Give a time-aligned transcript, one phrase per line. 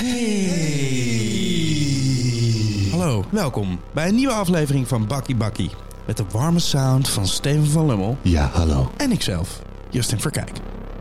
[0.00, 1.78] Hey.
[2.90, 5.70] Hallo, welkom bij een nieuwe aflevering van Bakkie Bakkie.
[6.06, 8.90] Met de warme sound van Steven van Lummel Ja, hallo.
[8.96, 10.50] en ikzelf, Justin Verkijk.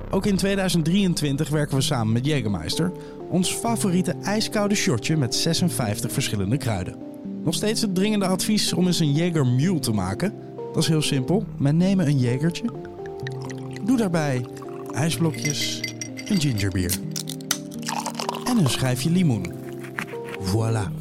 [0.09, 2.91] Ook in 2023 werken we samen met Jägermeister.
[3.29, 6.95] Ons favoriete ijskoude shotje met 56 verschillende kruiden.
[7.43, 10.33] Nog steeds het dringende advies om eens een Jäger Mule te maken.
[10.73, 11.45] Dat is heel simpel.
[11.57, 12.65] Men nemen een Jägertje.
[13.85, 14.45] Doe daarbij
[14.93, 15.79] ijsblokjes,
[16.25, 16.91] een gingerbier
[18.49, 19.53] en een schijfje limoen.
[20.41, 20.91] Voilà.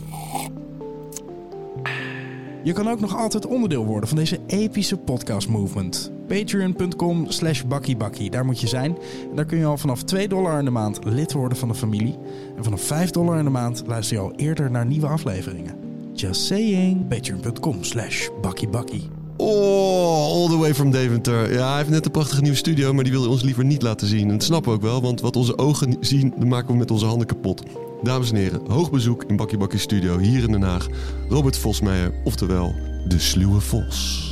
[2.62, 6.12] Je kan ook nog altijd onderdeel worden van deze epische podcast movement.
[6.26, 8.98] Patreon.com slash bakkiebakkie, daar moet je zijn.
[9.30, 11.74] En daar kun je al vanaf 2 dollar in de maand lid worden van de
[11.74, 12.18] familie.
[12.56, 15.74] En vanaf 5 dollar in de maand luister je al eerder naar nieuwe afleveringen.
[16.12, 17.08] Just saying.
[17.08, 19.17] Patreon.com slash bakkiebakkie.
[19.40, 21.52] Oh, all the way from Deventer.
[21.52, 24.06] Ja, hij heeft net een prachtige nieuwe studio, maar die wilde ons liever niet laten
[24.06, 24.22] zien.
[24.22, 26.90] En dat snappen we ook wel, want wat onze ogen zien, dat maken we met
[26.90, 27.62] onze handen kapot.
[28.02, 30.86] Dames en heren, hoog bezoek in Bakkie Bakkie Studio hier in Den Haag.
[31.28, 32.74] Robert Vosmeijer, oftewel
[33.06, 34.26] de sluwe Vos.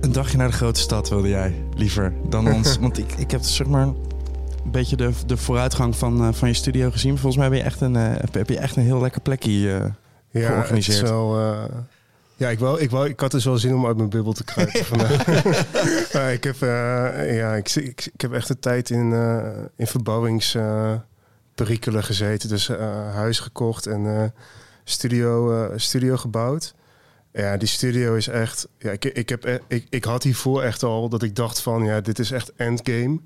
[0.00, 2.78] Een dagje naar de grote stad wilde jij liever dan ons.
[2.80, 6.54] Want ik, ik heb zeg maar een beetje de, de vooruitgang van, eh, van je
[6.54, 7.18] studio gezien.
[7.18, 9.84] Volgens mij ben je echt een, eh, heb, je echt een heel lekker plekje eh,
[10.42, 10.96] Ja, georganiseerd.
[10.96, 11.64] Het is wel, eh,
[12.38, 14.44] ja, ik, wou, ik, wou, ik had dus wel zin om uit mijn bubbel te
[14.44, 15.26] kruipen vandaag.
[16.36, 22.04] Ik, heb, eh, ja, ik, ik, ik heb echt een tijd in, eh in verbouwingsperikelen
[22.04, 22.48] gezeten.
[22.48, 24.32] Dus eh, huis gekocht en
[24.84, 26.74] studio, studio gebouwd.
[27.32, 28.68] Ja, die studio is echt...
[28.78, 31.84] Ja, ik, ik, heb, e- ik, ik had hiervoor echt al dat ik dacht van...
[31.84, 33.20] Ja, dit is echt endgame.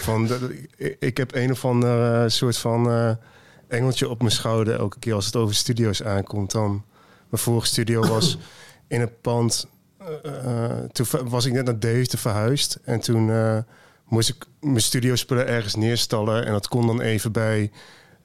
[0.00, 3.16] Van, de- ik, ik heb een of ander soort van
[3.68, 4.78] engeltje op mijn schouder...
[4.78, 6.50] elke keer als het over studio's aankomt.
[6.50, 6.84] Dan,
[7.30, 8.38] mijn vorige studio was
[8.86, 9.66] in het pand...
[10.22, 12.78] eh, toen was ik net naar Deventer verhuisd.
[12.84, 13.58] En toen eh,
[14.04, 16.46] moest ik mijn studiospullen ergens neerstallen.
[16.46, 17.70] En dat kon dan even bij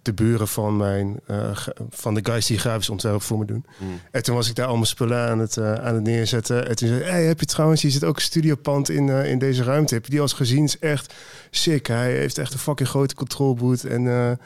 [0.02, 1.20] de buren van, mijn,
[1.90, 3.66] van de guys die grafisch ontwerp voor me doen.
[4.12, 6.68] En toen was ik daar allemaal spullen aan het, aan het neerzetten.
[6.68, 9.40] En toen zei hij, hey, heb je trouwens, hier zit ook een studiopand in, in
[9.40, 9.94] deze ruimte.
[9.94, 10.64] Heb je die al eens gezien?
[10.64, 11.14] is echt
[11.50, 11.88] sick.
[11.88, 14.40] Hij heeft echt een fucking grote control boot en,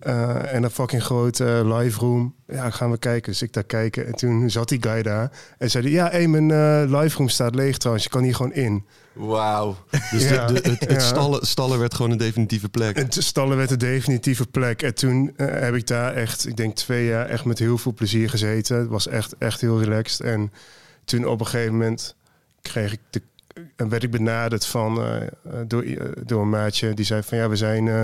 [0.00, 2.34] eh, en een fucking grote eh, live room.
[2.46, 3.30] Ja, gaan we kijken.
[3.32, 4.06] Dus ik daar kijken.
[4.06, 5.30] En toen zat die guy daar.
[5.58, 8.04] En zei hij, ja, hey, mijn eh, live room staat leeg trouwens.
[8.04, 8.84] Je kan hier gewoon in.
[9.12, 9.76] Wauw.
[10.10, 10.98] Dus Ja, de, de- het, het ja.
[10.98, 12.96] stallen, stallen werd gewoon een definitieve plek.
[12.96, 14.82] En te stallen werd de definitieve plek.
[14.82, 18.30] En toen heb ik daar echt, ik denk twee jaar, echt met heel veel plezier
[18.30, 18.76] gezeten.
[18.78, 20.20] Het was echt, echt heel relaxed.
[20.26, 20.52] En
[21.04, 22.14] toen op een gegeven moment
[22.62, 23.22] kreeg ik de,
[23.76, 25.02] en werd ik benaderd van,
[25.66, 25.84] door,
[26.26, 26.94] door een maatje.
[26.94, 28.02] Die zei van ja, we zijn eh,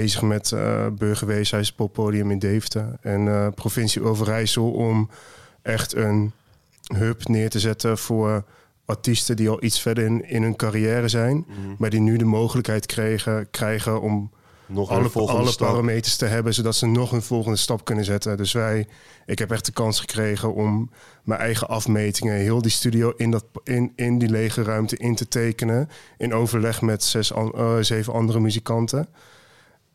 [0.00, 2.96] bezig met eh Burgerweeshuis Poppodium in Deventer.
[3.00, 5.10] En eh, provincie Overijssel om
[5.62, 6.32] echt een
[6.94, 8.44] hub neer te zetten voor
[8.84, 11.46] artiesten die al iets verder in, in hun carrière zijn.
[11.78, 14.30] Maar die nu de mogelijkheid kregen, krijgen om
[14.66, 15.68] Nog alle, volgende alle stap.
[15.68, 18.36] parameters te hebben, zodat ze nog een volgende stap kunnen zetten.
[18.36, 18.86] Dus wij,
[19.26, 20.90] ik heb echt de kans gekregen om
[21.22, 25.28] mijn eigen afmetingen, heel die studio in, dat, in, in die lege ruimte in te
[25.28, 25.88] tekenen.
[26.18, 29.08] In overleg met zes, eh, zeven andere muzikanten.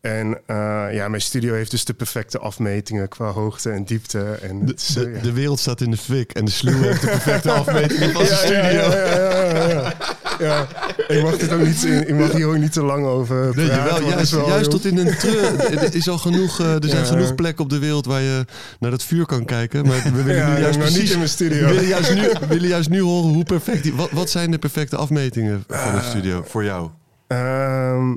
[0.00, 0.56] En eh,
[0.92, 4.20] ja, mijn studio heeft dus de perfecte afmetingen qua hoogte en diepte.
[4.42, 5.20] En De, is, eh, de, ja.
[5.22, 8.38] de wereld staat in de fik en de sluwe heeft de perfecte afmeting van zijn
[8.38, 8.60] studio.
[8.62, 9.94] Ja, ja, ja, ja, ja.
[10.38, 10.66] Ja,
[11.08, 13.94] ik mag, dit ook niet, ik mag hier ook niet te lang over Nee, praten.
[13.94, 15.60] het juist, is wel juist tot in een treur.
[15.78, 17.08] Er is al genoeg, eh, er zijn Ja.
[17.08, 18.44] genoeg plekken op de wereld waar je
[18.78, 19.86] naar dat vuur kan kijken.
[19.86, 21.66] Maar we willen Ja, nu juist maar niet precies, in mijn studio.
[21.66, 24.58] We willen juist nu, willen juist nu horen hoe perfect die, wat, wat zijn de
[24.58, 26.90] perfecte afmetingen van een studio voor jou?
[27.26, 28.16] Ehm,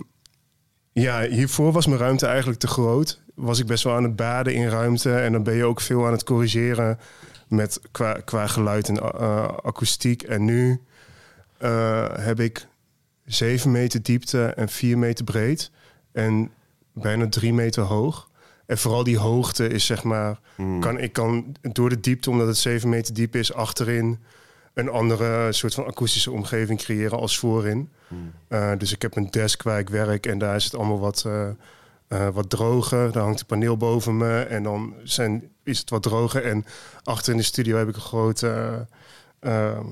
[0.94, 3.22] ja, hiervoor was mijn ruimte eigenlijk te groot.
[3.36, 5.14] Was ik best wel aan het baden in ruimte.
[5.14, 7.00] En dan ben je ook veel aan het corrigeren
[7.48, 10.22] met, qua, qua geluid en eh, akoestiek.
[10.22, 10.82] En nu
[11.58, 12.68] eh, heb ik
[13.26, 15.72] 7 meter diepte en 4 meter breed.
[16.12, 16.52] En
[16.94, 18.30] bijna 3 meter hoog.
[18.66, 20.40] En vooral die hoogte is zeg maar...
[20.80, 24.20] Kan, ik kan door de diepte, omdat het 7 meter diep is, achterin...
[24.74, 27.90] een andere soort van akoestische omgeving creëren als voorin.
[28.50, 31.24] Uh, dus ik heb een desk waar ik werk en daar is het allemaal wat,
[31.28, 31.48] uh,
[32.10, 33.12] uh, wat droger.
[33.12, 36.44] Daar hangt een paneel boven me en dan zijn, is het wat droger.
[36.44, 36.66] En
[37.04, 38.86] achter in de studio heb ik een grote,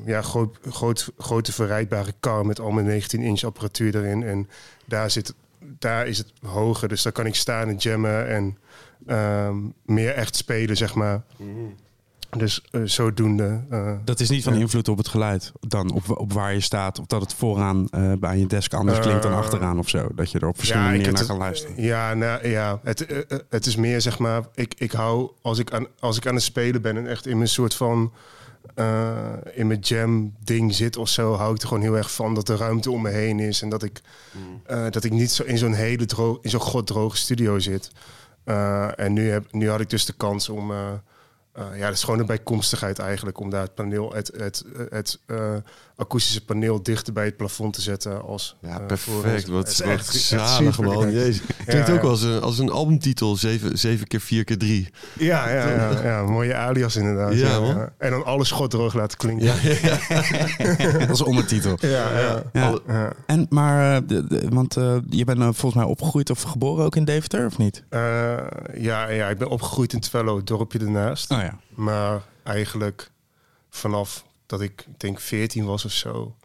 [0.06, 4.24] ja, groot, groot, grote verrijdbare kar met al mijn 19-inch apparatuur erin.
[4.24, 4.50] En
[4.86, 8.57] daar, zit, daar is het hoger, dus daar kan ik staan en jammen en
[9.07, 11.22] um, meer echt spelen, zeg maar.
[11.38, 11.75] Mm.
[12.38, 13.62] Dus uh, zodoende.
[13.72, 14.60] Uh, dat is niet van ja.
[14.60, 17.00] invloed op het geluid dan, op, op waar je staat.
[17.00, 20.07] Of dat het vooraan uh, bij je desk anders klinkt dan achteraan of zo.
[20.16, 21.83] Dat je er op verschillende manieren naar kan luisteren.
[21.83, 23.18] Ja, nou, ja het, uh,
[23.50, 24.44] het is meer zeg maar.
[24.56, 27.38] Ik, ik hou als ik, aan, als ik aan het spelen ben en echt in
[27.38, 28.12] mijn soort van
[28.75, 32.36] eh, in mijn jam ding zit of zo, hou ik er gewoon heel erg van
[32.36, 34.01] dat er ruimte om me heen is en dat ik,
[34.66, 37.92] eh, dat ik niet zo in zo'n hele droog, in zo'n goddroge studio zit.
[38.44, 40.94] Eh, en nu, heb, nu had ik dus de kans om, eh, eh,
[41.56, 45.56] ja, dat is gewoon een bijkomstigheid eigenlijk om daar het paneel, het, het, het eh,
[45.95, 48.55] akoestische paneel dichter bij het plafond te zetten als.
[48.61, 49.01] Ja, eh, perfect.
[49.01, 51.11] voor- Wat, Het is wat echt- zalig, man.
[51.11, 51.41] Jezus.
[51.65, 52.07] Klinkt Ja, ook ja.
[52.07, 53.35] als een, als een albumtitel.
[53.35, 54.89] 7, 7 keer 4 keer 3.
[55.19, 57.33] Ja, ja, ja, ja, mooie alias inderdaad.
[57.33, 57.75] Ja, Ja, man.
[57.75, 57.93] ja.
[57.97, 59.45] En dan alles goddroog laten klinken.
[59.45, 60.97] Ja, ja, ja.
[60.99, 61.75] Dat is ondertitel.
[61.79, 62.43] ja, ja.
[62.53, 62.67] Ja.
[62.67, 63.13] Alle- ja.
[63.25, 66.85] En, maar, eh, de, de- want eh, je bent eh, volgens mij opgegroeid of geboren
[66.85, 67.83] ook in Deventer, of niet?
[67.89, 67.99] Eh,
[68.73, 71.31] ja, ja, ik ben opgegroeid in Twello, het dorpje ernaast.
[71.31, 71.57] Oh ja.
[71.75, 73.11] Maar eigenlijk
[73.69, 76.36] vanaf dat ik, ik denk 14 was of zo,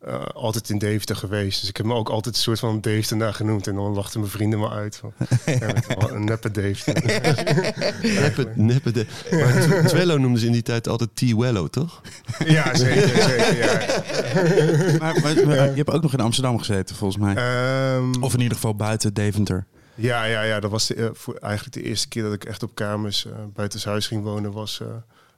[0.00, 1.60] eh, altijd in Deventer geweest.
[1.60, 3.66] Dus ik heb me ook altijd een soort van Deventer naar genoemd.
[3.66, 5.12] En dan lachten mijn vrienden me uit van,
[5.60, 7.02] ja, met wel een neppe Deventer.
[8.20, 9.06] Neppe, neppe de.
[9.30, 12.00] Maar Tw- Twello noemden ze in die tijd altijd T-Wello, toch?
[12.44, 13.56] ja, zeker, zeker.
[13.56, 14.98] Ja.
[14.98, 17.34] Maar, maar- maar je hebt ook nog in Amsterdam gezeten, volgens mij.
[17.34, 19.66] Ehm, Of in ieder geval buiten Deventer.
[19.94, 22.62] Ja, ja, ja, dat was de, eh, voor, eigenlijk de eerste keer dat ik echt
[22.62, 24.88] op kamers uh, buiten huis ging wonen, was, uh,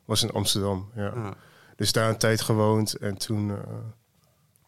[0.04, 0.88] was in Amsterdam.
[0.96, 1.06] Ja.
[1.08, 1.30] Ah.
[1.78, 3.56] Dus daar een tijd gewoond en toen, uh,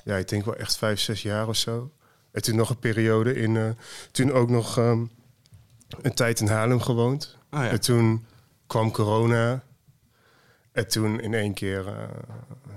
[0.04, 1.90] ja, ik denk wel echt vijf, zes jaar of zo.
[2.32, 3.70] En toen nog een periode in, uh,
[4.10, 5.10] toen ook nog um,
[6.02, 7.36] een tijd in Haarlem gewoond.
[7.48, 7.70] Ah, ja.
[7.70, 8.26] En toen
[8.66, 9.62] kwam corona.
[10.72, 11.94] En toen in één keer, uh,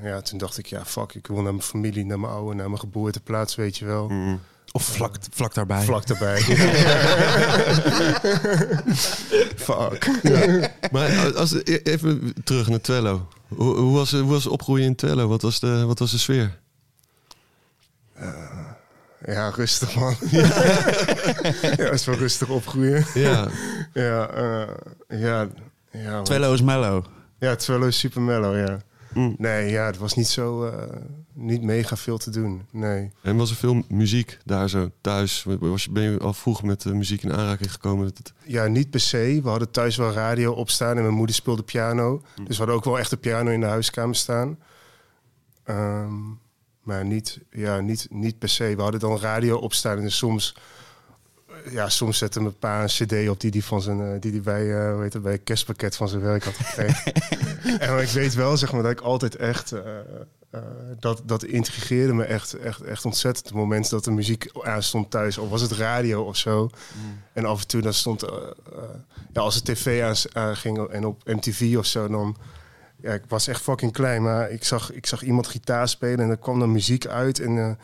[0.04, 2.68] ja, toen dacht ik, ja, fuck, ik wil naar mijn familie, naar mijn oude, naar
[2.68, 4.10] mijn geboorteplaats, weet je wel.
[4.10, 4.40] Mm.
[4.72, 5.84] Of vlak, vlak daarbij.
[5.84, 6.42] Vlak daarbij.
[9.68, 10.20] Fuck.
[10.24, 10.72] Ja.
[10.92, 13.28] Maar als, even terug naar Twello.
[13.56, 15.28] Hoe, hoe, was, hoe was opgroeien in Twello?
[15.28, 16.60] Wat was de, wat was de sfeer?
[18.20, 18.28] Uh,
[19.26, 20.16] ja, rustig man.
[21.78, 23.06] ja, is wel rustig opgroeien.
[23.14, 23.48] Ja.
[23.94, 24.70] ja, uh,
[25.08, 25.48] ja,
[25.92, 26.22] ja.
[26.22, 27.06] Twello is mellow.
[27.40, 28.80] Ja, Twello is super mellow, ja.
[29.14, 29.36] Mm.
[29.38, 30.74] Nee, ja, het was niet zo, uh,
[31.34, 33.12] niet mega veel te doen, nee.
[33.22, 35.46] En was er veel muziek daar zo thuis?
[35.60, 38.06] Was je, ben je al vroeg met uh, muziek in aanraking gekomen?
[38.06, 38.34] Dat het...
[38.44, 39.40] Ja, niet per se.
[39.44, 42.12] We hadden thuis wel radio opstaan en mijn moeder speelde piano.
[42.12, 42.46] Mm.
[42.46, 44.58] Dus we hadden ook wel echt een piano in de huiskamer staan.
[45.66, 46.40] Um,
[46.84, 48.76] maar niet, ja, niet, niet per se.
[48.76, 50.56] We hadden dan radio opstaan en soms...
[51.70, 54.42] Ja, soms zette mijn pa een cd op die die, van zijn, uh, die, die
[54.42, 57.14] bij, uh, weet het, bij een kerstpakket van zijn werk had gekregen.
[57.80, 59.74] en ik weet wel, zeg maar, dat ik altijd echt...
[59.74, 59.82] Uh,
[61.00, 63.46] dat, dat intrigeerde me echt, echt, echt ontzettend.
[63.46, 66.62] Het moment dat de muziek aanstond thuis, of was het radio of zo.
[66.64, 67.22] Mm.
[67.34, 68.24] En af en toe dan stond...
[68.24, 68.30] uh,
[69.34, 72.36] ja, als de tv aanging en op MTV of zo, dan...
[73.02, 76.30] Ja, ik was echt fucking klein, maar ik zag, ik zag iemand gitaar spelen en
[76.30, 77.40] er kwam dan muziek uit.
[77.40, 77.78] En,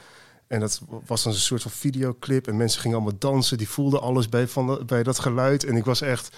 [0.48, 2.48] en dat was dan een soort van videoclip.
[2.48, 5.63] En mensen gingen allemaal dansen, die voelden alles bij, van de, bij dat geluid.
[5.63, 6.36] En ik was echt,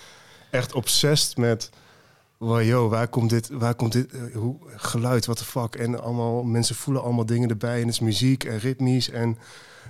[0.52, 1.70] echt obsessed met...
[2.42, 5.76] Wow, yo, waar komt dit, waar komt dit uh, hoe, geluid, what the fuck?
[5.76, 7.76] En allemaal, mensen voelen allemaal dingen erbij.
[7.76, 9.10] En het is muziek en ritmisch.
[9.10, 9.38] En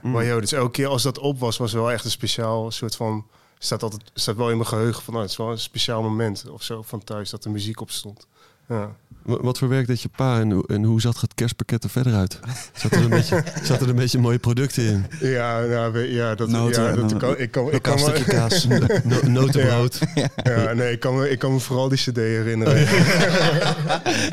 [0.02, 0.12] mm.
[0.12, 2.96] wow, yo, dus elke keer als dat op was, was wel echt een speciaal soort
[2.96, 3.26] van...
[3.58, 6.50] Staat, altijd, staat wel in mijn geheugen van, nou, het is wel een speciaal moment
[6.50, 8.28] of zo van thuis dat de muziek op stond.
[8.68, 8.96] Ja.
[9.24, 12.40] Wat voor werk deed je pa en, en hoe zag het kerstpakket er verder uit?
[12.74, 15.06] Zat er een beetje, zat er een beetje mooie producten in?
[15.20, 18.32] Ja, nou, ja dat, Noten, ja, dat kan, ik kan, ik een kan stukje me,
[18.34, 18.68] kaas.
[19.04, 20.00] No, notenbrood.
[20.16, 22.88] Ja, ja, nee, ik kan, me, ik kan me vooral die cd herinneren.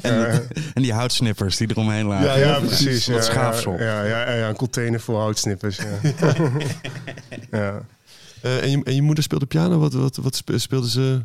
[0.02, 2.26] en, en die houtsnippers die eromheen lagen.
[2.26, 3.06] Ja, ja precies.
[3.06, 3.78] Wat ja, schaafsel.
[3.78, 5.76] Ja, ja, ja, een container vol houtsnippers.
[5.76, 6.34] Ja.
[7.50, 7.82] ja.
[8.42, 9.78] Uh, en, je, en je moeder speelde piano?
[9.78, 11.24] Wat, wat, wat speelde ze?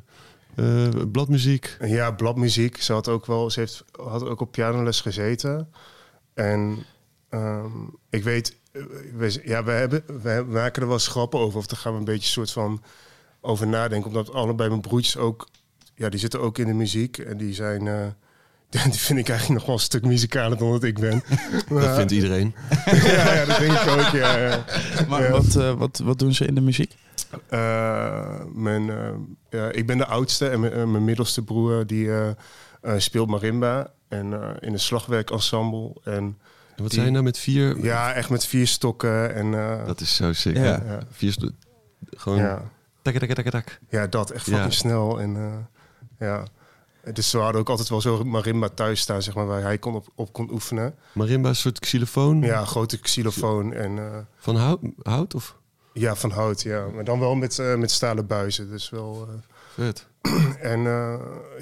[0.56, 1.78] Uh, bladmuziek?
[1.80, 2.82] Ja, bladmuziek.
[2.82, 5.70] Ze had ook wel, ze heeft, had ook op pianoles gezeten.
[6.34, 6.86] En
[7.30, 8.58] um, ik weet,
[9.14, 11.58] we, ja, we, hebben, we maken er wel schrappen over.
[11.58, 12.84] Of daar gaan we een beetje soort van
[13.42, 14.08] over nadenken.
[14.08, 15.48] Omdat allebei mijn broertjes ook,
[15.96, 17.18] ja, die zitten ook in de muziek.
[17.18, 18.08] En die zijn, uh,
[18.92, 21.24] die vind ik eigenlijk nog wel een stuk muzikaler dan dat ik ben.
[21.70, 22.56] dat vindt iedereen.
[22.86, 24.38] ja, ja, dat denk ik ook, ja.
[24.38, 24.66] ja.
[25.08, 25.32] Maar ja.
[25.32, 26.96] wat, uh, wat, wat doen ze in de muziek?
[27.50, 29.10] Uh, mijn, uh,
[29.50, 32.10] ja, ik ben de oudste en mijn, uh, mijn middelste broer die
[32.98, 35.96] speelt marimba en in een slagwerkensemble.
[36.04, 36.38] En, en
[36.76, 37.84] wat die, zijn nou met vier?
[37.84, 39.36] Ja, echt met vier stokken.
[39.36, 39.52] En,
[39.86, 40.56] dat is zo sick.
[40.56, 40.64] Ja.
[40.64, 41.00] Ja.
[41.12, 41.58] Vier stokken.
[42.10, 42.38] Gewoon.
[42.38, 42.72] Ja.
[43.02, 43.80] Tak, tak, tak, tak.
[43.90, 44.72] ja, dat echt fucking ja.
[44.72, 45.22] snel.
[45.22, 45.68] En
[46.20, 46.44] ja.
[47.12, 49.96] Dus we hadden ook altijd wel zo marimba thuis staan, zeg maar, waar hij kon
[49.96, 50.96] op, op kon oefenen.
[51.14, 52.42] Marimba een soort xylofoon?
[52.42, 53.74] Ja, grote xylofoon.
[53.74, 55.58] En, Van hout, hout of?
[55.94, 56.88] Ja, van hout, ja.
[56.88, 58.70] Maar dan wel met, uh, met stalen buizen.
[58.70, 59.28] Dus wel.
[59.30, 59.36] Uh,
[59.74, 60.08] Vet.
[60.74, 60.80] en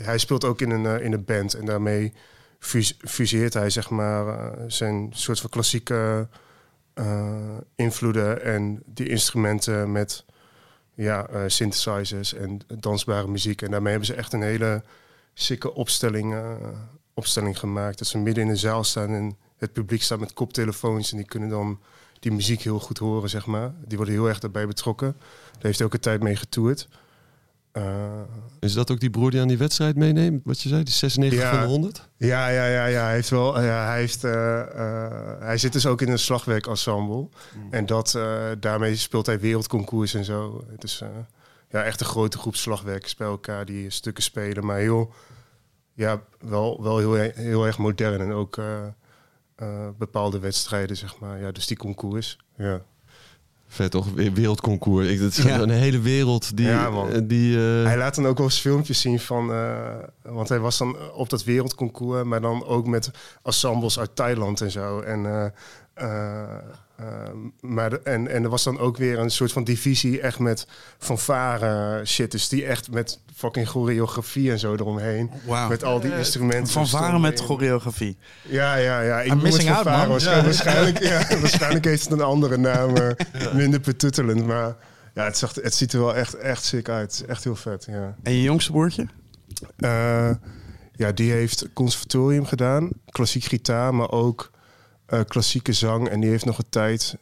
[0.02, 1.54] hij speelt ook in een, in een band.
[1.54, 2.14] En daarmee
[2.60, 6.28] fus fuseert hij, zeg maar, zijn soort van klassieke
[7.76, 10.26] invloeden en die instrumenten met
[10.94, 13.62] ja, synthesizers en dansbare muziek.
[13.62, 14.84] En daarmee hebben ze echt een hele
[15.34, 16.36] sikke opstelling,
[17.14, 17.98] opstelling gemaakt.
[17.98, 21.26] Dat ze midden in de zaal staan en het publiek staat met koptelefoons en die
[21.26, 21.80] kunnen dan
[22.20, 23.74] die muziek heel goed horen, zeg maar.
[23.86, 25.16] Die worden heel erg daarbij betrokken.
[25.52, 26.88] Daar heeft hij ook een tijd mee getoerd.
[27.74, 28.22] Uh,
[28.60, 30.42] is dat ook die broer die aan die wedstrijd meeneemt?
[30.44, 32.10] Wat je zei, die 96 van de 100?
[32.18, 33.04] Ja, ja, ja, ja.
[33.04, 35.08] Hij, heeft wel, ja, hij, heeft, uh, uh,
[35.40, 37.16] hij zit dus ook in een slagwerkensemble.
[37.18, 37.68] Mm.
[37.70, 38.20] En dat,
[38.60, 40.66] daarmee speelt hij wereldconcours en zo.
[40.72, 41.04] Het is
[41.72, 44.66] ja, echt een grote groep slagwerkers bij elkaar die stukken spelen.
[44.66, 45.14] Maar heel,
[45.94, 48.22] ja, wel, wel heel, heel erg modern.
[48.22, 48.62] En ook
[49.98, 51.40] bepaalde wedstrijden, zeg maar.
[51.40, 52.82] Ja, dus die concours, ja.
[53.72, 54.08] Vet toch?
[54.14, 55.08] Wereldconcours.
[55.08, 56.66] Ik, dat is een hele wereld die...
[56.66, 57.28] Ja, man.
[57.28, 57.84] die uh...
[57.84, 59.52] Hij laat dan ook wel eens filmpjes zien van...
[59.52, 62.24] Uh, want hij was dan op dat wereldconcours...
[62.24, 63.12] maar dan ook met
[63.44, 65.00] ensembles uit Thailand en zo.
[65.00, 65.52] En
[65.98, 66.56] uh,
[67.02, 70.68] Ehm, maar en, en er was dan ook weer een soort van divisie echt met
[70.98, 72.32] fanfare shit.
[72.32, 75.32] Dus die echt met fucking choreografie en zo eromheen.
[75.46, 75.70] Wow.
[75.70, 76.72] Met al die instrumenten.
[76.72, 78.18] Fanfare met choreografie.
[78.42, 79.22] Ja, ja, ja.
[79.22, 80.08] Ik I'm missing out, man.
[80.08, 81.40] Waarschijnlijk, ja.
[81.40, 82.98] waarschijnlijk heeft het een andere naam.
[82.98, 83.10] Uh,
[83.54, 84.46] minder betuttelend.
[84.46, 84.76] Maar
[85.14, 87.24] ja, het, zag, het ziet er wel echt, echt sick uit.
[87.28, 88.16] Echt heel vet, ja.
[88.24, 89.08] En je jongste broertje?
[89.78, 90.30] Uh,
[90.96, 92.90] ja, die heeft conservatorium gedaan.
[93.10, 94.52] Klassiek gitaar, maar ook
[95.28, 96.08] klassieke zang.
[96.08, 97.16] En die heeft nog een tijd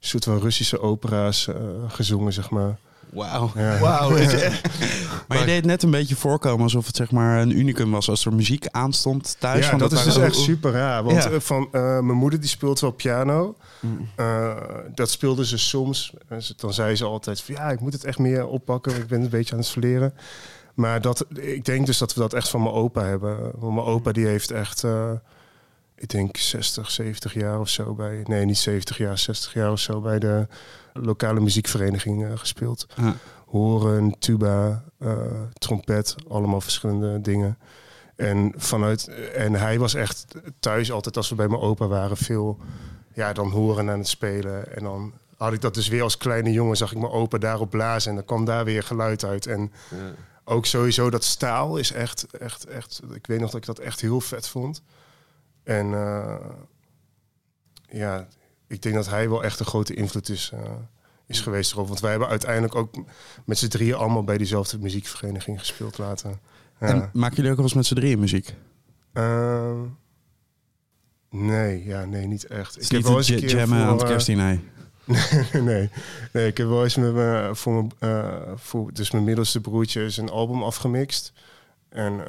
[0.00, 1.56] een soort van Russische opera's uh,
[1.88, 2.78] gezongen, zeg maar.
[3.12, 3.50] Wauw.
[3.54, 3.78] Ja.
[3.78, 4.10] Wow.
[5.28, 8.24] maar je deed net een beetje voorkomen alsof het zeg maar een unicum was als
[8.24, 9.66] er muziek aanstond thuis.
[9.66, 10.76] Ja, dat, is dus echt super.
[10.76, 11.40] Ja, want ja.
[11.40, 13.56] van uh, mijn moeder die speelt wel piano.
[13.80, 14.08] Mm.
[14.16, 14.56] Uh,
[14.94, 16.12] dat speelde ze soms.
[16.56, 18.96] Dan zei ze altijd van ja, ik moet het echt meer oppakken.
[18.96, 20.14] Ik ben een beetje aan het verleren.
[20.74, 23.38] Maar dat, ik denk dus dat we dat echt van mijn opa hebben.
[23.58, 24.84] Want mijn opa die heeft echt
[26.00, 28.22] ik denk 60, 70 jaar of zo bij.
[28.24, 30.46] Nee, niet 70 jaar, 60 jaar of zo bij de
[30.92, 32.86] lokale muziekvereniging uh, gespeeld.
[33.46, 35.16] Horen, tuba, uh,
[35.52, 37.58] trompet, allemaal verschillende dingen.
[38.16, 40.26] En, vanuit, en hij was echt
[40.60, 42.58] thuis altijd als we bij mijn opa waren veel
[43.14, 44.76] ja, dan horen aan het spelen.
[44.76, 47.70] En dan had ik dat dus weer als kleine jongen, zag ik mijn opa daarop
[47.70, 49.46] blazen en dan kwam daar weer geluid uit.
[49.46, 50.14] En ja.
[50.44, 54.00] ook sowieso dat staal is echt, echt, echt, ik weet nog dat ik dat echt
[54.00, 54.82] heel vet vond.
[55.62, 56.34] En uh,
[57.88, 58.26] ja,
[58.66, 60.60] ik denk dat hij wel echt een grote invloed is, uh,
[61.26, 61.88] is geweest erop.
[61.88, 62.94] Want wij hebben uiteindelijk ook
[63.44, 66.40] met z'n drieën allemaal bij diezelfde muziekvereniging gespeeld laten.
[66.80, 66.86] Ja.
[66.86, 68.54] En maken jullie ook wel eens met z'n drieën muziek?
[69.14, 69.80] Uh,
[71.30, 72.82] nee, ja, nee, niet echt.
[72.82, 74.60] ik heb wel eens een keer jammen voor, aan het kerstdiner.
[75.04, 75.90] nee, nee,
[76.32, 80.16] nee, ik heb wel eens met me, voor, mijn, voor dus mijn middelste broertje is
[80.16, 81.32] een album afgemixt.
[81.88, 82.24] En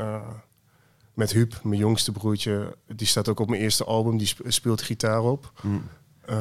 [1.14, 5.22] met Huub, mijn jongste broertje, die staat ook op mijn eerste album, die speelt gitaar
[5.22, 5.52] op.
[5.62, 5.84] Mm.
[6.30, 6.36] Uh,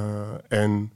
[0.48, 0.92] en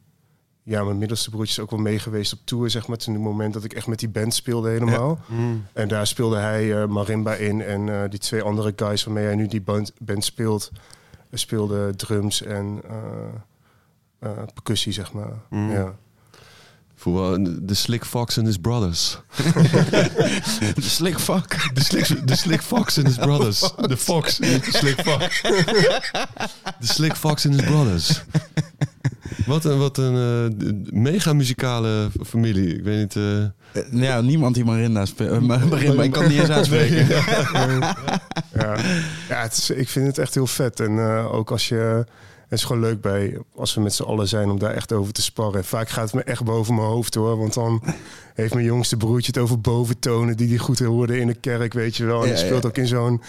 [0.62, 3.22] ja, mijn middelste broertje is ook wel mee geweest op tour, zeg maar, toen het
[3.22, 5.18] moment dat ik echt met die band speelde helemaal.
[5.26, 5.66] Mm.
[5.72, 9.34] En daar speelde hij uh, marimba in en uh, die twee andere guys waarmee hij
[9.34, 10.70] nu die band, band speelt,
[11.32, 12.82] speelden drums en
[14.54, 15.32] percussie, zeg maar.
[15.50, 15.70] Mm.
[15.70, 15.94] Ja.
[17.04, 19.18] De Slick Fox and his brothers.
[20.74, 21.74] De Slick Fuck.
[21.74, 23.60] De Slick, de Slick Fox and his brothers.
[23.88, 24.36] De Fox.
[24.36, 25.42] De Slick Fox.
[26.78, 28.22] De Slick Fox and his brothers.
[29.46, 32.76] Wat een, wat een uh, mega muzikale familie.
[32.76, 33.14] Ik weet niet...
[33.14, 33.44] Uh...
[33.90, 35.40] Ja, niemand die Marinda speelt.
[35.40, 37.08] Marinda, ik kan niet eens uitspreken.
[37.08, 37.24] ja,
[38.54, 38.76] ja.
[39.28, 40.80] ja het is, ik vind het echt heel vet.
[40.80, 42.06] En uh, ook als je
[42.48, 45.12] het is gewoon leuk bij, als we met z'n allen zijn, om daar echt over
[45.12, 45.64] te sparren.
[45.64, 47.38] Vaak gaat het me echt boven mijn hoofd hoor.
[47.38, 47.82] Want dan
[48.34, 51.96] heeft mijn jongste broertje het over boventonen die die goed hoorde in de kerk, weet
[51.96, 52.22] je wel.
[52.22, 53.22] En ja, die speelt ook in zo'n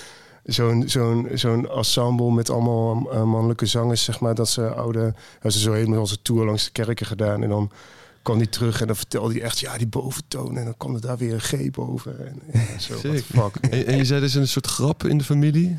[0.45, 4.35] zo'n zo'n zo'n ensemble met allemaal uh, mannelijke zangers, zeg maar.
[4.35, 7.43] Dat ze oude, dat ze zo helemaal onze tour langs de kerken gedaan.
[7.43, 7.71] En dan
[8.21, 10.57] kwam hij terug en dan vertelde hij echt, ja, die boventonen.
[10.57, 12.27] En dan kwam er daar weer een G boven.
[12.27, 12.95] En, ja, zo,
[13.33, 13.55] fuck.
[13.61, 15.77] En, en, je zei dus een soort grap in de familie?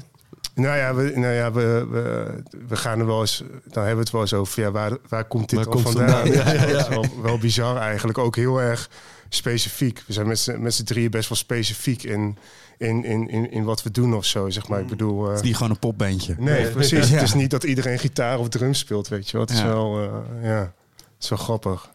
[0.56, 2.34] Nou ja, we, nou ja we, we,
[2.68, 5.24] we gaan er wel eens, dan hebben we het wel eens over, ja, waar, waar
[5.24, 6.26] komt dit waar vandaan?
[6.32, 6.88] Ja, ja, ja.
[6.88, 8.90] Wel, wel, bizar eigenlijk, ook heel erg
[9.28, 10.02] specifiek.
[10.06, 10.26] We zijn
[10.62, 12.38] met z'n drieën best wel specifiek in,
[12.78, 14.80] in, in, in, in wat we doen of zo, zeg maar.
[14.80, 15.22] Ik bedoel...
[15.22, 16.34] Uh, het is niet gewoon een popbandje.
[16.38, 17.08] Nee, precies.
[17.10, 19.46] Het is niet dat iedereen gitaar of drums speelt, weet je wel.
[19.46, 20.08] Het is wel, uh,
[20.42, 20.60] ja,
[20.96, 21.94] het is wel grappig.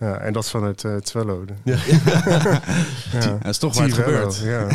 [0.00, 1.44] Ja, en dat van het uh, Twello.
[1.64, 1.76] Ja.
[3.12, 3.38] ja.
[3.42, 4.36] Dat is toch waar het gebeurt.
[4.36, 4.68] Ja.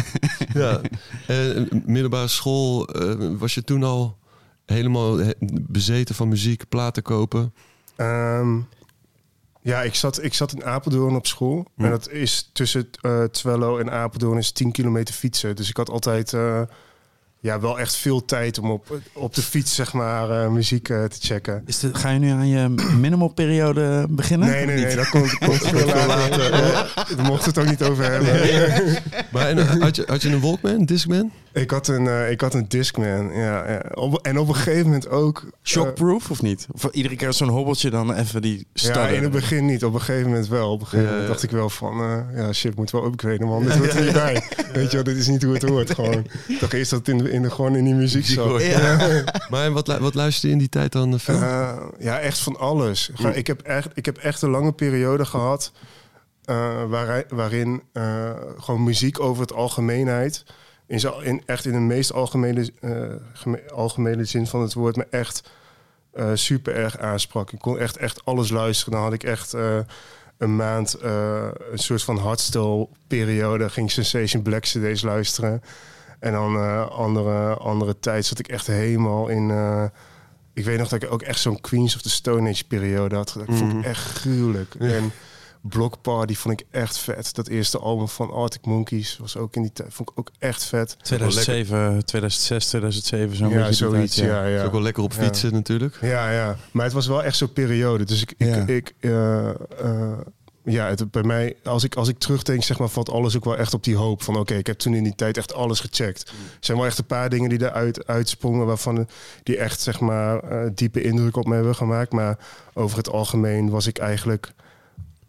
[0.61, 0.81] ja.
[1.27, 4.17] Uh, middelbare school, uh, was je toen al
[4.65, 5.19] helemaal
[5.61, 7.53] bezeten van muziek, platen kopen?
[7.97, 8.67] Um,
[9.61, 11.67] ja, ik zat, ik zat in Apeldoorn op school.
[11.77, 15.55] En dat is tussen uh, Twello en Apeldoorn is 10 kilometer fietsen.
[15.55, 16.33] Dus ik had altijd
[17.45, 21.03] ja, wel echt veel tijd om op, op de fiets, zeg maar, eh, muziek eh,
[21.03, 21.63] te checken.
[21.65, 24.49] Is de, ga je nu aan je minimal periode beginnen?
[24.49, 26.55] Nee, nee, nee, dat komt, komt veel later.
[26.55, 28.33] Ja, Daar mochten we het ook niet over hebben.
[29.31, 31.31] Maar en, eh, had, je, had je een Walkman, een Discman?
[31.53, 33.71] Ik had een, eh, ik had een Discman, ja.
[33.71, 33.81] ja.
[33.93, 35.45] Op, en op een gegeven moment ook...
[35.63, 36.67] Shockproof of niet?
[36.71, 39.15] Of iedere keer zo'n hobbeltje dan even die ja, starten?
[39.15, 39.85] in het begin niet.
[39.85, 40.71] Op een gegeven moment wel.
[40.71, 41.33] Op een gegeven Ja, moment ja.
[41.33, 41.99] dacht ik wel van...
[42.01, 43.63] eh, ja, shit, moet wel upgraden, man.
[43.65, 44.43] Dit hoort er niet bij.
[44.73, 46.25] Weet je wel, dit is niet hoe het hoort, gewoon.
[46.47, 48.61] Ik dacht eerst dat het in de, in de, gewoon in die muziek zat.
[48.61, 49.23] Ja.
[49.49, 51.41] Maar wat, wat luisterde je in die tijd dan eh, veel?
[51.41, 53.09] Eh, ja, echt van alles.
[53.13, 55.71] Ga- Ik, heb echt, ik heb echt een lange periode gehad
[56.45, 60.43] eh, waar, waarin eh, gewoon muziek over het algemeenheid,
[60.87, 62.91] in, zo- in, echt in de meest algemene, eh,
[63.33, 65.43] geme- algemene zin van het woord, me echt
[66.13, 67.51] eh, super erg aansprak.
[67.51, 68.93] Ik kon echt, echt alles luisteren.
[68.93, 69.77] Dan had ik echt eh,
[70.37, 73.69] een maand eh, een soort van hardstyle periode.
[73.69, 75.61] Ging Sensation Black CD's luisteren.
[76.25, 79.49] En dan eh, andere, andere tijd zat ik echt helemaal in...
[79.51, 79.83] eh,
[80.53, 83.33] ik weet nog dat ik ook echt zo'n Queens of the Stone Age periode had.
[83.37, 84.75] Dat vond ik echt gruwelijk.
[84.79, 85.11] En
[85.61, 87.35] Block Party vond ik echt vet.
[87.35, 89.93] Dat eerste album van Arctic Monkeys was ook in die tijd.
[89.93, 90.97] Vond ik ook echt vet.
[91.01, 94.15] 2007, 2006, 2007, zo'n ja, zoiets.
[94.15, 94.65] tijd, ja, Is ja.
[94.65, 95.23] ook wel lekker op Ja.
[95.23, 95.97] fietsen natuurlijk.
[96.01, 96.55] Ja, ja.
[96.71, 98.03] Maar het was wel echt zo'n periode.
[98.03, 98.65] Dus ik, ik, Ja.
[98.67, 99.55] ik eh, eh,
[100.65, 103.57] ja, het, bij mij, als ik, als ik terugdenk, zeg maar, valt alles ook wel
[103.57, 106.29] echt op die hoop van, oké, ik heb toen in die tijd echt alles gecheckt.
[106.29, 109.07] Er zijn wel echt een paar dingen die eruit uitsprongen, waarvan
[109.43, 112.11] die echt, zeg maar, eh, diepe indruk op me hebben gemaakt.
[112.11, 112.37] Maar
[112.73, 114.53] over het algemeen was ik eigenlijk,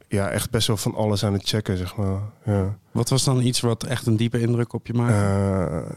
[0.09, 2.21] ja, echt best wel van alles aan het checken, zeg maar.
[2.45, 2.77] Ja.
[2.93, 5.15] Wat was dan iets wat echt een diepe indruk op je maakte?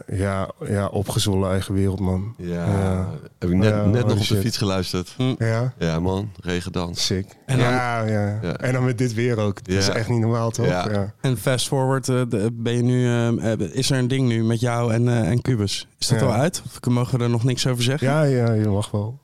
[0.08, 2.34] Eh, ja, ja, opgezollen eigen wereld, man.
[2.38, 3.08] Ja, Ja.
[3.38, 5.14] heb ik net, Ja, net nog op de fiets geluisterd.
[5.38, 7.06] Ja, Ja man, regendans.
[7.06, 7.26] sick.
[7.46, 8.38] En dan- ja, ja.
[8.42, 8.56] Ja.
[8.56, 9.64] En dan met dit weer ook.
[9.64, 10.66] Dat is echt niet normaal, toch?
[10.66, 10.90] Ja.
[10.90, 11.14] ja.
[11.20, 13.06] En fast forward, eh, de- ben je nu,
[13.40, 15.88] eh, is er een ding nu met jou en, eh, en Cubus?
[15.98, 16.26] Is dat Ja.
[16.26, 16.62] al uit?
[16.66, 18.08] Of mogen we er nog niks over zeggen?
[18.08, 19.18] Ja, ja, je mag wel.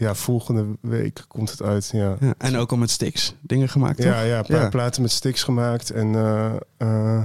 [0.00, 1.90] Ja, volgende week komt het uit.
[1.92, 4.06] Ja, Ja, En ook al met sticks dingen gemaakt, toch?
[4.06, 4.68] ja, ja een paar Ja.
[4.68, 5.90] platen met sticks gemaakt.
[5.90, 7.24] En eh, eh,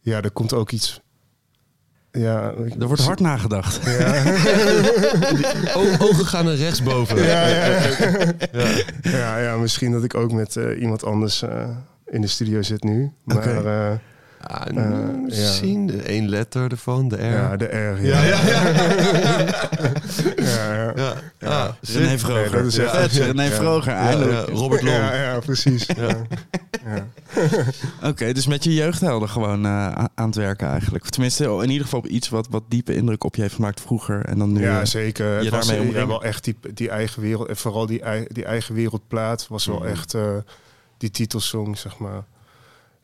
[0.00, 1.00] ja, er komt ook iets.
[2.10, 3.80] Ja, ik- Er wordt hard nagedacht.
[3.84, 4.22] Ja,
[5.78, 7.16] O- ogen gaan naar rechtsboven.
[7.22, 7.80] ja, ja.
[9.02, 11.68] ja, ja, misschien dat ik ook met eh, iemand anders eh,
[12.06, 13.12] in de studio zit nu.
[13.24, 14.00] Maar Oké.
[14.48, 17.30] Eh, Ah, Eh, misschien de één letter ervan, de R.
[17.30, 18.04] ja, de R.
[18.04, 18.70] Ja, ja, ja.
[20.36, 20.94] Ja.
[21.38, 21.48] Ja.
[21.48, 22.18] Ah, René.
[22.18, 22.40] Vroger.
[22.52, 23.24] Nee, dat is echt- Vet, ja.
[23.24, 23.50] René Ja.
[23.50, 24.48] Vroger, Ja, eindelijk.
[24.48, 24.96] ja, Robert Long.
[24.96, 25.86] Ja, ja, precies.
[25.96, 26.16] Ja.
[26.86, 27.06] Ja.
[28.08, 31.04] Oké, dus met je jeugdhelden gewoon eh, a- aan het werken eigenlijk.
[31.04, 33.80] Of tenminste, in ieder geval op iets wat, wat diepe indruk op je heeft gemaakt
[33.80, 34.24] vroeger.
[34.24, 34.60] En dan nu...
[34.62, 35.26] Ja, eh, zeker.
[35.26, 37.48] je Het was daarmee ja, wel echt die, die eigen wereld.
[37.48, 39.86] En vooral die, die eigen wereldplaat was wel Mhm.
[39.86, 40.22] echt eh,
[40.98, 42.24] die titelsong, zeg maar.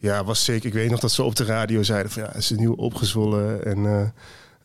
[0.02, 0.66] Ja, was zeker.
[0.66, 3.64] Ik weet nog dat ze op de radio zeiden van ja, het is nieuw opgezwollen.
[3.64, 4.06] En eh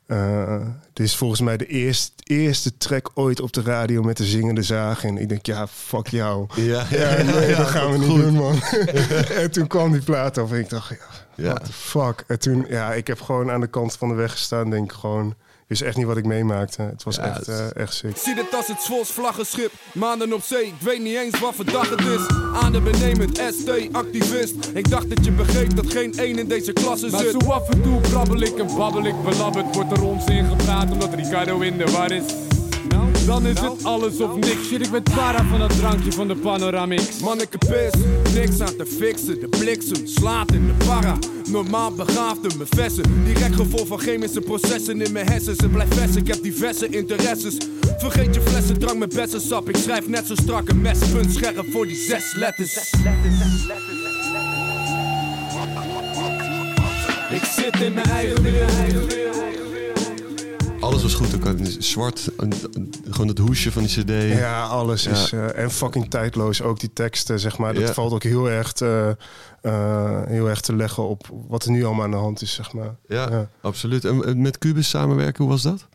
[0.08, 0.62] eh,
[0.93, 4.62] dit is volgens mij de eerste, eerste track ooit op de radio met de zingende
[4.62, 5.04] zaag.
[5.04, 6.45] En ik denk, ja, fuck jou.
[6.56, 8.21] Ja, Ja, nee, dat gaan we niet goed.
[8.21, 8.62] doen, man.
[9.41, 10.95] en toen kwam die plaat af en ik dacht, ja,
[11.43, 11.50] Ja.
[11.50, 12.23] what the fuck.
[12.28, 14.69] En toen, ja, ik heb gewoon aan de kant van de weg gestaan.
[14.69, 15.36] Denk ik gewoon,
[15.67, 16.82] wist echt niet wat ik meemaakte.
[16.82, 18.17] Het was Ja, echt, het- eh, echt sick.
[18.17, 19.71] Zie dit als het Zwolls vlaggenschip.
[19.93, 22.27] Maanden op zee, ik weet niet eens wat voor dag het is.
[22.62, 24.56] Adembenemend, ST-activist.
[24.73, 27.32] Ik dacht dat je begreep dat geen één in deze klasse Maar zit.
[27.41, 29.75] zo af en toe brabbel ik en babbel ik belabberd.
[29.75, 32.23] Wordt er onzin gepraat omdat Ricardo in de war is.
[33.28, 34.68] Dan is het alles of niks.
[34.68, 37.20] Shit, ik ben para van dat drankje van de Panoramix.
[37.20, 38.02] Manneke pis,
[38.34, 39.40] niks aan te fixen.
[39.40, 41.18] De bliksem slaat in de para.
[41.50, 43.24] Normaal begaafde me vessen.
[43.26, 45.58] Direct gevolg van chemische processen in mijn hersens.
[45.58, 47.58] En blijf vessen, ik heb diverse interesses.
[47.98, 49.70] Vergeet je flessen drank met bessensap.
[49.70, 52.94] Ik schrijf net zo strak een mespunt scherp voor die zes letters.
[57.30, 59.66] Ik zit in mijn eigen wereld.
[60.97, 61.47] Alles was goed.
[61.47, 62.29] Ook zwart,
[63.10, 64.38] gewoon het hoesje van die cd.
[64.38, 66.62] Ja, alles is eh, en fucking tijdloos.
[66.62, 67.73] Ook die teksten, zeg maar.
[67.73, 67.93] Dat Ja.
[67.93, 69.17] valt ook heel erg, te,
[69.62, 72.73] eh, heel erg te leggen op wat er nu allemaal aan de hand is, zeg
[72.73, 72.95] maar.
[73.07, 73.49] Ja, Ja.
[73.62, 74.05] absoluut.
[74.05, 75.88] En en met Cubus samenwerken, hoe was dat?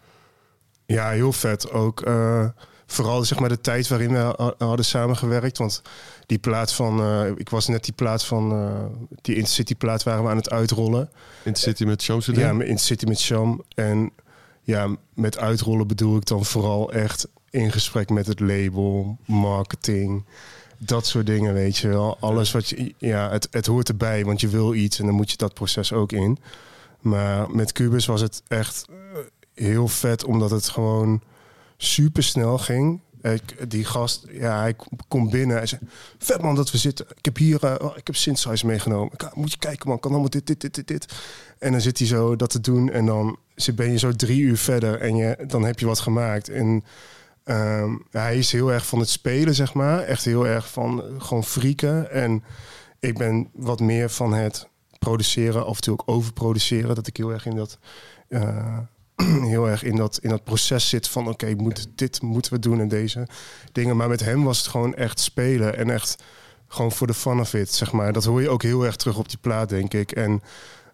[0.86, 1.70] Ja, heel vet.
[1.70, 2.44] Ook eh,
[2.86, 5.58] vooral zeg maar de tijd waarin we ha- hadden samengewerkt.
[5.58, 5.82] Want
[6.26, 8.84] die plaat van, eh, ik was net die plaat van, eh,
[9.22, 11.10] die Intercity plaat waren we aan het uitrollen.
[11.42, 12.44] In de City met Shamsuddin?
[12.44, 13.62] Ja, met Intercity met Sham.
[13.74, 14.12] En
[14.62, 20.24] ja, met uitrollen bedoel ik dan vooral echt in gesprek met het label, marketing,
[20.78, 22.16] dat soort dingen, weet je wel.
[22.20, 25.30] Alles wat je, ja, het, het hoort erbij, want je wil iets en dan moet
[25.30, 26.38] je dat proces ook in.
[27.00, 29.18] Maar met Cubus was het echt eh,
[29.54, 31.20] heel vet, omdat het gewoon
[31.76, 33.00] super snel ging.
[33.68, 34.76] Die gast, ja, hij
[35.08, 35.56] komt binnen.
[35.56, 35.82] Hij zegt,
[36.18, 37.06] vet man dat we zitten.
[37.14, 39.12] Ik heb hier, oh, ik heb synthesizer meegenomen.
[39.12, 41.06] Ik, moet je kijken man, kan allemaal dit, dit, dit, dit, dit.
[41.58, 42.90] En dan zit hij zo dat te doen.
[42.90, 43.38] En dan
[43.74, 46.48] ben je zo drie uur verder en je, dan heb je wat gemaakt.
[46.48, 46.84] En
[47.44, 49.98] ehm, hij is heel erg van het spelen, zeg maar.
[49.98, 52.10] Echt heel erg van eh, gewoon frieken.
[52.10, 52.44] En
[53.00, 56.94] ik ben wat meer van het produceren, af en toe ook overproduceren.
[56.94, 57.78] Dat ik heel erg in dat,
[58.28, 58.78] eh,
[59.54, 62.80] heel erg in dat, in dat proces zit van oké, moet, dit moeten we doen
[62.80, 63.28] en deze
[63.72, 63.96] dingen.
[63.96, 66.22] Maar met hem was het gewoon echt spelen en echt
[66.68, 68.12] gewoon voor de fun of it, zeg maar.
[68.12, 70.12] Dat hoor je ook heel erg terug op die plaat, denk ik.
[70.12, 70.42] En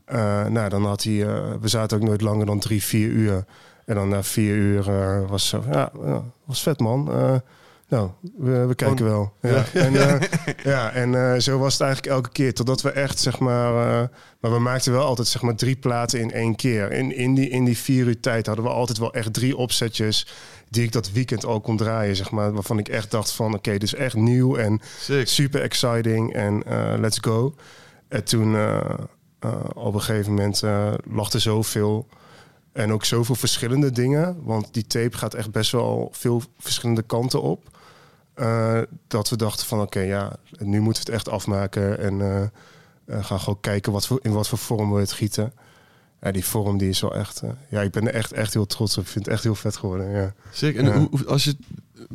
[0.05, 3.45] eh, nou, dan had hij, eh, we zaten ook nooit langer dan drie, vier uur.
[3.85, 5.93] En dan na vier uur eh, was zo, ja,
[6.45, 7.11] was vet man.
[7.89, 9.33] Eh, nou, we, we kijken wel.
[9.43, 9.65] Ja.
[9.73, 10.21] En, eh,
[10.73, 12.55] ja, en eh, zo was het eigenlijk elke keer.
[12.55, 13.73] Totdat we echt, zeg maar...
[14.03, 14.09] eh,
[14.41, 16.93] maar we maakten wel altijd, zeg maar, drie platen in één keer.
[16.93, 20.27] In, in, die, in die vier uur tijd hadden we altijd wel echt drie opzetjes...
[20.71, 22.53] die ik dat weekend al kon draaien, zeg maar.
[22.53, 25.29] Waarvan ik echt dacht van, oké, dit is echt nieuw en Sick.
[25.29, 27.55] super exciting en eh, let's go.
[28.09, 28.81] En toen eh,
[29.39, 32.07] eh, op een gegeven moment eh, lag er zoveel
[32.73, 34.37] en ook zoveel verschillende dingen.
[34.45, 37.78] Want die tape gaat echt best wel veel verschillende kanten op.
[38.39, 41.99] eh, dat we dachten van oké, ja, nu moeten we het echt afmaken.
[41.99, 42.43] En eh,
[43.17, 45.53] eh, gaan gewoon kijken wat voor, in wat voor vorm we het gieten.
[46.21, 47.41] Ja, die vorm die is wel echt...
[47.43, 49.05] eh, ja, ik ben er echt, echt heel trots op.
[49.05, 50.33] Ik vind het echt heel vet geworden, ja.
[50.53, 50.77] Sick.
[50.77, 50.99] En Ja.
[50.99, 51.55] hoe- als je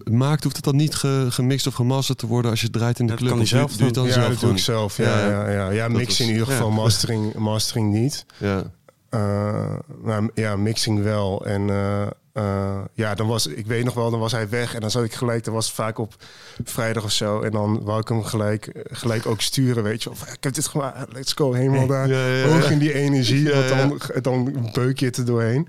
[0.03, 2.75] het maakt, hoeft het dan niet ge- gemixt of gemasterd te worden als je het
[2.75, 3.29] draait in de Dat club?
[3.31, 4.97] kan doe- zelf doe je dan ja, zelf dat doe ik zelf.
[4.97, 6.53] Ja, Ja, ja, ja, mix was- in ieder ja.
[6.53, 8.25] geval, mastering, mastering niet.
[8.37, 8.63] Ja.
[9.13, 11.45] Eh, maar ja, mixing wel.
[11.45, 14.81] En eh, eh, ja, dan was ik weet nog wel, dan was hij weg en
[14.81, 15.43] dan zat ik gelijk.
[15.43, 16.15] Dat was vaak op
[16.63, 17.41] vrijdag of zo.
[17.41, 20.09] En dan wou ik hem gelijk, gelijk ook sturen, weet je.
[20.09, 22.07] Of ik heb dit gemaakt, let's go, helemaal daar.
[22.07, 22.47] Ja, ja, ja.
[22.47, 25.67] Hoog in die energie, want dan, dan beuk je het er doorheen.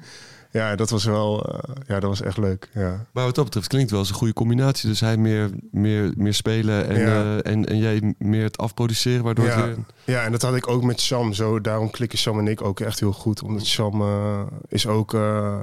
[0.55, 2.69] Ja, dat was wel, eh, ja, dat was echt leuk.
[2.75, 3.05] Ja.
[3.12, 4.88] Maar wat dat betreft klinkt wel als een goede combinatie.
[4.88, 7.07] Dus hij meer, meer, meer spelen en, Ja.
[7.43, 9.57] eh, en, en jij meer het afproduceren, waardoor Ja.
[9.57, 9.77] het weer...
[10.05, 11.33] Ja, en dat had ik ook met Sam.
[11.33, 13.43] Zo, daarom klikken Sam en ik ook echt heel goed.
[13.43, 15.57] Omdat Sam eh, is ook eh,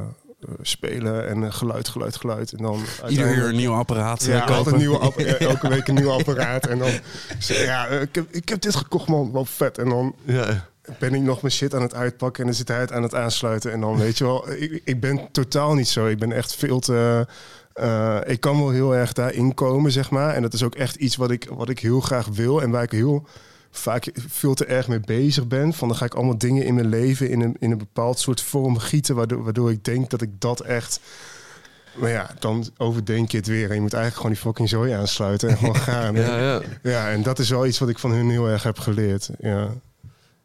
[0.62, 2.52] spelen en geluid, geluid, geluid.
[2.54, 4.56] En dan Ieder uur een nieuw apparaat Ja, kopen.
[4.56, 5.18] altijd een nieuwe app-
[5.52, 6.68] elke week een nieuw apparaat.
[6.68, 6.90] En dan,
[7.48, 9.78] ja, ik heb, ik heb dit gekocht, man, wel vet.
[9.78, 12.80] En dan Ja, ben ik nog mijn shit aan het uitpakken en dan zit hij
[12.80, 13.72] het aan het aansluiten.
[13.72, 16.08] En dan weet je wel, ik, ik ben totaal niet zo.
[16.08, 17.28] Ik ben echt veel te.
[17.74, 20.34] eh, ik kan wel heel erg daarin komen, zeg maar.
[20.36, 22.84] En dat is ook echt iets wat ik, wat ik heel graag wil en waar
[22.84, 23.28] ik heel
[23.72, 25.74] vaak veel te erg mee bezig ben.
[25.74, 28.42] Van dan ga ik allemaal dingen in mijn leven in een, in een bepaald soort
[28.42, 31.00] vorm gieten, waardoor, waardoor ik denk dat ik dat echt.
[31.96, 33.70] Maar ja, dan overdenk je het weer.
[33.70, 36.16] En je moet eigenlijk gewoon die fucking zooi aansluiten en gewoon gaan.
[36.16, 36.62] ja, ja.
[36.84, 39.30] Ja, en dat is wel iets wat ik van hun heel erg heb geleerd.
[39.40, 39.70] Ja.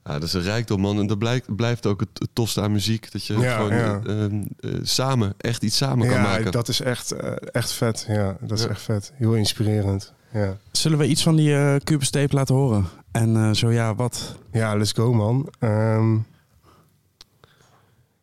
[0.07, 0.99] Ja, dat is een rijkdom, man.
[0.99, 3.12] En dat blijkt, blijft ook het, tofste aan muziek.
[3.12, 4.01] Dat je Ja, gewoon ja.
[4.07, 6.53] eh, samen, echt iets samen kan ja, maken.
[6.53, 8.05] dat is echt, eh, echt vet.
[8.09, 8.71] Ja, dat is Ja.
[8.71, 9.12] echt vet.
[9.14, 10.12] Heel inspirerend.
[10.33, 10.57] Ja.
[10.73, 12.87] Zullen we iets van die eh Cubus tape laten horen?
[13.12, 14.37] En eh, zo ja, wat?
[14.53, 15.49] ja, let's go man.
[15.59, 16.16] Ehm,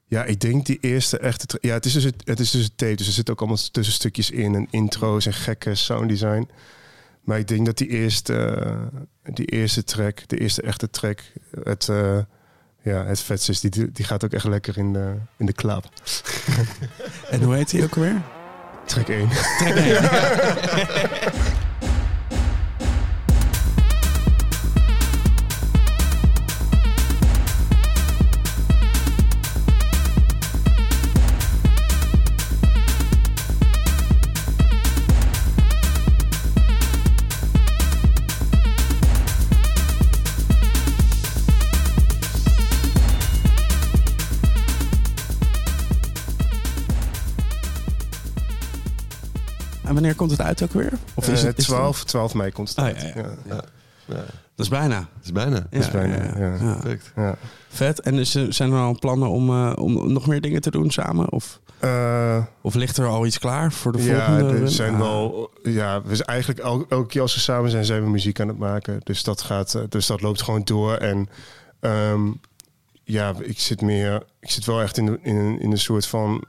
[0.06, 1.58] ja, ik denk die eerste echte...
[1.62, 2.96] Ja, het is dus het, het is dus een tape.
[2.96, 4.56] Dus er zitten ook allemaal tussenstukjes in.
[4.56, 6.48] En intro's en gekke sounddesign.
[7.24, 11.22] Maar ik denk dat die eerste, eh, die eerste track, de eerste echte track,
[11.64, 12.18] het, uh,
[12.82, 13.60] ja, het vetst is.
[13.60, 15.90] Die, die gaat ook echt lekker in de, in de club.
[17.30, 18.22] en hoe heet hij ook weer?
[18.86, 19.30] Track 1.
[19.58, 21.62] Track 1.
[50.18, 51.00] wanneer komt het uit ook weer?
[51.14, 53.02] Of is Eh, het is het- 12, 12 mei komt het Ah, uit.
[53.02, 53.36] ja, ja.
[53.48, 53.62] ja.
[54.06, 54.16] Ja,
[54.56, 54.96] Dat is bijna.
[54.96, 55.68] dat is bijna.
[55.70, 56.56] Ja, is bijna, ja, ja.
[56.62, 56.74] ja.
[56.74, 57.12] Perfect.
[57.16, 57.36] ja.
[57.70, 58.00] Vet.
[58.02, 60.92] En is, er- zijn er al plannen om, eh, om nog meer dingen te doen
[60.92, 61.32] samen?
[61.32, 64.60] Of, Eh, of ligt er al iets klaar voor de ja, volgende?
[64.62, 65.00] er zijn Ah.
[65.00, 65.52] wel.
[65.64, 68.48] Ja, we zijn eigenlijk el- elke keer als we samen zijn, zijn we muziek aan
[68.48, 69.00] het maken.
[69.04, 70.94] Dus dat gaat, dus dat loopt gewoon door.
[70.96, 71.30] En
[71.80, 72.32] ehm,
[73.04, 74.24] ja, ik zit meer.
[74.40, 76.44] Ik zit wel echt in, de, in, een, in een soort van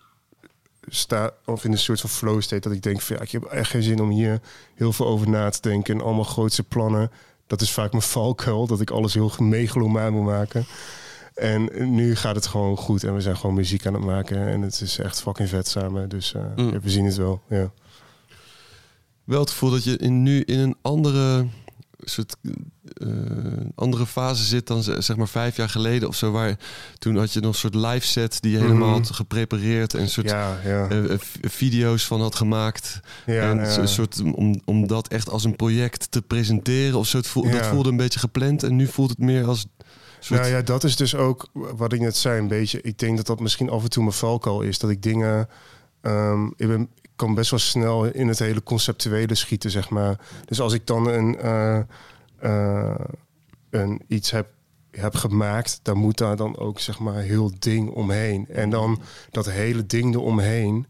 [0.88, 3.42] sta of in een soort van flow state dat ik denk van ja, ik heb
[3.44, 4.40] echt geen zin om hier
[4.75, 7.11] heel veel over na te denken en allemaal grootse plannen.
[7.47, 10.66] Dat is vaak mijn valkuil, dat ik alles heel megalomaan moet maken.
[11.35, 14.62] En nu gaat het gewoon goed en we zijn gewoon muziek aan het maken en
[14.62, 16.09] het is echt fucking vet samen.
[16.09, 16.81] Dus eh, Mm.
[16.81, 17.42] we zien het wel.
[17.49, 17.70] Ja.
[19.25, 21.47] Wel het gevoel dat je in, nu in een andere
[22.05, 22.37] soort
[22.95, 23.09] eh,
[23.75, 26.31] andere fase zit dan zeg maar vijf jaar geleden of zo.
[26.31, 26.59] Waar,
[26.99, 28.99] toen had je nog een soort live set die je helemaal Mhm.
[28.99, 30.88] had geprepareerd en een soort Ja, ja.
[30.88, 33.01] eh, eh, video's van had gemaakt.
[33.27, 37.17] ja, en een soort om, om dat echt als een project te presenteren of zo.
[37.17, 39.67] Het voel, Dat voelde een beetje gepland en nu voelt het meer als.
[40.19, 42.81] Soort, Nou ja, dat is dus ook wat ik net zei, een beetje.
[42.81, 44.79] Ik denk dat dat misschien af en toe mijn valkuil is.
[44.79, 45.49] Dat ik dingen.
[46.57, 50.18] ik, ben, ik kan best wel snel in het hele conceptuele schieten, zeg maar.
[50.44, 51.79] Dus als ik dan een, eh,
[52.38, 52.94] eh,
[53.70, 54.46] een iets heb,
[54.90, 58.46] heb gemaakt, dan moet daar dan ook zeg maar heel ding omheen.
[58.48, 59.00] En dan
[59.31, 60.87] dat hele ding eromheen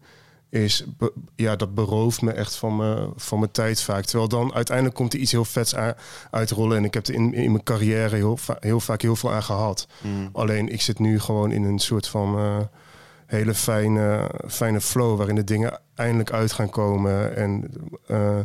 [0.51, 4.05] is, be- ja, dat berooft me echt van, me, van mijn tijd vaak.
[4.05, 5.75] Terwijl dan uiteindelijk komt er iets heel vets
[6.31, 6.77] uitrollen.
[6.77, 9.43] En ik heb er in, in mijn carrière heel, va- heel vaak heel veel aan
[9.43, 9.87] gehad.
[10.03, 10.29] Mm.
[10.33, 12.59] Alleen ik zit nu gewoon in een soort van eh,
[13.27, 17.37] hele fijne, fijne flow waarin de dingen eindelijk uit gaan komen.
[17.37, 17.71] En,
[18.07, 18.39] eh,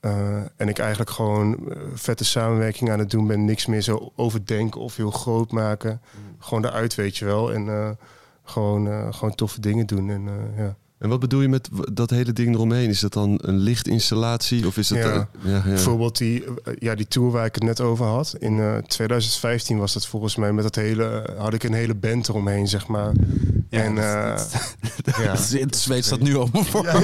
[0.00, 3.44] eh, en ik eigenlijk gewoon eh, vette samenwerking aan het doen ben.
[3.44, 6.00] Niks meer zo overdenken of heel groot maken.
[6.38, 7.52] Gewoon eruit, weet je wel.
[7.52, 7.96] En
[8.44, 10.10] gewoon, gewoon toffe dingen doen.
[10.10, 10.76] En, ja.
[10.98, 12.88] En wat bedoel je met dat hele ding eromheen?
[12.88, 14.98] Is dat dan een lichtinstallatie of is het?
[14.98, 15.28] Ja.
[15.44, 15.62] ja, ja.
[15.62, 16.44] Bijvoorbeeld die,
[16.78, 18.34] ja, die tour waar ik het net over had.
[18.38, 22.28] In eh, 2015 was dat volgens mij met dat hele, had ik een hele band
[22.28, 23.12] eromheen, zeg maar.
[23.70, 24.40] Ja, en eh.
[25.60, 26.84] Het zweet staat nu al voor.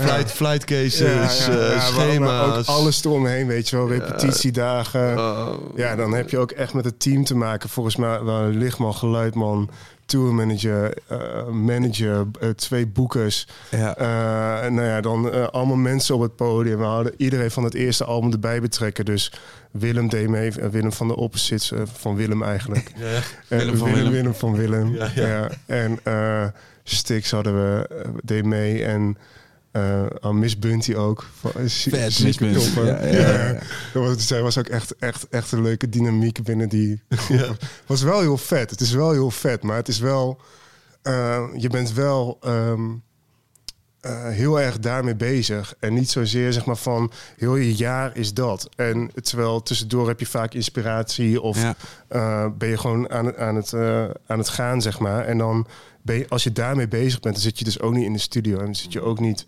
[0.00, 2.58] Flight, flight, cases, eh, schema's.
[2.58, 3.88] ook alles eromheen, weet je wel.
[3.88, 5.18] Repetitiedagen.
[5.18, 5.54] Oh.
[5.76, 7.68] Ja, dan heb je ook echt met het team te maken.
[7.68, 9.70] Volgens mij wel een lichtman, geluidman,
[10.08, 13.46] tourmanager, eh, manager, eh, twee boekers.
[13.70, 13.96] Ja.
[13.96, 16.78] Eh, nou ja, dan allemaal mensen op het podium.
[16.78, 19.04] We hadden iedereen van het eerste album erbij betrekken.
[19.04, 19.32] Dus
[19.70, 22.92] Willem deed mee, Willem van de Opposites, van Willem eigenlijk.
[22.98, 23.20] Ja, ja.
[23.48, 24.12] Willem van Willem.
[24.12, 24.96] Willem van Willem.
[25.14, 25.50] Ja.
[25.66, 25.98] En
[26.82, 27.88] Stix hadden we,
[28.24, 28.84] deed mee.
[28.84, 29.16] En
[29.78, 31.26] eh oh, Miss Bunty ook.
[31.42, 32.80] Eh, Vet, Miss Bunty.
[32.80, 33.52] Ja, ja, ja, ja.
[33.92, 37.02] Dat was, zij was ook echt, echt, echt een leuke dynamiek binnen die...
[37.86, 38.70] was wel heel vet.
[38.70, 40.40] Het is wel heel vet, maar het is wel...
[41.02, 42.38] eh, je bent wel...
[42.40, 42.80] ehm,
[44.00, 45.74] eh, heel erg daarmee bezig.
[45.80, 48.68] En niet zozeer zeg maar van heel je jaar is dat.
[48.76, 51.58] En terwijl tussendoor heb je vaak inspiratie of
[52.08, 52.50] Ja.
[52.50, 53.74] ben je gewoon aan, het- aan, het,
[54.26, 55.24] aan het gaan, zeg maar.
[55.24, 55.66] En dan
[56.02, 58.18] ben je, als je daarmee bezig bent, dan zit je dus ook niet in de
[58.18, 58.58] studio.
[58.58, 59.44] En dan zit je ook niet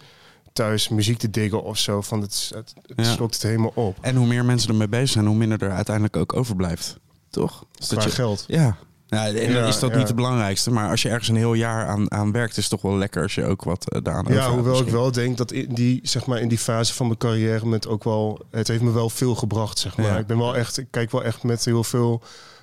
[0.52, 2.00] thuis muziek te diggen of zo.
[2.00, 3.12] Van het, het, het Ja.
[3.12, 3.98] slokt het helemaal op.
[4.00, 6.98] En hoe meer mensen ermee bezig zijn, hoe minder er uiteindelijk ook overblijft.
[7.30, 7.64] Toch?
[7.78, 8.44] Dus dat je, geld.
[8.46, 8.76] ja.
[9.06, 9.96] Ja, en dan Ja, is dat ja.
[9.96, 10.70] niet het belangrijkste.
[10.70, 13.22] Maar als je ergens een heel jaar aan, aan werkt, is het toch wel lekker
[13.22, 16.26] als je ook wat uh, daaraan Ja, hoewel ik wel denk dat in die, zeg
[16.26, 19.34] maar, in die fase van mijn carrière met ook wel, het heeft me wel veel
[19.34, 20.18] gebracht, zeg maar.
[20.18, 22.22] Ik ben wel echt, ik kijk wel echt met heel veel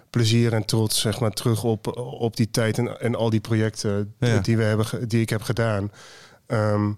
[0.09, 4.13] plezier en trots, zeg maar, terug op, op die tijd en, en al die projecten
[4.41, 5.91] die we hebben, die ik heb gedaan.
[6.47, 6.91] Ehm,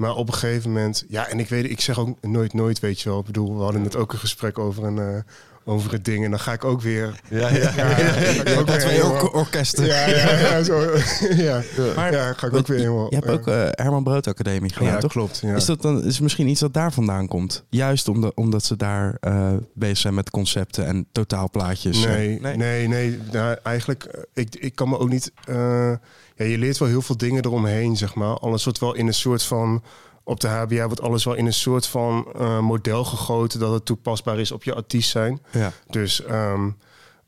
[0.00, 3.00] maar op een gegeven moment, ja, en ik weet, ik zeg ook nooit, nooit, weet
[3.00, 3.18] je wel.
[3.18, 5.22] Ik bedoel, we hadden net ook een gesprek over een, eh,
[5.64, 7.20] over het ding en dan ga ik ook weer.
[7.28, 7.56] Ja, ja.
[7.56, 9.84] Ja, ja, ga ik ook weer helemaal- orkesten.
[9.86, 10.80] ja, ja, ja, zo,
[11.46, 11.62] ja.
[11.96, 13.06] Maar- ja, ga ik ook weer helemaal.
[13.10, 15.10] Je hebt ook eh, Herman Brood Academie gedaan, ja, toch?
[15.10, 15.38] klopt.
[15.42, 15.54] Ja.
[15.54, 17.64] Is dat dan is misschien iets dat daar vandaan komt?
[17.68, 22.04] Juist omdat, omdat ze daar eh, bezig zijn met concepten en totaalplaatjes.
[22.04, 23.18] Nee, Eh, nee, nee.
[23.32, 25.32] Nou, eigenlijk, ik, ik kan me ook niet.
[25.44, 25.92] eh,
[26.40, 28.38] ja, je leert wel heel veel dingen eromheen, zeg maar.
[28.38, 29.82] Alles wordt wel in een soort van.
[30.24, 33.84] Op de HBA wordt alles wel in een soort van eh, model gegoten dat het
[33.84, 35.40] toepasbaar is op je artiest zijn.
[35.52, 35.72] Ja.
[35.88, 36.70] Dus ehm,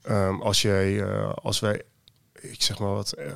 [0.03, 1.83] ehm, als jij, eh, als wij,
[2.41, 3.27] ik zeg maar wat, eh,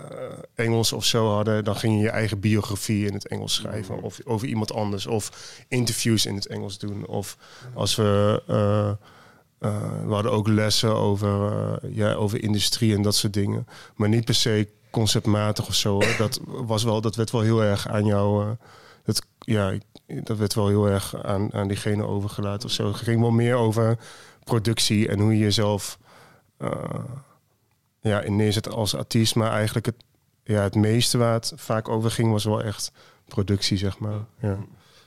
[0.54, 4.02] Engels of zo hadden, dan ging je je eigen biografie in het Engels schrijven.
[4.02, 5.06] Of over iemand anders.
[5.06, 7.06] Of interviews in het Engels doen.
[7.06, 7.36] Of
[7.74, 8.42] als we.
[10.06, 13.66] we hadden ook lessen over, ja, over industrie en dat soort dingen.
[13.94, 15.92] Maar niet per se conceptmatig of zo.
[15.92, 16.14] Hoor.
[16.18, 18.44] Dat, was wel, dat werd wel heel erg aan jou.
[18.44, 18.50] eh,
[19.04, 22.86] dat, ja, dat werd wel heel erg aan, aan diegene overgelaten of zo.
[22.86, 23.98] Het ging wel meer over
[24.44, 25.98] productie en hoe je jezelf
[26.58, 27.04] eh,
[28.00, 29.34] ja, in neerzet als artiest.
[29.34, 30.04] Maar eigenlijk het,
[30.44, 32.92] ja, het meeste waar het vaak over ging was wel echt
[33.28, 34.24] productie, zeg maar.
[34.40, 34.58] Ja.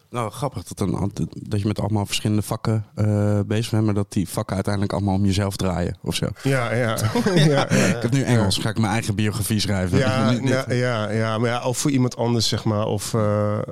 [0.10, 4.12] Nou, grappig dat, een, dat je met allemaal verschillende vakken eh, bezig bent, maar dat
[4.12, 6.28] die vakken uiteindelijk allemaal om jezelf draaien of zo.
[6.44, 6.98] Ja, ja.
[7.36, 9.98] ja, ja, Ik heb nu Engels, ga ik mijn eigen biografie schrijven.
[9.98, 12.86] Ja, ja, ja, ja, maar ja, of voor iemand anders, zeg maar.
[12.86, 13.64] Of eh, eh,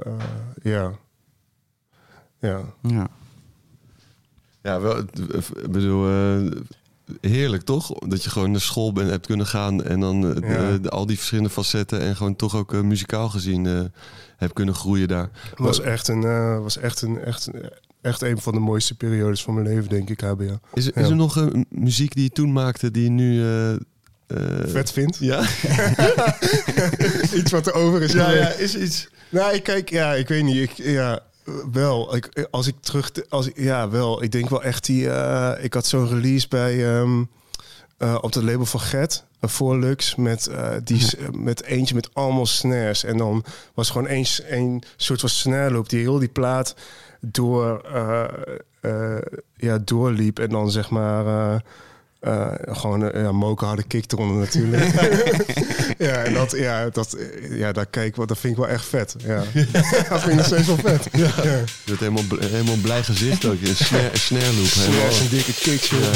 [0.64, 0.92] ja.
[2.40, 2.62] Ja.
[2.82, 3.08] ja.
[4.64, 6.52] Ja, wel, ik bedoel, eh,
[7.22, 7.88] heerlijk toch?
[8.00, 10.72] Dat je gewoon naar school bent, hebt kunnen gaan en dan eh, Ja.
[10.72, 13.80] de- de- al die verschillende facetten en gewoon toch ook muzikaal gezien eh
[14.38, 15.30] hebt kunnen groeien daar.
[15.50, 17.50] Het was echt een, eh, was echt een, echt,
[18.02, 20.60] echt een van de mooiste periodes van mijn leven, denk ik, HBA.
[20.74, 21.10] Is, er- is Ja.
[21.10, 23.42] er nog een muziek die je toen maakte die je nu...
[23.44, 23.78] eh, eh,
[24.68, 25.18] Vet vindt.
[25.20, 25.40] Ja?
[27.40, 28.12] iets wat er over is.
[28.12, 29.10] ja, ja, is iets...
[29.30, 30.56] Nou, ik kijk, ja, ik weet niet.
[30.56, 31.20] Ik, ja,
[31.72, 33.12] Wel, ik, als ik terug...
[33.30, 34.24] Als ik, ja, wel.
[34.24, 35.04] Ik denk wel echt die...
[35.62, 36.96] ik had zo'n release bij...
[37.00, 37.24] ehm,
[37.98, 39.24] eh, op het label van Get.
[39.40, 43.04] Een Voorlux met, eh, die, s- met eentje met allemaal snares.
[43.04, 46.76] En dan was gewoon één één soort van snare loop die heel die plaat
[47.22, 48.24] door, eh,
[48.82, 49.22] eh,
[49.56, 50.40] ja, doorliep.
[50.40, 51.26] En dan zeg maar...
[51.26, 51.60] eh,
[52.20, 54.84] eh, gewoon een ja, moken harde kick eronder natuurlijk.
[56.08, 59.16] ja, en dat, ja, dat, eh, ja, daar kijk dat vind ik wel echt vet.
[59.18, 59.36] Ja.
[60.10, 61.08] dat vind ik nog steeds wel vet.
[61.12, 61.30] Ja.
[61.44, 61.64] ja.
[61.86, 63.62] Helemaal, helemaal blij gezicht ook.
[63.62, 64.54] Een snare, een snare loop.
[64.72, 65.90] Helemaal, Snares en dikke kicks.
[65.90, 66.00] joh.
[66.02, 66.10] Ja,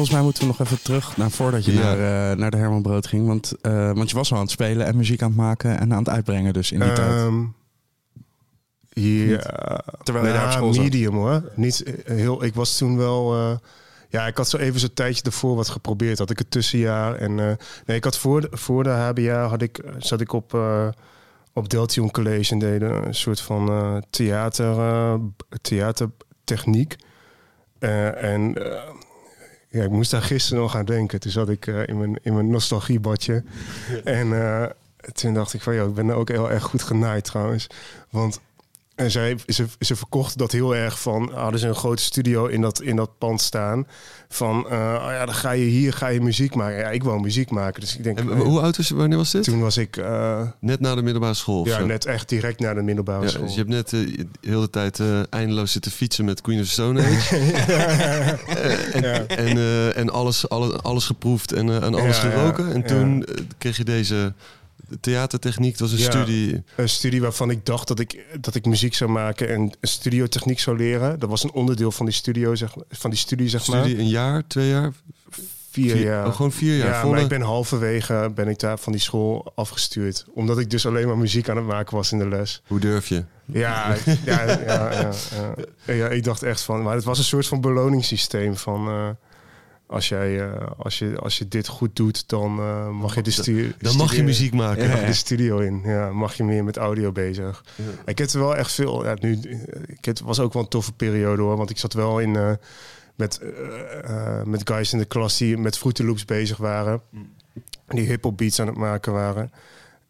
[0.00, 1.80] volgens mij moeten we nog even terug naar voordat je Ja.
[1.80, 3.26] naar, eh, naar de Herman Brood ging.
[3.26, 5.92] Want, eh, want je was al aan het spelen en muziek aan het maken en
[5.92, 7.10] aan het uitbrengen dus in die tijd.
[7.10, 7.40] Ehm,
[8.92, 9.38] ja,
[10.02, 10.82] Terwijl je daar op school zat.
[10.84, 11.42] medium hoor.
[11.54, 13.34] Niet eh, heel, ik was toen wel...
[13.34, 13.56] eh,
[14.08, 16.18] ja, ik had zo even zo'n tijdje ervoor wat geprobeerd.
[16.18, 17.14] Had ik het tussenjaar.
[17.14, 17.52] En, eh,
[17.86, 20.88] nee, ik had voor de, voor de HBA had ik, zat ik op, eh
[21.52, 25.14] op Deltion College en deden een soort van eh, theater, eh,
[25.62, 26.96] theatertechniek.
[27.78, 28.80] Eh, en eh,
[29.70, 31.20] ja, ik moest daar gisteren nog aan denken.
[31.20, 33.42] Toen zat ik eh, in, mijn, in mijn nostalgiebadje.
[34.04, 34.66] En eh,
[35.12, 37.66] toen dacht ik van, joh, ik ben ook heel erg goed genaaid trouwens.
[38.10, 38.40] Want
[39.00, 42.60] en zij, ze, ze verkochten dat heel erg van, hadden ze een grote studio in
[42.60, 43.86] dat, in dat pand staan.
[44.28, 46.78] Van, eh, oh ja, dan ga je hier, ga je muziek maken.
[46.78, 48.18] Ja, ik wou muziek maken, dus ik denk...
[48.18, 48.94] En eh, hoe oud was je?
[48.94, 49.44] Wanneer was dit?
[49.44, 51.86] toen was ik eh, Net na de middelbare school ja, zo?
[51.86, 53.42] net echt direct naar de middelbare Ja, school.
[53.44, 57.36] dus je hebt net de hele tijd eindeloos zitten fietsen met Queen of Stone Age.
[58.92, 59.26] En, Ja.
[59.26, 62.72] en, en alles, alles, alles geproefd en, en alles geroken.
[62.72, 63.26] En toen
[63.58, 64.32] kreeg je deze
[65.00, 65.78] theatertechniek.
[65.78, 66.10] Dat was een Ja.
[66.10, 66.62] studie.
[66.76, 70.76] Een studie waarvan ik dacht dat ik, dat ik muziek zou maken en studiotechniek zou
[70.76, 71.18] leren.
[71.18, 73.78] Dat was een onderdeel van die, studio, zeg, van die studie, zeg maar.
[73.78, 74.92] Studie een jaar, twee jaar?
[75.70, 76.26] Vier, jaar.
[76.26, 76.86] Oh, gewoon vier jaar.
[76.88, 80.24] Ja, volle- maar ik ben halverwege ben ik daar van die school afgestuurd.
[80.34, 82.62] Omdat ik dus alleen maar muziek aan het maken was in de les.
[82.66, 83.24] Hoe durf je?
[83.44, 85.10] Ja, ja, ja, ja,
[85.86, 85.94] ja.
[85.94, 86.82] Ja, ik dacht echt van...
[86.82, 88.88] Maar het was een soort van beloningssysteem van...
[88.88, 89.08] eh,
[89.90, 93.30] als, jij, eh, als, je, als je dit goed doet, dan eh, mag je de
[93.30, 95.00] stu- Dan mag je muziek maken.
[95.00, 95.80] je de studio in.
[95.84, 97.64] Ja, mag je meer met audio bezig.
[98.04, 99.04] Ik heb er wel echt veel.
[99.04, 99.38] Ja, nu,
[99.86, 101.56] ik het was ook wel een toffe periode hoor.
[101.56, 102.52] Want ik zat wel in eh,
[103.16, 103.40] met,
[104.44, 107.00] met guys in de klas die met Fruity Loops bezig waren.
[107.88, 109.50] Die hip-hop beats aan het maken waren.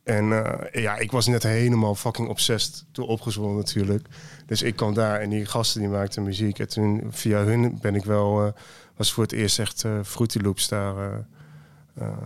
[0.04, 0.24] En
[0.72, 4.06] ja, ik was net helemaal fucking obsessed door opgezwollen natuurlijk.
[4.46, 6.58] Dus ik kwam daar en die gasten die maakten muziek.
[6.58, 8.52] En toen via hun ben ik wel,
[9.00, 10.96] was voor het eerst echt eh Fruity Loops daar.
[10.96, 11.18] eh,
[11.94, 12.16] eh,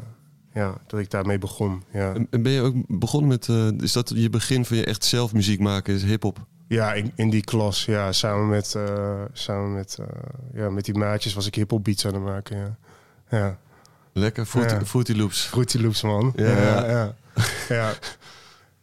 [0.52, 1.82] ja, dat ik daarmee begon.
[1.92, 2.14] Ja.
[2.14, 3.48] En- En ben je ook begonnen met...
[3.82, 5.94] is dat je begin van je echt zelf muziek maken?
[5.94, 6.38] Is hip-hop?
[6.68, 8.76] Ja, in, in die klas, ja, samen met,
[9.32, 9.98] samen met,
[10.54, 12.76] ja, met die maatjes was ik hiphop beats aan het maken, ja.
[13.38, 13.58] Ja,
[14.12, 14.84] Lekker, Fruity, Ja.
[14.84, 15.40] Fruity Loops.
[15.46, 16.32] Fruity Loops, man.
[16.36, 16.46] Ja.
[16.60, 17.14] Ja, ja.
[17.68, 17.92] Ja,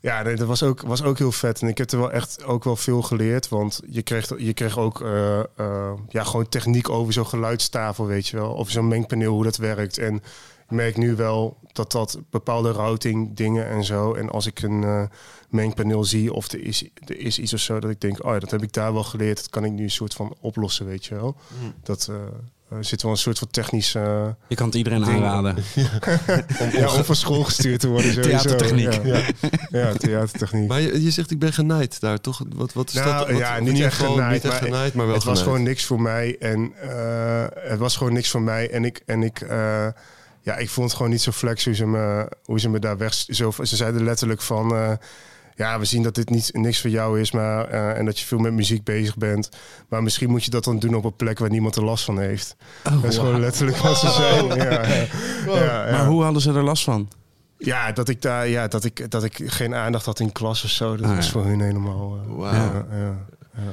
[0.01, 0.21] ja.
[0.21, 1.61] Nee, dat was ook, was ook heel vet.
[1.61, 3.49] En ik heb er wel echt ook wel veel geleerd.
[3.49, 8.27] Want je kreeg, je kreeg ook eh, eh, ja, gewoon techniek over zo'n geluidstafel, weet
[8.27, 8.53] je wel.
[8.53, 9.97] Of zo'n mengpaneel, hoe dat werkt.
[9.97, 14.13] En ik merk nu wel dat dat bepaalde routing dingen en zo.
[14.13, 15.03] En als ik een eh,
[15.49, 18.39] mengpaneel zie of er is, er is iets of zo, dat ik denk, oh ja,
[18.39, 19.37] dat heb ik daar wel geleerd.
[19.37, 21.35] Dat kan ik nu een soort van oplossen, weet je wel.
[21.83, 22.15] Dat eh,
[22.77, 23.99] er zit wel een soort van technische...
[23.99, 25.23] eh, Je kan het iedereen Ding.
[25.23, 25.55] aanraden.
[26.59, 28.13] om, ja, om van school gestuurd te worden.
[28.13, 28.29] Sowieso.
[28.29, 28.93] Theatertechniek.
[29.05, 29.23] Ja, ja.
[29.69, 30.67] Ja, theatertechniek.
[30.67, 32.41] Maar je, je zegt ik ben genaaid daar, toch?
[32.55, 33.27] Wat, wat is Nou, dat?
[33.29, 35.63] Wat, ja, niet echt geval genaaid, Niet echt maar genaaid, maar wel het was gewoon
[35.63, 36.35] niks voor mij.
[36.39, 38.69] En eh, het was gewoon niks voor mij.
[38.69, 39.87] En ik, en ik, eh,
[40.41, 42.97] ja, ik vond het gewoon niet zo flex hoe ze me, hoe ze me daar
[42.97, 43.13] weg...
[43.13, 44.75] Zo, ze zeiden letterlijk van...
[44.75, 44.91] eh,
[45.61, 48.25] ja, we zien dat dit niet, niks voor jou is, maar, eh, en dat je
[48.25, 49.49] veel met muziek bezig bent.
[49.89, 52.19] Maar misschien moet je dat dan doen op een plek waar niemand er last van
[52.19, 52.55] heeft.
[52.83, 54.07] dat is gewoon letterlijk wat ze.
[54.55, 54.85] Ja.
[55.55, 55.91] Ja, ja.
[55.91, 57.09] Maar hoe hadden ze er last van?
[57.57, 60.69] Ja, dat ik daar, ja, dat ik, dat ik geen aandacht had in klas of
[60.69, 60.95] zo.
[60.95, 61.31] Dat Ah, was ja.
[61.31, 62.17] voor hun helemaal.
[62.25, 62.51] eh, Wauw.
[62.53, 62.85] ja,
[63.55, 63.63] ja.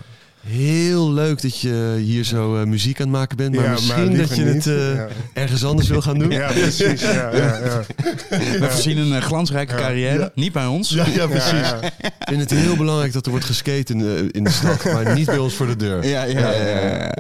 [0.49, 3.55] Heel leuk dat je hier zo eh, muziek aan het maken bent.
[3.55, 4.65] Maar Ja, misschien dat je niet.
[4.65, 5.07] het eh, Ja.
[5.33, 6.31] ergens anders wil gaan doen.
[6.31, 7.01] Ja, precies.
[7.01, 7.83] Ja, ja, ja.
[8.61, 10.33] We voorzien een eh, glansrijke carrière.
[10.35, 10.91] Niet bij ons.
[10.91, 11.51] Ja, ja, precies.
[11.51, 12.07] Ja, ja.
[12.09, 15.15] Ik vind het heel belangrijk dat er wordt geskate in, de- in de stad, maar
[15.15, 16.07] niet bij ons voor de deur.
[16.07, 17.15] Ja, ja, ja,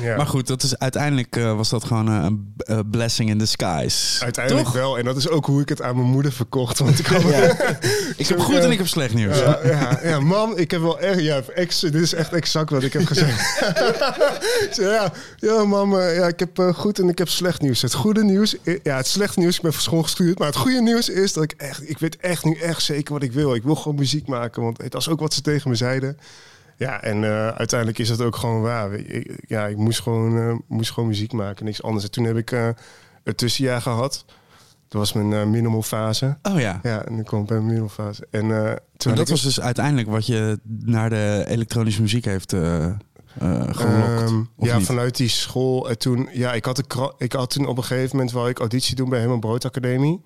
[0.00, 0.16] ja.
[0.16, 4.24] Maar goed, dat is, uiteindelijk eh, was dat gewoon eh, een blessing in disguise.
[4.24, 4.74] Uiteindelijk Toch?
[4.74, 4.98] wel.
[4.98, 6.78] En dat is ook hoe ik het aan mijn moeder verkocht.
[6.78, 7.22] Want ik had
[8.16, 9.38] Ik heb goed en ik heb slecht nieuws.
[9.38, 11.20] Ja, ja, ja, mam, ik heb wel echt...
[11.20, 13.44] Ja, ex, dit is echt exact wat ik heb gezegd.
[14.76, 17.82] Ja, ja, mam, eh, ja, ik heb goed en ik heb slecht nieuws.
[17.82, 18.56] Het goede nieuws...
[18.82, 20.38] Ja, het slechte nieuws, ik ben van school gestuurd.
[20.38, 21.90] Maar het goede nieuws is dat ik echt...
[21.90, 23.54] Ik weet echt nu echt zeker wat ik wil.
[23.54, 24.62] Ik wil gewoon muziek maken.
[24.62, 26.18] Want het was ook wat ze tegen me zeiden.
[26.76, 28.92] Ja, en eh, uiteindelijk is dat ook gewoon waar.
[28.92, 32.04] Ik, ja, ik moest gewoon, eh, moest gewoon muziek maken, niks anders.
[32.04, 32.68] En toen heb ik eh
[33.24, 34.24] een tussenjaar gehad.
[34.88, 36.36] Dat was mijn minimal fase.
[36.42, 36.80] Oh ja.
[36.82, 38.26] Ja, en dan kwam ik bij mijn minimal fase.
[38.30, 38.40] En
[38.96, 43.80] toen dat ik- was dus uiteindelijk wat je naar de elektronische muziek heeft gelokt.
[44.22, 44.86] Ehm, ja, niet?
[44.86, 45.88] vanuit die school.
[45.88, 46.82] En toen, ja, ik had,
[47.18, 50.22] ik had toen op een gegeven moment wou ik auditie doen bij Helemaal Brood Academie.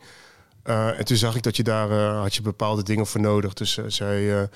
[0.62, 3.52] En toen zag ik dat je daar had je bepaalde dingen voor nodig.
[3.52, 4.48] Dus zij,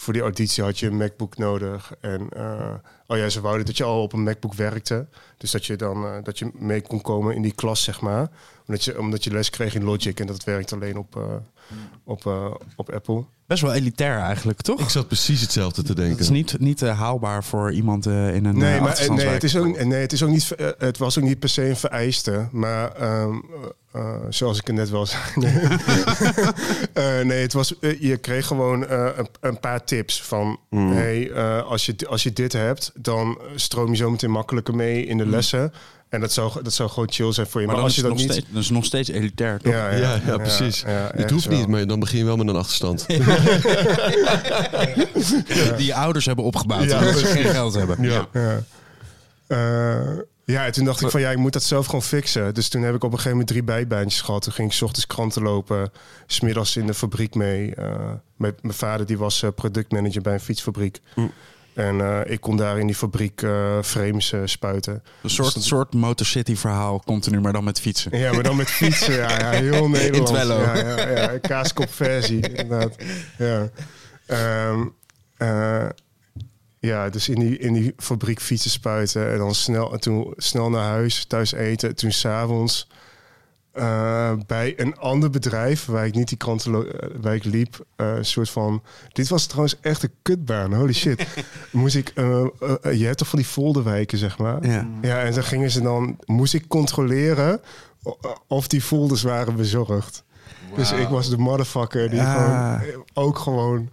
[0.00, 1.92] voor die auditie had je een MacBook nodig.
[2.00, 2.74] En eh,
[3.06, 5.06] oh ja, ze wouden dat je al op een MacBook werkte.
[5.36, 8.30] Dus dat je dan eh, dat je mee kon komen in die klas, zeg maar.
[8.66, 11.22] Omdat je, omdat je les kreeg in Logic en dat werkt alleen op, eh,
[12.04, 13.24] op, eh, op Apple.
[13.46, 14.80] Best wel elitair eigenlijk, toch?
[14.80, 16.12] Ik zat precies hetzelfde te denken.
[16.12, 19.44] Het is niet, niet eh, haalbaar voor iemand eh, in een Nee, maar nee, het
[19.44, 20.54] is ook, nee, het is ook niet.
[20.78, 23.34] Het was ook niet per se een vereiste, maar ehm,
[23.92, 25.22] eh, eh, zoals ik het net wel zei.
[25.34, 25.52] Nee,
[26.92, 27.74] Eh, nee het was.
[28.00, 30.58] je kreeg gewoon eh, een, een paar tips van.
[30.70, 35.06] Hey, eh, als je als je dit hebt, dan stroom je zo meteen makkelijker mee
[35.06, 35.72] in de lessen.
[36.10, 37.66] En dat zou dat zou gewoon chill zijn voor je.
[37.66, 38.32] Maar, als je dat nog niet.
[38.32, 39.72] steeds, dat is nog steeds elitair, toch?
[39.72, 40.80] Ja, Ja, ja, precies.
[40.80, 41.58] ja, het hoeft wel.
[41.58, 43.06] niet, maar dan begin je wel met een achterstand.
[45.76, 46.98] Die je ouders hebben opgebouwd, Ja.
[46.98, 48.02] omdat ze geen geld hebben.
[48.02, 48.26] Ja.
[48.32, 48.62] Ja.
[49.46, 52.54] Eh, ja, toen dacht ik van ja, ik moet dat zelf gewoon fixen.
[52.54, 54.42] Dus toen heb ik op een gegeven moment drie bijbaantjes gehad.
[54.42, 55.90] Toen ging ik 's ochtends kranten lopen,
[56.26, 57.74] smiddags in de fabriek mee.
[57.74, 57.84] Eh,
[58.36, 61.00] mijn, mijn vader die was eh, productmanager bij een fietsfabriek.
[61.74, 65.02] En eh, ik kon daar in die fabriek eh, frames eh, spuiten.
[65.22, 68.18] Een soort, soort Motorcity verhaal continu, maar dan met fietsen.
[68.18, 69.14] Ja, maar dan met fietsen.
[69.14, 70.26] Ja, ja heel Nederland.
[70.26, 70.60] Twello.
[70.60, 72.94] Ja, ja, ja, een kaaskop versie, inderdaad.
[73.38, 73.70] Ja.
[74.26, 74.86] Ehm,
[75.36, 75.88] eh,
[76.78, 79.32] ja, dus in die, in die fabriek fietsen spuiten.
[79.32, 81.94] En dan snel, en toen snel naar huis, thuis eten.
[81.94, 82.88] Toen s'avonds
[83.72, 88.16] eh bij een ander bedrijf, waar ik niet die kranten eh, waar ik liep, eh,
[88.16, 88.82] een soort van...
[89.12, 91.26] Dit was trouwens echt een kutbaan, holy shit.
[91.72, 92.12] Moest ik...
[92.14, 94.66] je hebt toch van die folderwijken, zeg maar?
[94.66, 94.86] Ja.
[95.02, 97.60] Ja, en dan gingen ze dan, moest ik controleren
[98.46, 100.24] of die folders waren bezorgd.
[100.74, 103.90] Dus ik was de motherfucker die gewoon, ook gewoon,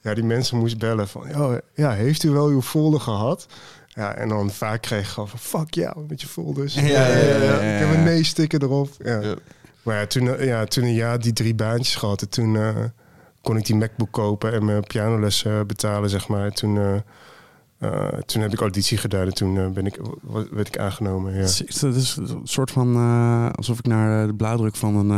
[0.00, 3.46] ja, die mensen moest bellen van, ja, ja, heeft u wel uw folder gehad?
[3.94, 6.74] Ja, en dan vaak kreeg ik gewoon van, fuck jou met je folders.
[6.74, 8.04] Ja, ja, ja, ja, Ik heb een ja.
[8.04, 8.88] nee-sticker erop.
[8.98, 9.20] Ja.
[9.20, 9.34] Ja.
[9.82, 12.76] Maar ja, toen, eh, ja, toen een jaar die drie baantjes gehad en toen eh,
[13.42, 16.50] kon ik die MacBook kopen en mijn pianoles eh, betalen, zeg maar.
[16.50, 17.02] Toen,
[17.80, 20.00] eh, toen heb ik auditie gedaan en toen eh, ben ik,
[20.50, 21.32] werd ik aangenomen.
[21.32, 21.38] Ja.
[21.38, 25.08] Het is, het is een soort van eh, alsof ik naar de blauwdruk van een,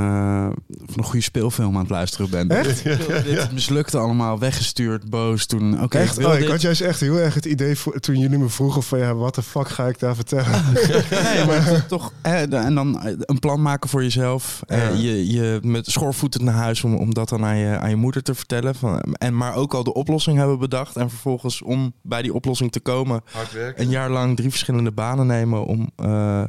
[0.69, 2.49] van een goede speelfilm aan het luisteren ben.
[2.49, 2.85] Echt?
[3.25, 5.47] Dit mislukte allemaal, weggestuurd, boos.
[5.47, 6.17] Toen, oké, ik Echt?
[6.17, 8.83] wil Oh, ik had juist echt heel erg het idee voor, toen jullie me vroegen
[8.83, 10.65] van ja, wat de fuck ga ik daar vertellen?
[11.11, 14.63] Nee, maar toch, eh, en dan een plan maken voor jezelf.
[14.67, 17.97] Eh, je, je met schoorvoetend naar huis om, om dat dan aan je, aan je
[17.97, 18.75] moeder te vertellen.
[18.75, 20.97] Van, en maar ook al de oplossing hebben bedacht.
[20.97, 23.83] En vervolgens om bij die oplossing te komen, Hard werken.
[23.83, 25.65] een jaar lang drie verschillende banen nemen.
[25.65, 26.45] Om, eh,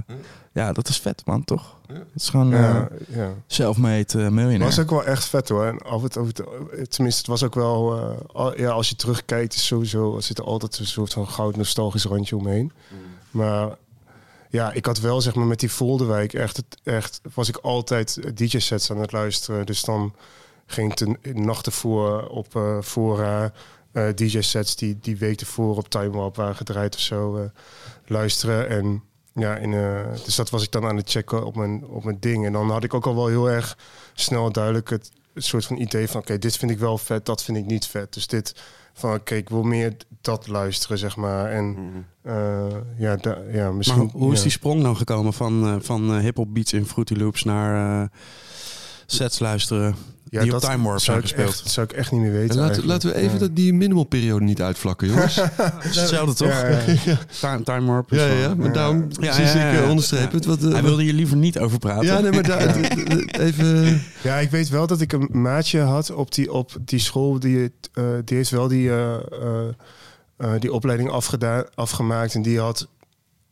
[0.54, 1.78] ja, dat is vet man, toch?
[1.88, 3.30] Het is gewoon ja, eh ja.
[3.48, 4.60] self-made eh, miljonair.
[4.60, 5.66] was ook wel echt vet hoor.
[5.66, 6.32] En af en toe,
[6.90, 10.38] tenminste, het was ook wel, eh, al- ja, als je terugkijkt, is sowieso, er zit
[10.38, 12.72] er altijd een soort van goud nostalgisch randje omheen.
[13.32, 13.70] Maar
[14.50, 18.38] ja, ik had wel zeg maar met die Volderwijk echt, het- echt was ik altijd
[18.38, 19.66] DJ-sets aan het luisteren.
[19.66, 20.14] Dus dan
[20.66, 23.52] ging ik de nacht ervoor op eh Fora
[23.94, 27.44] eh, DJ-sets die die week ervoor op Time Warp waren gedraaid of zo eh,
[28.06, 28.70] luisteren.
[28.70, 32.04] En ja, in, eh, dus dat was ik dan aan het checken op mijn, op
[32.04, 32.46] mijn ding.
[32.46, 33.78] En dan had ik ook al wel heel erg
[34.14, 36.22] snel duidelijk het, het soort van idee van...
[36.22, 38.14] oké, dit vind ik wel vet, dat vind ik niet vet.
[38.14, 38.56] Dus dit
[38.94, 41.52] van, oké, ik wil meer dat luisteren, zeg maar.
[41.52, 41.78] En
[42.22, 42.66] eh,
[42.98, 43.98] ja, da, ja, misschien...
[43.98, 44.44] maar hoe is ja.
[44.44, 48.10] die sprong dan gekomen van, eh, van hip-hop beats in Fruity Loops naar eh,
[49.06, 49.96] sets luisteren
[50.34, 51.62] Ja, die op dat Time Warp zou zijn ik gespeeld?
[51.64, 53.40] Echt, zou ik echt niet meer En weten laten, laten we even Ja.
[53.40, 55.38] dat, die minimalperiode niet uitvlakken, jongens.
[55.90, 56.48] Is hetzelfde toch?
[56.48, 56.68] Ja,
[57.06, 57.18] ja.
[57.42, 59.82] Time, time Warp ja, ja, maar daarom Ja, precies ja, ja, ik ja.
[59.84, 60.46] eh, onderstreep het.
[60.46, 62.06] Wat, eh, Hij wilde hier liever niet over praten.
[62.06, 62.76] ja, nee, maar daar,
[63.40, 64.02] even...
[64.24, 67.40] Ja, ik weet wel dat ik een maatje had op die, op die school.
[67.40, 69.68] Die, het, eh, die heeft wel die, eh, eh,
[70.38, 72.34] eh, die opleiding afgedaan, afgemaakt.
[72.36, 72.88] En die had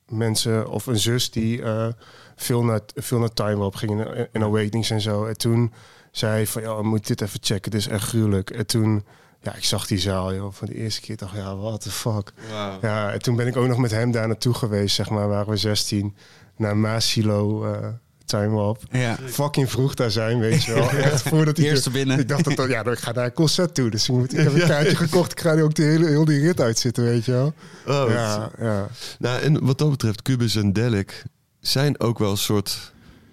[0.08, 1.88] mensen of een zus die eh,
[2.36, 5.26] veel, naar, veel naar Time Warp ging in, in Awakenings en zo.
[5.26, 5.72] En toen
[6.12, 7.72] zei hij van, ja, we moeten dit even checken.
[7.72, 8.50] Dit is echt gruwelijk.
[8.50, 9.04] En toen
[9.42, 11.18] ja, ik zag die zaal, joh, van de eerste keer.
[11.18, 12.34] dacht ja, what the fuck.
[12.82, 15.50] Ja, en toen ben ik ook nog met hem daar naartoe geweest, zeg maar, waren
[15.50, 16.16] we 16.
[16.56, 17.88] Naar Maasilo, eh
[18.26, 18.76] Time.
[18.92, 19.18] Ja.
[19.26, 20.90] Fucking vroeg daar zijn, weet je wel.
[21.12, 22.20] Echt voordat hij Eerste binnen.
[22.20, 23.90] Ik dacht dat, ja, ik ga naar een concert toe.
[23.90, 25.32] Dus ik, moet, ik heb een kaartje gekocht.
[25.32, 27.54] Ik ga nu ook de hele, heel die rit uitzitten, weet je wel.
[27.88, 28.88] Oh, ja, ja.
[29.20, 31.24] Nou, en wat dat betreft, Cubus en Delic
[31.60, 32.91] zijn ook wel een soort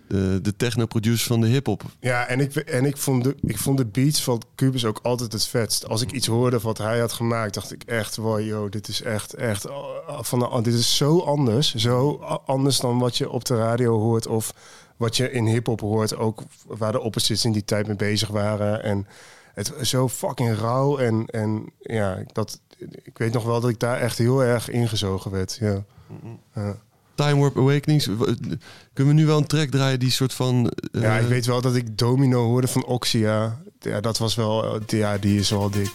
[0.09, 1.83] eh, de techno-producers van de hip-hop.
[2.01, 5.33] Ja, en ik, en ik, vond de, ik vond de beats van Cubus ook altijd
[5.33, 5.89] het vetst.
[5.89, 9.03] Als ik iets hoorde wat hij had gemaakt, dacht ik echt, wow, yo, dit is
[9.03, 9.75] echt, echt, uh,
[10.21, 11.75] van de, dit is zo anders.
[11.75, 12.15] Zo
[12.47, 14.55] anders dan wat je op de radio hoort of
[14.97, 16.17] wat je in hip-hop hoort.
[16.17, 18.83] Ook waar de opposites in die tijd mee bezig waren.
[18.83, 19.07] En
[19.55, 20.99] het zo fucking rauw.
[20.99, 22.61] En, en ja, dat,
[23.03, 25.59] ik weet nog wel dat ik daar echt heel erg ingezogen werd.
[25.61, 25.85] Ja.
[26.55, 26.77] Ja.
[27.19, 28.07] Time Warp Awakenings.
[28.07, 28.23] w-
[28.93, 30.71] Kunnen we nu wel een track draaien die soort van...
[30.93, 33.61] eh, Ja, ik weet wel dat ik Domino hoorde van Oxia.
[33.81, 34.64] Ja, dat was wel...
[34.75, 35.91] eh, Ja, die is wel dik.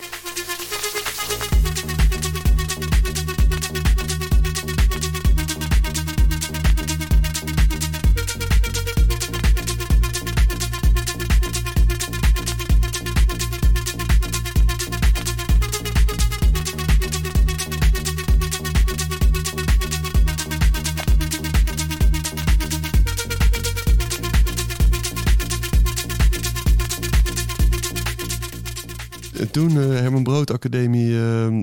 [29.54, 31.62] Toen eh, Herman Brood Academie eh, eh,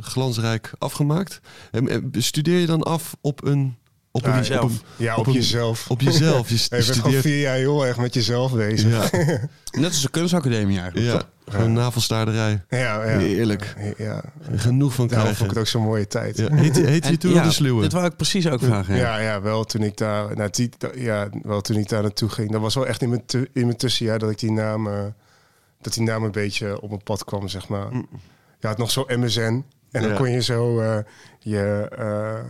[0.00, 1.40] glansrijk afgemaakt.
[1.70, 3.76] En, studeer je dan af op een...
[4.10, 4.62] Op Ja, jezelf.
[4.64, 5.90] Op, een- Ja, op, een- jezelf.
[5.90, 6.48] op jezelf.
[6.48, 9.12] Je Je bent gewoon vier jaar heel erg met jezelf bezig.
[9.12, 9.18] Ja,
[9.80, 11.12] Net als de kunstacademie eigenlijk.
[11.46, 12.62] ja, gewoon navelstaarderij.
[12.68, 13.18] Ja, ja.
[13.18, 13.74] Heerlijk.
[13.98, 14.22] Ja,
[14.54, 15.36] Genoeg van daarom krijgen.
[15.36, 16.36] vond ik het ook zo'n mooie tijd.
[16.36, 16.54] Ja.
[16.54, 17.82] Heet, heet je En- toen ja, al de sluwe?
[17.82, 18.94] Dit wou ik precies ook vragen.
[18.96, 19.00] Ja.
[19.00, 22.50] Ja, ja, wel toen ik daar, nou, die, ja, wel toen ik daar naartoe ging.
[22.52, 24.98] Dat was wel echt in mijn, tu- in mijn tussenjaar dat ik die naam, eh,
[25.84, 27.92] dat die naam een beetje op mijn pad kwam, zeg maar.
[28.60, 30.16] Je had nog zo MSN en dan Ja.
[30.16, 30.98] kon je zo eh,
[31.38, 32.44] je, eh,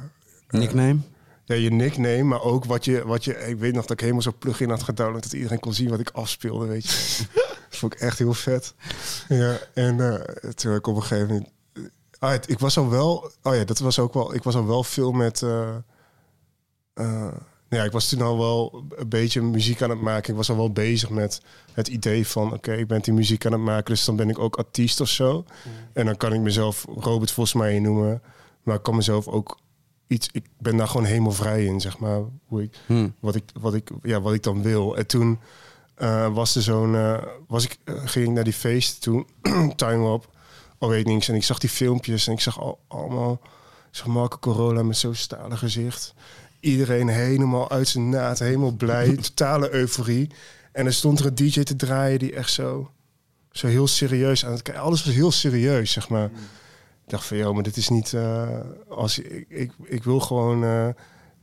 [0.61, 0.97] Nickname?
[1.45, 4.23] ja, je nickname, maar ook wat je, wat je, ik weet nog dat ik helemaal
[4.23, 7.25] zo'n plugin had gedownload dat iedereen kon zien wat ik afspeelde, weet je.
[7.71, 8.75] dat vond ik echt heel vet.
[9.29, 11.49] Ja, en eh, toen ik op een gegeven moment,
[12.19, 14.67] ah, het- ik was al wel, oh ja, dat was ook wel, ik was al
[14.67, 15.75] wel veel met, eh,
[16.95, 17.33] eh,
[17.75, 20.31] ja, ik was toen al wel een beetje muziek aan het maken.
[20.31, 21.41] Ik was al wel bezig met
[21.73, 24.39] het idee van, oké, ik ben die muziek aan het maken, dus dan ben ik
[24.39, 25.45] ook artiest of zo.
[25.93, 28.23] En dan kan ik mezelf Robert Vosmeijer noemen,
[28.63, 29.59] maar ik kan mezelf ook
[30.07, 33.09] iets, ik ben daar gewoon helemaal vrij in, zeg maar, hoe ik, Hm.
[33.21, 34.97] wat ik, wat ik, ja, wat ik dan wil.
[34.97, 35.39] En toen
[35.95, 39.27] eh, was er zo'n, eh, was ik, eh, ging ik naar die feest toen,
[39.77, 40.29] Time Up,
[40.79, 43.41] Awakenings, en ik zag die filmpjes en ik zag al, allemaal
[43.91, 46.15] zo'n Marco Corolla met zo'n stalen gezicht.
[46.65, 50.31] Iedereen helemaal uit zijn naad, helemaal blij, totale euforie.
[50.73, 52.91] En er stond er een DJ te draaien die echt zo,
[53.51, 54.83] zo heel serieus aan het kijken.
[54.83, 56.25] Alles was heel serieus, zeg maar.
[57.05, 58.13] Ik dacht van, joh, maar dit is niet...
[58.13, 58.59] eh,
[58.89, 60.65] als ik, ik, ik wil gewoon...
[60.65, 60.89] eh,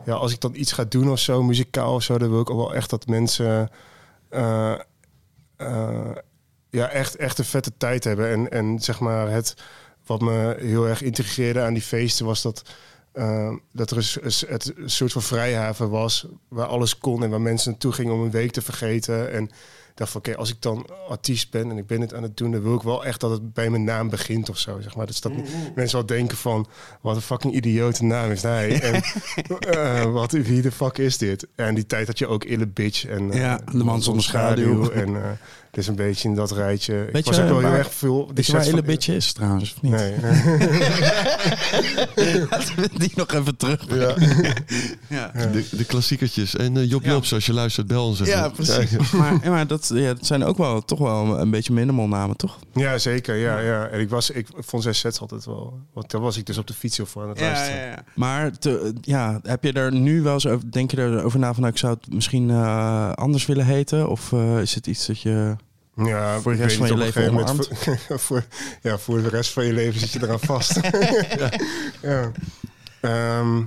[0.06, 2.18] ja, als ik dan iets ga doen of zo, muzikaal of zo...
[2.18, 3.70] dan wil ik ook wel echt dat mensen...
[4.30, 4.76] eh,
[6.70, 8.30] ja, echt, echt een vette tijd hebben.
[8.30, 9.54] En, en zeg maar, het
[10.06, 12.26] wat me heel erg intrigeerde aan die feesten...
[12.26, 12.64] was dat,
[13.12, 16.28] eh, dat er een, het een soort van vrijhaven was...
[16.48, 19.32] waar alles kon en waar mensen naartoe gingen om een week te vergeten...
[19.32, 19.50] En,
[19.96, 22.52] dacht van, oké, als ik dan artiest ben en ik ben het aan het doen,
[22.52, 25.06] dan wil ik wel echt dat het bij mijn naam begint of zo, zeg maar.
[25.06, 25.32] Dus dat
[25.76, 26.68] mensen wel denken van,
[27.02, 28.70] wat een fucking idiote naam is hij.
[28.82, 29.04] En
[29.60, 31.48] eh, wat, wie de fuck is dit?
[31.56, 34.90] En die tijd had je ook Ille Bitch en eh, Ja, De Man Zonder Schaduw.
[34.90, 35.32] En eh
[35.72, 36.94] dus een beetje in dat rijtje.
[36.94, 38.26] Weet ik was je ook wel heel erg veel...
[38.26, 39.92] die Weet je waar van- Bitch is trouwens, of niet?
[39.92, 40.14] Nee.
[42.50, 43.86] Laten we die nog even terug.
[43.90, 44.16] ja.
[45.10, 45.32] Ja.
[45.52, 46.56] De, de klassiekertjes.
[46.56, 47.12] En eh, Job Ja.
[47.12, 48.34] Jobs, als je luistert, bel ons even.
[48.34, 49.12] Ja, precies.
[49.12, 52.38] Maar, ja, maar dat, ja, dat zijn ook wel toch wel een beetje minimal namen,
[52.38, 52.60] toch?
[52.74, 53.36] ja, zeker.
[53.36, 53.88] Ja, ja.
[53.88, 55.80] En ik, was, ik vond zijn sets altijd wel...
[55.94, 58.06] Want daar was ik dus op de fiets voor aan het luisteren.
[58.16, 61.62] Maar te, ja, heb je er nu wel eens over, denk je erover na van,
[61.62, 64.10] nou, ik zou het misschien eh, anders willen heten?
[64.10, 65.56] Of eh, is het iets dat je...
[65.96, 68.44] Ja, Voor de rest van je leven Voor, voor,
[68.82, 70.80] ja, voor de rest van je leven zit je eraan vast.
[72.02, 72.32] ja.
[73.02, 73.58] Ehm,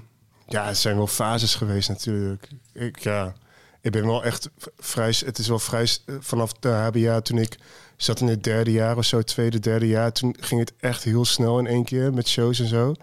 [0.47, 2.49] ja, het zijn wel fases geweest natuurlijk.
[2.73, 3.33] Ik, ja,
[3.81, 5.15] ik ben wel echt vrij...
[5.27, 5.87] Het is wel vrij...
[5.87, 7.57] s- Vanaf de HBA toen ik
[7.97, 10.13] zat in het derde jaar of zo, tweede, derde jaar...
[10.13, 12.95] toen ging het echt heel snel in één keer met shows en zo.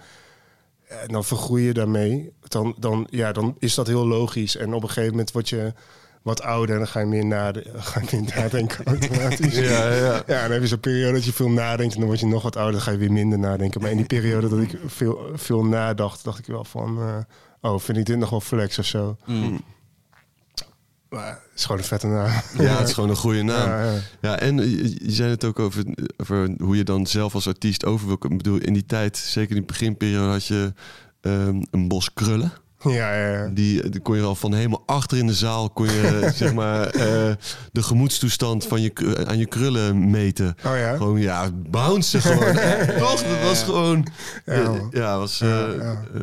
[0.87, 2.33] En dan vergroei je daarmee.
[2.47, 4.55] Dan, dan, ja, dan is dat heel logisch.
[4.55, 5.73] En op een gegeven moment word je
[6.21, 9.55] wat ouder en dan ga je meer, nade ga je meer nadenken automatisch.
[9.55, 10.23] Ja, ja.
[10.27, 12.43] Ja, dan heb je zo'n periode dat je veel nadenkt en dan word je nog
[12.43, 13.81] wat ouder, dan ga je weer minder nadenken.
[13.81, 17.17] Maar in die periode dat ik veel, veel nadacht, dacht ik wel van, eh,
[17.71, 19.17] oh, vind ik dit nog wel flex of zo.
[21.09, 22.41] Maar het is gewoon een vette naam.
[22.57, 23.69] Ja, het is gewoon een goede naam.
[23.69, 23.99] Ja, ja.
[24.21, 25.83] Ja, en je, je zei het ook over,
[26.17, 28.17] over hoe je dan zelf als artiest over wil.
[28.19, 30.73] Ik bedoel, in die tijd, zeker in de beginperiode, had je
[31.21, 32.53] ehm, een bos krullen.
[32.83, 33.47] Ja, ja, ja.
[33.47, 36.87] Die, die kon je al van helemaal achter in de zaal, kon je zeg maar
[36.87, 37.33] eh,
[37.71, 40.55] de gemoedstoestand van je, k- aan je krullen meten.
[40.65, 40.95] Oh ja?
[40.95, 42.53] Gewoon, ja, bouncen gewoon.
[42.99, 43.21] Toch?
[43.23, 44.07] Dat was gewoon,
[44.91, 46.01] Ja, was eh, Ja, ja.
[46.13, 46.21] eh,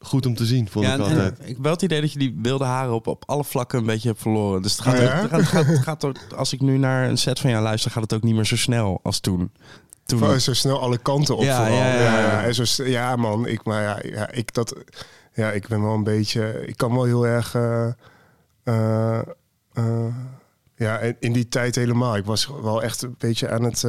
[0.00, 1.38] goed om te zien, vond Ja, ik altijd.
[1.40, 3.86] ik heb wel het idee dat je die wilde haren op, op alle vlakken een
[3.86, 4.62] beetje hebt verloren.
[4.62, 5.20] Dus het gaat, Oh ja?
[5.20, 7.62] het gaat, het gaat, het gaat ook- als ik nu naar een set van jou
[7.62, 9.50] luister, gaat het ook niet meer zo snel als toen.
[10.04, 11.76] toen Oh, zo snel alle kanten op Ja, vooral.
[11.76, 12.52] ja, ja, ja.
[12.52, 14.76] Zo, ja man, ik, maar ja, ja, ik, dat,
[15.36, 16.66] ja, ik ben wel een beetje...
[16.66, 17.54] Ik kan wel heel erg...
[17.54, 17.88] eh,
[18.64, 19.18] eh,
[19.74, 20.14] eh,
[20.76, 22.16] ja, in- die tijd helemaal.
[22.16, 23.84] Ik was wel echt een beetje aan het...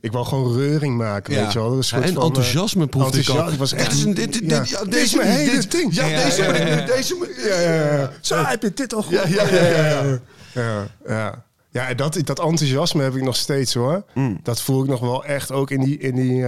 [0.00, 1.42] ik wou gewoon reuring maken, Ja.
[1.42, 1.70] weet je wel.
[1.70, 3.34] Een Ja, soort en van, enthousiasme proefde ik al.
[3.36, 3.52] enthousiasme.
[3.52, 3.90] Ik was echt...
[3.90, 4.58] Dit is een- dit- dit- ja.
[4.60, 5.94] dit- ja, Dit is deze mijn hele dit- ding.
[5.94, 6.86] Ja, deze, ja, ja.
[6.86, 7.16] deze,
[7.48, 8.10] Ja, ja, ja.
[8.20, 9.12] Zo heb je dit al goed.
[9.12, 10.18] Ja, ja, ja, ja, ja.
[10.52, 11.44] Ja, ja.
[11.70, 14.02] ja en dat, dat enthousiasme heb ik nog steeds hoor.
[14.14, 14.40] Mm.
[14.42, 16.44] Dat voel ik nog wel echt ook in die, in die,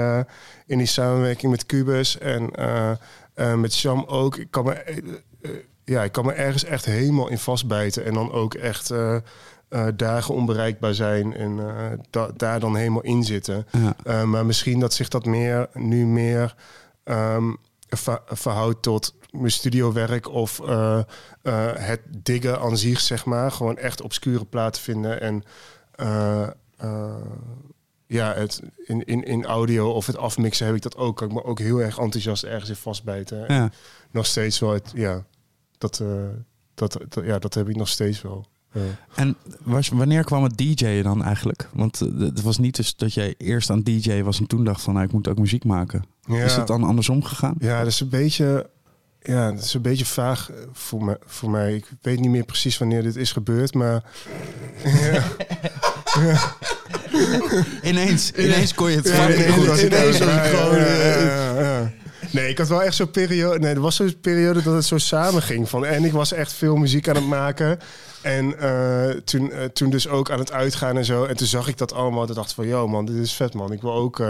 [0.66, 2.50] in die samenwerking met Cubus en
[3.40, 4.36] eh, met Sham ook.
[4.36, 4.96] Ik kan, me, eh,
[5.42, 5.50] eh,
[5.84, 8.04] ja, ik kan me ergens echt helemaal in vastbijten.
[8.04, 8.92] En dan ook echt
[9.96, 11.58] dagen onbereikbaar zijn en
[12.10, 13.66] da- daar dan helemaal in zitten.
[14.04, 14.24] Ja.
[14.24, 16.54] Maar misschien dat zich dat meer, nu meer
[17.04, 17.52] ehm,
[17.88, 20.60] ver- verhoudt tot mijn studiowerk of
[21.78, 23.50] het diggen aan zich, zeg maar.
[23.52, 25.42] Gewoon echt obscure platen vinden en
[28.10, 31.16] ja, het in, in, in audio of het afmixen heb ik dat ook.
[31.16, 33.48] Kan ik me ook heel erg enthousiast ergens in vastbijten.
[33.48, 33.70] En Ja.
[34.10, 35.24] Nog steeds wel, het, ja,
[35.78, 36.08] dat, eh,
[36.74, 38.46] dat, dat, ja, dat heb ik nog steeds wel.
[38.72, 38.80] Ja.
[39.14, 41.68] En was, wanneer kwam het DJ'en dan eigenlijk?
[41.72, 44.82] Want eh, het was niet dus dat jij eerst aan DJ was en toen dacht
[44.82, 46.04] van nou, ik moet ook muziek maken.
[46.22, 46.44] Ja.
[46.44, 47.54] Is het dan andersom gegaan?
[47.58, 48.70] Ja, dat is een beetje,
[49.20, 51.74] ja, dat is een beetje vaag eh, voor, me, voor mij.
[51.74, 54.04] Ik weet niet meer precies wanneer dit is gebeurd, maar
[56.20, 56.56] ja,
[57.82, 59.66] Ineens, ineens kon je het Ja, ineens goed.
[59.66, 61.80] was ja, gewoon, eh.
[62.30, 63.58] Nee, ik had wel echt zo'n periode.
[63.58, 65.68] Nee, er was zo'n periode dat het zo samen ging.
[65.68, 67.78] Van, en ik was echt veel muziek aan het maken.
[68.22, 71.24] En eh, toen, eh, toen dus ook aan het uitgaan en zo.
[71.24, 72.26] En toen zag ik dat allemaal.
[72.26, 73.72] Toen dacht ik van, yo man, dit is vet man.
[73.72, 74.22] Ik wil ook...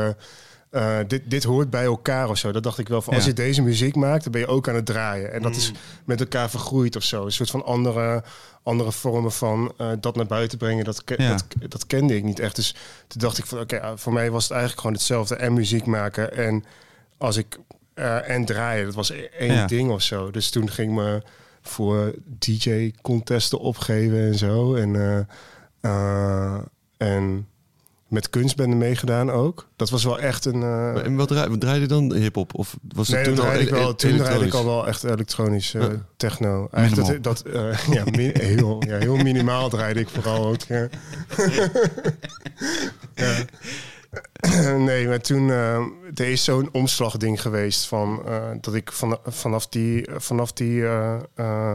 [0.70, 2.52] eh, eh, dit, dit hoort bij elkaar of zo.
[2.52, 4.74] Dat dacht ik wel van, als je deze muziek maakt, dan ben je ook aan
[4.74, 5.32] het draaien.
[5.32, 5.72] En dat is
[6.04, 7.24] met elkaar vergroeid of zo.
[7.24, 8.22] Een soort van andere,
[8.62, 10.84] andere vormen van eh, dat naar buiten brengen.
[10.84, 12.56] Dat, ke- dat, dat kende ik niet echt.
[12.56, 12.74] Dus
[13.06, 15.34] toen dacht ik van, oké, ah, voor mij was het eigenlijk gewoon hetzelfde.
[15.36, 16.64] En muziek maken en
[17.18, 17.58] als ik
[17.94, 18.84] eh, en draaien.
[18.84, 20.30] Dat was e- één ding of zo.
[20.30, 21.22] Dus toen ging ik me
[21.62, 24.74] voor DJ-contesten opgeven en zo.
[24.74, 25.18] En, eh,
[25.80, 26.58] eh,
[26.96, 27.46] en
[28.10, 29.68] met kunstbenden meegedaan ook.
[29.76, 30.62] Dat was wel echt een...
[30.62, 32.54] eh, En wat draai- wat draaide je dan hip-hop?
[32.54, 33.90] Of was het Nee, toen al draaide ik e- wel.
[33.90, 35.84] e- Toen draaide ik al wel echt elektronisch eh,
[36.16, 36.68] techno.
[36.72, 38.04] Eigenlijk dat, dat eh, ja,
[38.40, 40.62] heel, ja, heel minimaal draaide ik vooral ook.
[40.62, 40.88] Ja.
[43.14, 43.34] ja.
[44.78, 45.74] Nee, maar toen eh,
[46.14, 51.16] er is zo'n omslagding geweest van eh, dat ik van, vanaf die vanaf die eh,
[51.34, 51.72] eh,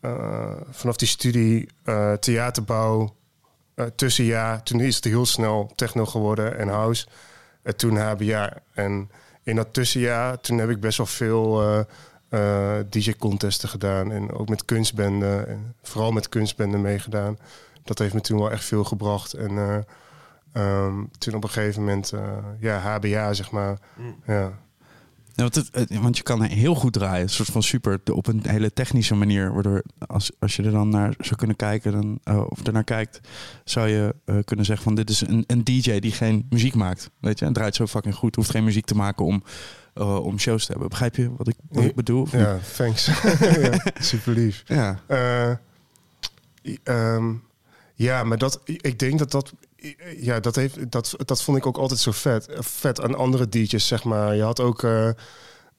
[0.00, 3.14] eh, vanaf die studie eh, theaterbouw
[3.94, 7.06] tussenjaar, toen is het heel snel techno geworden en house.
[7.62, 8.56] En toen HBA.
[8.72, 9.10] En
[9.42, 11.80] in dat tussenjaar, toen heb ik best wel veel eh,
[12.32, 14.12] eh, DJ-contesten gedaan.
[14.12, 15.48] En ook met kunstbenden.
[15.48, 17.38] En vooral met kunstbenden meegedaan.
[17.84, 19.32] Dat heeft me toen wel echt veel gebracht.
[19.32, 19.78] En eh,
[20.52, 23.78] ehm, toen op een gegeven moment, eh, ja, HBA zeg maar.
[24.26, 24.52] Ja.
[25.34, 28.42] Ja, want, het, want je kan heel goed draaien, een soort van super, op een
[28.46, 29.52] hele technische manier.
[29.52, 32.84] Waardoor als, als je er dan naar zou kunnen kijken, dan, eh, of er naar
[32.84, 33.20] kijkt,
[33.64, 37.10] zou je eh, kunnen zeggen van dit is een, een DJ die geen muziek maakt.
[37.20, 39.42] Weet je, en draait zo fucking goed, hoeft geen muziek te maken om,
[39.94, 40.88] eh, om shows te hebben.
[40.88, 42.26] Begrijp je wat ik, wat ik bedoel?
[42.30, 43.06] ja, thanks.
[43.60, 44.62] ja, super lief.
[44.66, 45.00] ja.
[45.06, 45.54] Eh,
[46.82, 47.34] ehm,
[47.94, 49.52] ja, maar dat, ik denk dat dat,
[50.16, 52.48] ja, dat heeft, dat, dat vond ik ook altijd zo vet.
[52.58, 54.36] Vet aan andere DJ's, zeg maar.
[54.36, 54.82] Je had ook.
[54.82, 55.08] eh,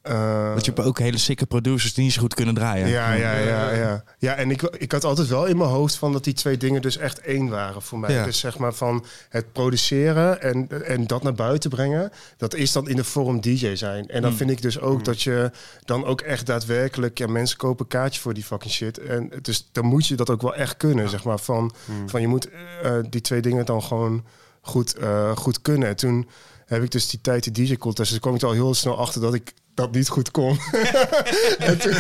[0.04, 2.88] eh, Want je hebt ook hele sikke producers die niet zo goed kunnen draaien.
[2.88, 4.04] ja, ja, ja, ja.
[4.18, 6.82] Ja, en ik, ik had altijd wel in mijn hoofd van dat die twee dingen
[6.82, 8.14] dus echt één waren voor mij.
[8.14, 8.24] Ja.
[8.26, 12.88] Dus zeg maar van het produceren en, en dat naar buiten brengen, dat is dan
[12.89, 14.08] in de vorm DJ zijn.
[14.08, 14.38] En dan Mm.
[14.38, 15.51] vind ik dus ook dat je
[15.86, 18.97] dan ook echt daadwerkelijk, ja, mensen kopen een kaartje voor die fucking shit.
[18.97, 21.39] En dus dan moet je dat ook wel echt kunnen, zeg maar.
[21.39, 21.74] Van,
[22.06, 22.49] van je moet
[22.84, 24.24] eh, die twee dingen dan gewoon
[24.62, 25.88] goed, eh, goed kunnen.
[25.88, 26.30] En toen
[26.66, 29.22] heb ik dus die tijd die DJ-contest, dus kwam ik er al heel snel achter
[29.22, 30.59] dat ik dat niet goed kon.
[31.57, 31.93] en toen,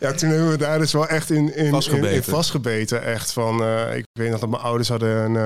[0.00, 2.12] ja, toen hebben we daar dus wel echt in, in, Vastgebeten.
[2.14, 3.02] in vastgebeten.
[3.02, 5.36] Echt van, eh, ik weet nog dat mijn ouders hadden een,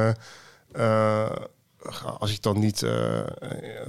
[0.72, 1.30] eh, eh,
[2.18, 3.20] als ik dan niet, eh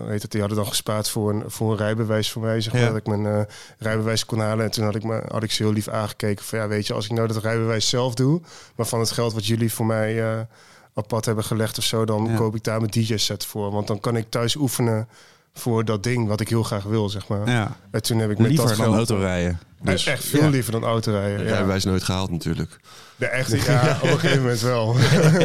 [0.07, 2.82] weet het, die hadden dan gespaard voor een, voor een rijbewijs voor mij, zeg maar,
[2.82, 2.88] Ja.
[2.88, 3.47] dat ik mijn
[3.78, 4.66] rijbewijs kon halen.
[4.66, 6.93] En toen had ik, me, had ik ze heel lief aangekeken van, ja, weet je,
[6.93, 8.41] als ik nou dat rijbewijs zelf doe,
[8.76, 10.45] maar van het geld wat jullie voor mij
[10.93, 12.36] apart hebben gelegd of zo, dan Ja.
[12.36, 13.72] koop ik daar mijn DJ-set voor.
[13.72, 15.07] Want dan kan ik thuis oefenen
[15.54, 17.49] voor dat ding wat ik heel graag wil, zeg maar.
[17.49, 18.97] Ja, En toen heb ik met liever dat dan geld...
[18.97, 19.60] autorijden.
[19.82, 20.49] Dus, echt veel ja.
[20.49, 21.45] liever dan autorijden.
[21.45, 21.51] Ja.
[21.51, 22.80] Rijbewijs nooit gehaald natuurlijk.
[23.16, 24.95] De echte, ja, op een gegeven moment wel.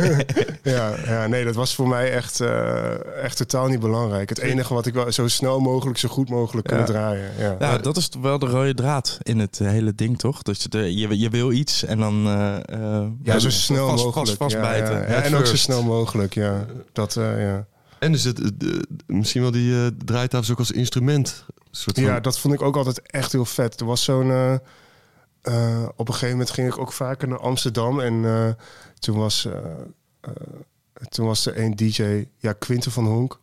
[0.75, 4.29] ja, ja, nee, dat was voor mij echt, eh, echt totaal niet belangrijk.
[4.29, 7.31] Het enige wat ik wel zo snel mogelijk, zo goed mogelijk kunnen draaien.
[7.39, 7.57] Ja.
[7.59, 10.43] Ja, dat is wel de rode draad in het hele ding, toch?
[10.43, 12.27] Dus de, je, je wil iets en dan...
[12.27, 14.29] eh, eh, Ja, zo snel vast, mogelijk.
[14.29, 14.95] Vast, vastbijten.
[14.95, 15.07] ja, ja.
[15.07, 16.67] Head en ook zo snel mogelijk, ja.
[16.93, 17.67] Dat, eh, ja.
[17.99, 18.69] En dus het, eh,
[19.07, 21.45] misschien wel die eh draaitafels ook als instrument.
[21.71, 23.81] Soort van- ja, dat vond ik ook altijd echt heel vet.
[23.81, 24.31] Er was zo'n...
[24.31, 24.55] eh,
[25.43, 28.01] eh, op een gegeven moment ging ik ook vaker naar Amsterdam.
[28.01, 28.49] En eh,
[28.99, 29.49] toen, was,
[31.09, 33.39] toen was er een DJ, ja, Quinten van Honk.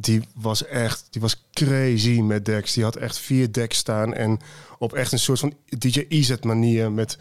[0.00, 2.72] Die was echt, die was crazy met decks.
[2.72, 4.38] Die had echt vier decks staan en
[4.78, 7.18] op echt een soort van DJ EZ manier met,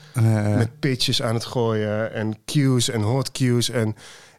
[0.58, 3.96] met pitches aan het gooien en cues en hot cues en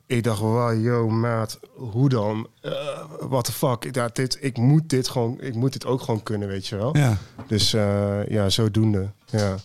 [0.06, 2.48] ik dacht, wow, yo, maat, hoe dan?
[2.60, 2.72] Eh
[3.20, 3.94] what the fuck?
[3.94, 6.96] Ja, dit, ik moet dit gewoon, ik moet dit ook gewoon kunnen, weet je wel.
[6.96, 7.16] ja.
[7.46, 9.10] Dus eh, ja, zodoende.
[9.26, 9.56] Ja,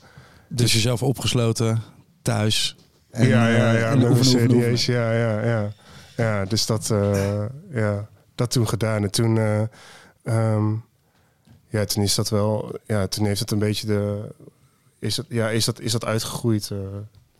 [0.47, 1.81] Dus jezelf opgesloten,
[2.21, 2.75] thuis.
[3.09, 5.71] En, ja, ja, eh, ja, en met oefenen, oefenen, CD's, ja, ja, ja.
[6.17, 9.03] Ja, dus dat, eh, ja, dat toen gedaan.
[9.03, 9.61] En toen, eh,
[10.23, 10.71] ehm,
[11.67, 14.29] ja, toen is dat wel, ja, toen heeft het een beetje de,
[14.99, 16.69] is dat, ja, is dat, is dat uitgegroeid.
[16.71, 16.77] eh,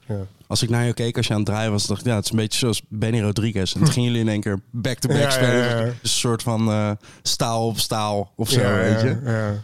[0.06, 0.26] ja.
[0.48, 2.26] Als ik naar jou keek als je aan het draaien was, dacht ik, ja, het
[2.26, 3.74] is een beetje zoals Benny Rodriguez.
[3.74, 5.86] En toen gingen jullie in één keer back-to-back ja, spelen.
[5.86, 6.92] Dus een soort van eh,
[7.22, 9.20] staal op staal of zo, ja, weet je.
[9.24, 9.64] Ja,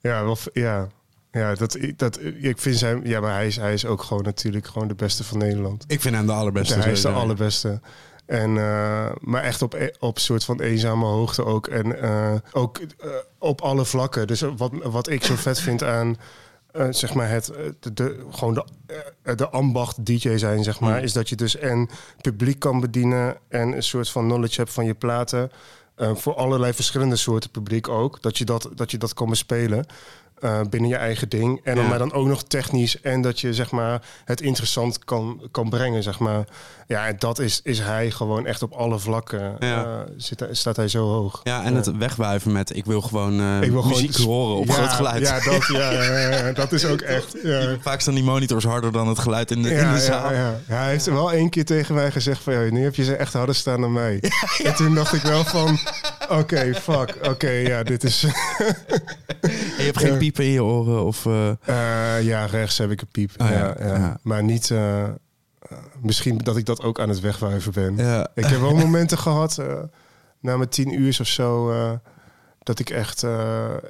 [0.00, 0.88] ja, wel, ja.
[1.32, 4.66] Ja, dat, dat, ik vind zijn, ja, maar hij is, hij is ook gewoon natuurlijk
[4.66, 5.84] gewoon de beste van Nederland.
[5.86, 6.74] Ik vind hem de allerbeste.
[6.74, 7.80] Ja, hij is de allerbeste.
[8.26, 11.66] En, eh, maar echt op, e- op soort van eenzame hoogte ook.
[11.66, 12.80] En eh, ook
[13.38, 14.26] op alle vlakken.
[14.26, 16.16] Dus wat, wat ik zo vet vind aan
[16.78, 18.64] eh, zeg maar het, eh, de, de, gewoon de,
[19.22, 21.04] eh, de ambacht DJ zijn, zeg maar, Hmm.
[21.04, 21.88] is dat je dus en
[22.20, 25.50] publiek kan bedienen en een soort van knowledge hebt van je platen.
[26.14, 28.22] Voor allerlei verschillende soorten publiek ook.
[28.22, 29.86] Dat je dat, dat, je dat kan bespelen.
[30.40, 31.60] Eh, binnen je eigen ding.
[31.64, 31.90] En dan, Ja.
[31.90, 33.00] maar dan ook nog technisch.
[33.00, 36.02] En dat je zeg maar, het interessant kan, kan brengen.
[36.02, 36.44] Zeg maar.
[36.86, 39.56] Ja, en dat is, is hij gewoon echt op alle vlakken.
[39.58, 39.84] Ja.
[39.84, 41.40] eh, zit, staat hij zo hoog.
[41.44, 44.72] Ja, en het wegwuiven met ik wil gewoon, Ik wil gewoon muziek horen op ja,
[44.72, 45.20] groot geluid.
[45.28, 47.36] Ja, dat, ja, dat is ook echt.
[47.42, 47.76] Ja.
[47.80, 50.32] Vaak staan die monitors harder dan het geluid in de, in de zaal.
[50.32, 50.60] ja.
[50.68, 52.52] Ja, hij heeft wel één keer tegen mij gezegd van...
[52.52, 54.20] Ja, nu heb je ze echt harder staan dan mij.
[54.64, 55.78] En toen dacht ik wel van...
[56.28, 57.18] Oké, fuck.
[57.22, 58.20] Oké, ja, dit is...
[59.78, 61.26] Je hebt geen piepen in je oren of...
[61.26, 61.48] eh,
[62.18, 63.30] Eh, ja, rechts heb ik een piep.
[63.40, 64.18] Oh, ja, ja.
[64.22, 64.70] Maar niet...
[64.70, 65.04] eh,
[66.02, 67.98] misschien dat ik dat ook aan het wegwuiven ben.
[68.34, 69.58] Ik heb wel momenten gehad...
[69.58, 69.78] eh,
[70.40, 71.72] na mijn tien uur of zo...
[72.62, 73.26] dat ik echt,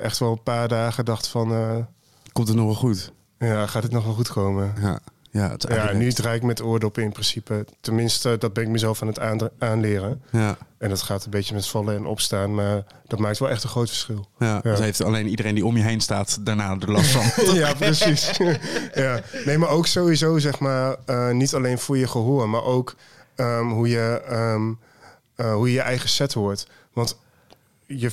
[0.01, 1.49] echt wel een paar dagen dacht van...
[2.33, 3.13] Komt het nog wel goed?
[3.39, 4.73] ja, gaat het nog wel goed komen?
[4.81, 5.01] Ja,
[5.39, 7.65] ja, het Ja, nu draai ik met oordoppen in principe.
[7.81, 10.23] Tenminste, dat ben ik mezelf aan het aan- aanleren.
[10.31, 12.55] Ja, En dat gaat een beetje met vallen en opstaan.
[12.55, 14.29] Maar dat maakt wel echt een groot verschil.
[14.39, 14.47] ja.
[14.55, 14.61] Ja.
[14.71, 17.45] Dus heeft alleen iedereen die om je heen staat daarna er last van.
[17.55, 18.31] ja, precies.
[18.95, 19.21] ja.
[19.45, 22.95] Nee, maar ook sowieso, zeg maar, eh, niet alleen voor je gehoor, maar ook
[23.35, 24.73] ehm, hoe, je, ehm,
[25.35, 26.67] eh, hoe je je eigen set hoort.
[26.93, 27.19] Want
[27.87, 28.11] je,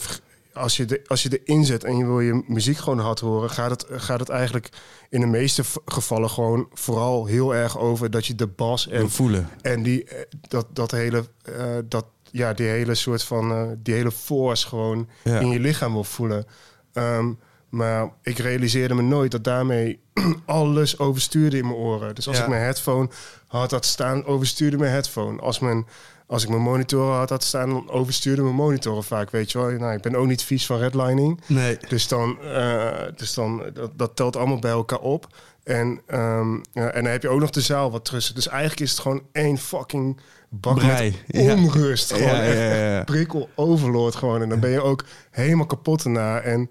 [0.55, 3.49] als, je de, als je erin zet en je wil je muziek gewoon hard horen,
[3.49, 4.69] gaat het, gaat het eigenlijk
[5.09, 9.09] in de meeste gevallen gewoon vooral heel erg over dat je de bas en En
[9.11, 9.49] voelen.
[9.61, 13.93] En die, eh, dat, dat hele, eh, dat, ja, die hele soort van, eh, die
[13.93, 15.39] hele force gewoon Ja.
[15.39, 16.45] in je lichaam wil voelen.
[16.93, 17.33] Ehm,
[17.69, 19.99] maar ik realiseerde me nooit dat daarmee
[20.45, 22.15] alles overstuurde in mijn oren.
[22.15, 22.43] Dus als Ja.
[22.43, 23.09] ik mijn headphone
[23.47, 25.41] had dat staan, overstuurde mijn headphone.
[25.41, 25.85] Als, mijn,
[26.27, 29.71] als ik mijn monitoren had dat staan, dan overstuurde mijn monitoren vaak, weet je wel.
[29.71, 31.41] Nou, ik ben ook niet vies van redlining.
[31.47, 31.77] Nee.
[31.87, 35.27] Dus dan, eh, dus dan dat, dat telt allemaal bij elkaar op.
[35.63, 38.35] En, ehm, ja, en dan heb je ook nog de zaal wat tussen.
[38.35, 40.19] Dus eigenlijk is het gewoon één fucking
[40.49, 41.53] bak Brei, ja.
[41.53, 42.13] onrust.
[42.13, 44.41] Gewoon Ja, prikkel overloord gewoon.
[44.41, 46.39] En dan ben je ook helemaal kapot daarna.
[46.39, 46.69] En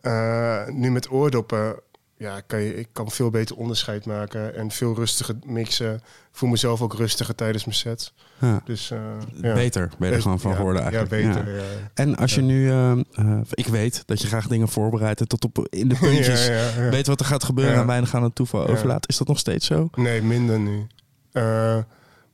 [0.00, 1.76] eh, nu met oordoppen,
[2.18, 4.54] ja, kan je, ik kan veel beter onderscheid maken.
[4.54, 5.94] En veel rustiger mixen.
[5.94, 6.02] Ik
[6.32, 8.14] voel mezelf ook rustiger tijdens mijn sets.
[8.40, 8.60] Ja.
[8.64, 8.98] Dus, eh,
[9.42, 9.54] ja.
[9.54, 11.10] Beter ben je er gewoon van ja, geworden eigenlijk.
[11.10, 11.54] Ja, beter.
[11.54, 11.62] Ja.
[11.94, 15.44] En als je nu, eh, eh, ik weet dat je graag dingen voorbereidt en tot
[15.44, 16.50] op in de puntjes
[16.90, 19.08] weet wat er gaat gebeuren en weinig aan het toeval overlaat.
[19.08, 19.88] Is dat nog steeds zo?
[19.94, 20.86] Nee, minder nu.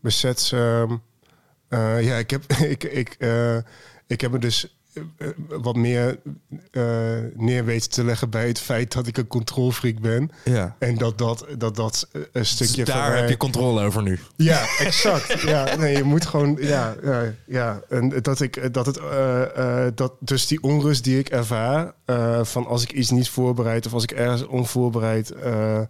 [0.01, 0.53] Mijn sets...
[0.53, 0.93] ehm,
[1.73, 3.17] eh, ja, ik heb, ik, ik,
[4.07, 4.77] ik heb me dus
[5.49, 6.19] wat meer
[6.71, 6.83] eh,
[7.35, 10.31] neer weten te leggen bij het feit dat ik een controlfreak ben.
[10.45, 10.77] Ja.
[10.79, 13.85] En dat dat, dat, dat eh, een stukje Dus van daar mij- heb je controle
[13.85, 14.19] over nu.
[14.37, 15.41] Ja, exact.
[15.41, 17.81] ja, nee, je moet gewoon, ja, ja, ja.
[17.89, 22.45] En dat ik, dat het, eh, eh, dat dus die onrust die ik ervaar, eh,
[22.45, 25.87] van als ik iets niet voorbereid of als ik ergens onvoorbereid eh, eh,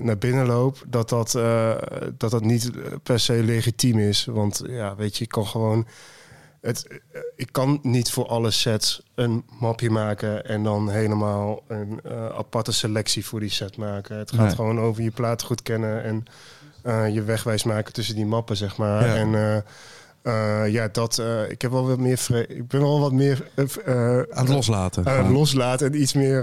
[0.00, 1.72] naar binnen loop, dat dat, eh,
[2.18, 2.70] dat dat niet
[3.02, 4.24] per se legitiem is.
[4.24, 5.86] Want ja, weet je, ik kan gewoon,
[6.64, 12.00] het, eh, ik kan niet voor alle sets een mapje maken en dan helemaal een
[12.04, 14.16] eh, aparte selectie voor die set maken.
[14.16, 14.54] Het gaat Nee.
[14.54, 16.24] gewoon over je platen goed kennen en
[16.82, 19.06] eh, je wegwijs maken tussen die mappen, zeg maar.
[19.06, 19.14] Ja.
[19.14, 19.64] En
[20.24, 23.64] eh, ja, dat, eh, ik heb wel wat meer, ik ben wel wat meer eh,
[24.18, 25.06] Aan het loslaten.
[25.06, 25.38] aan het Gewoon.
[25.38, 26.42] loslaten en iets meer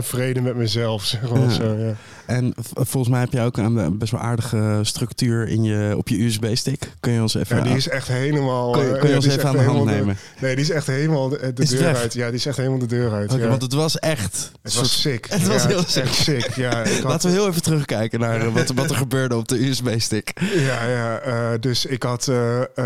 [0.00, 1.40] vrede met mezelf, zeg maar.
[1.40, 1.50] Ja.
[1.50, 1.94] Zo, ja.
[2.26, 6.24] En volgens mij heb je ook een best wel aardige structuur in je, op je
[6.24, 6.92] USB-stick.
[7.00, 8.70] Kun je ons even, Ja, die is echt helemaal.
[8.70, 10.16] kun je, kun je ja, ons even aan de hand nemen?
[10.40, 11.96] nee, die is echt helemaal de, deur weg?
[11.96, 12.12] uit.
[12.12, 13.32] Ja, die is echt helemaal de deur uit.
[13.32, 13.48] Ja.
[13.48, 14.52] Want het was echt...
[14.62, 15.26] Het was sick.
[15.30, 16.50] Het was heel echt sick.
[16.54, 19.66] Ja, ik had, Laten we heel even terugkijken naar wat, wat er gebeurde op de
[19.68, 20.32] USB-stick.
[20.54, 22.30] ja, ja dus ik had.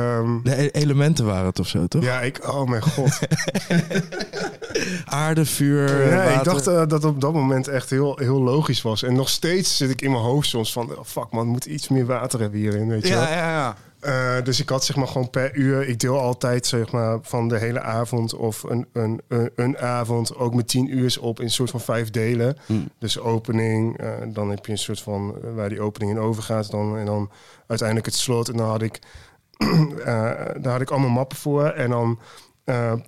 [0.02, 2.02] Eh, ehm, De e- elementen waren het of zo, toch?
[2.02, 2.48] ja, ik.
[2.48, 3.18] Oh mijn god.
[5.04, 6.34] Aarde, vuur, ja, water.
[6.34, 9.02] ik dacht eh, dat het op dat moment echt heel, heel logisch was.
[9.02, 10.90] En nog steeds zit ik in mijn hoofd soms van.
[10.90, 12.88] oh, fuck man, we moeten iets meer water hebben hierin.
[12.88, 13.22] Weet je wel?
[13.22, 13.76] ja, ja, ja.
[14.02, 17.48] Eh, dus ik had zeg maar gewoon per uur, ik deel altijd zeg maar van
[17.48, 21.44] de hele avond of een, een, een, een avond ook met tien uur op in
[21.44, 22.56] een soort van vijf delen.
[22.66, 22.88] Hmm.
[22.98, 26.98] Dus opening, eh, dan heb je een soort van waar die opening in overgaat dan,
[26.98, 27.30] en dan
[27.66, 28.48] uiteindelijk het slot.
[28.48, 28.98] En dan had ik,
[30.62, 32.18] daar had ik allemaal mappen voor en dan
[32.64, 32.98] eh, eh,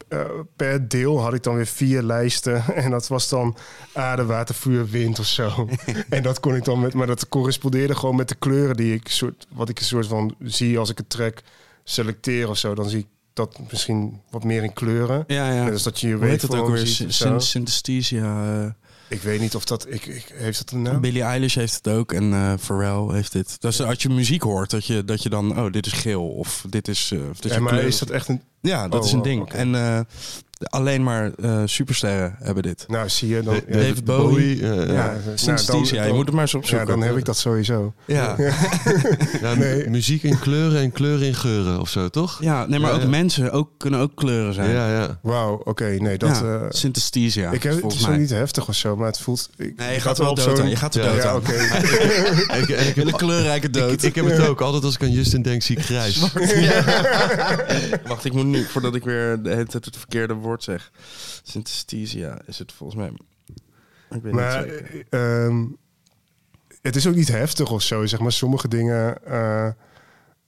[0.57, 2.65] per deel had ik dan weer vier lijsten.
[2.85, 3.57] En dat was dan
[3.93, 5.69] aarde, water, vuur, wind of zo.
[6.09, 9.09] en dat kon ik dan met, maar dat correspondeerde gewoon met de kleuren die ik
[9.09, 11.43] soort, wat ik een soort van zie als ik een track
[11.85, 12.75] selecteer of zo.
[12.75, 15.25] Dan zie ik dat misschien wat meer in kleuren.
[15.27, 15.71] Ja, ja.
[15.71, 16.87] Dus dat je je heet het ook weer?
[17.39, 18.77] Synesthesia.
[19.09, 21.01] Ik weet niet of dat, ik, ik, heeft dat een naam?
[21.01, 23.61] Billie Eilish heeft het ook en eh Pharrell heeft dit.
[23.61, 26.65] Dus als je muziek hoort, dat je, dat je dan, oh, dit is geel of
[26.69, 27.11] dit is...
[27.13, 27.85] eh, dit Ja, is maar kleur.
[27.87, 28.43] is dat echt een...
[28.61, 29.53] Ja, dat Oh, is een wow, ding.
[29.53, 30.01] En eh,
[30.71, 32.85] alleen maar eh, supersterren hebben dit.
[32.89, 33.55] Nou, zie je dan...
[33.55, 34.63] Da- ja, David Bowie.
[34.63, 35.15] eh, ja, ja.
[35.47, 36.87] nou, je moet het maar eens Ja, opzoeken.
[36.87, 37.95] dan heb ik dat sowieso.
[38.07, 38.35] Ja.
[39.41, 39.89] Ja, Nee.
[39.91, 42.39] Muziek in kleuren en kleuren in geuren of zo, toch?
[42.41, 43.09] ja, nee, maar Ja, ook ja.
[43.09, 44.71] mensen ook, kunnen ook kleuren zijn.
[44.71, 45.19] Ja, ja.
[45.23, 46.39] Wauw, oké, nee, dat...
[46.43, 48.17] Ja, eh, synesthesia, ik heb, het is mij.
[48.17, 49.51] niet heftig of zo, maar het voelt...
[49.57, 50.69] Ik, Nee, je gaat er wel dood aan.
[50.69, 51.37] Je gaat er Ja, dood Ja, aan.
[51.37, 51.53] oké.
[52.55, 53.93] Ik, ik, heb, Hele kleurrijke dood.
[53.93, 54.61] ik, ik heb het ook.
[54.61, 56.19] Altijd als ik aan Justin denk, zie ik grijs.
[58.07, 60.91] Wacht, ik moet nu, voordat ik weer de hele tijd het verkeerde woord zeg.
[61.43, 63.13] Synesthesia is het volgens mij.
[64.17, 65.05] Ik weet Maar niet zeker.
[65.11, 65.65] eh, ehm,
[66.83, 68.33] het is ook niet heftig of zo, zeg maar.
[68.33, 69.67] Sommige dingen, eh,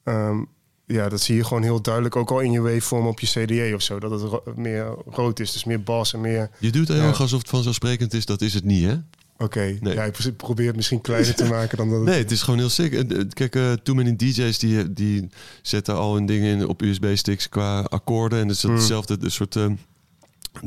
[0.05, 0.39] ehm,
[0.87, 2.17] ja, dat zie je gewoon heel duidelijk.
[2.17, 3.99] Ook al in je waveform op je CDA of zo.
[3.99, 6.51] Dat het ro- meer rood is, dus meer bas en meer...
[6.59, 7.07] Je doet heel Ja.
[7.07, 8.27] erg alsof het vanzelfsprekend is.
[8.27, 8.97] Dat is het niet, hè?
[9.39, 9.95] Oké, Nee.
[9.95, 12.09] ja, ik pro- probeer het misschien kleiner te maken dan dat het...
[12.09, 12.93] Nee, het is gewoon heel sick.
[12.93, 15.29] Eh, Kijk, eh Too Many DJ's die, die
[15.63, 18.39] zetten al hun dingen in op USB-sticks qua akkoorden.
[18.41, 18.75] En het is Hmm.
[18.75, 19.67] hetzelfde een soort eh,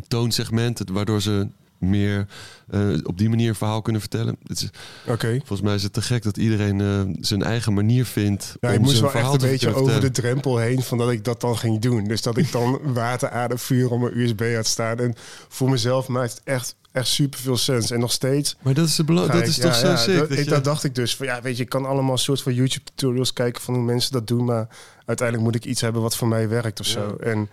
[0.08, 2.26] toonsegment, waardoor ze meer
[2.70, 4.38] eh, op die manier een verhaal kunnen vertellen.
[4.48, 4.70] Het is,
[5.08, 5.36] Oké.
[5.38, 8.56] volgens mij is het te gek dat iedereen eh, zijn eigen manier vindt.
[8.62, 11.24] Ja, om ik moest wel echt een beetje over de drempel heen van dat ik
[11.24, 12.04] dat dan ging doen.
[12.04, 14.98] Dus dat ik dan water, aarde, vuur op mijn USB had staan.
[15.00, 15.14] En
[15.48, 17.92] voor mezelf maakt het echt, echt super veel sens.
[17.92, 19.96] En nog steeds Maar dat is, de bela- Ga dat is ja, toch zo ja,
[19.98, 20.18] sick?
[20.18, 21.16] Dat, dat ik, je- dat dacht ik dus.
[21.16, 24.12] Van, ja, weet je, ik kan allemaal soort van YouTube tutorials kijken van hoe mensen
[24.12, 24.46] dat doen.
[24.46, 24.68] Maar
[25.06, 27.16] uiteindelijk moet ik iets hebben wat voor mij werkt of zo.
[27.16, 27.50] En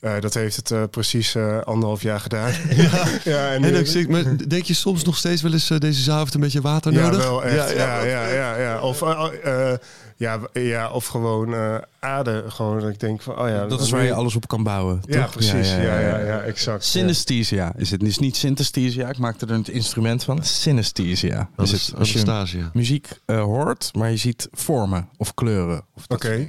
[0.00, 2.52] eh, dat heeft het eh, precies eh, anderhalf jaar gedaan.
[3.24, 6.12] ja, en, En nu- ook sick, maar denk je soms nog steeds wel eens deze
[6.12, 7.18] avond een beetje water ja, nodig?
[7.24, 7.54] wel echt.
[7.70, 9.78] Ja, ja, wat- ja, ja, Of, eh, eh,
[10.16, 12.44] ja, ja, of gewoon eh, aarde.
[12.48, 13.66] Gewoon dat ik denk van, oh ja.
[13.66, 15.00] Dat is waar je alles op kan bouwen.
[15.06, 15.30] Ja, toch?
[15.32, 15.70] precies.
[15.70, 16.84] Ja, ja, ja, exact.
[16.84, 16.90] ja.
[16.90, 18.00] Synesthesia is het.
[18.00, 19.08] Dus niet synesthesia.
[19.08, 20.44] Ik maakte er een instrument van.
[20.44, 21.48] Synesthesia.
[21.56, 22.70] Is het, als je Anastasia.
[22.72, 25.84] muziek eh, hoort, maar je ziet vormen of kleuren.
[25.94, 26.48] Of dat Oké.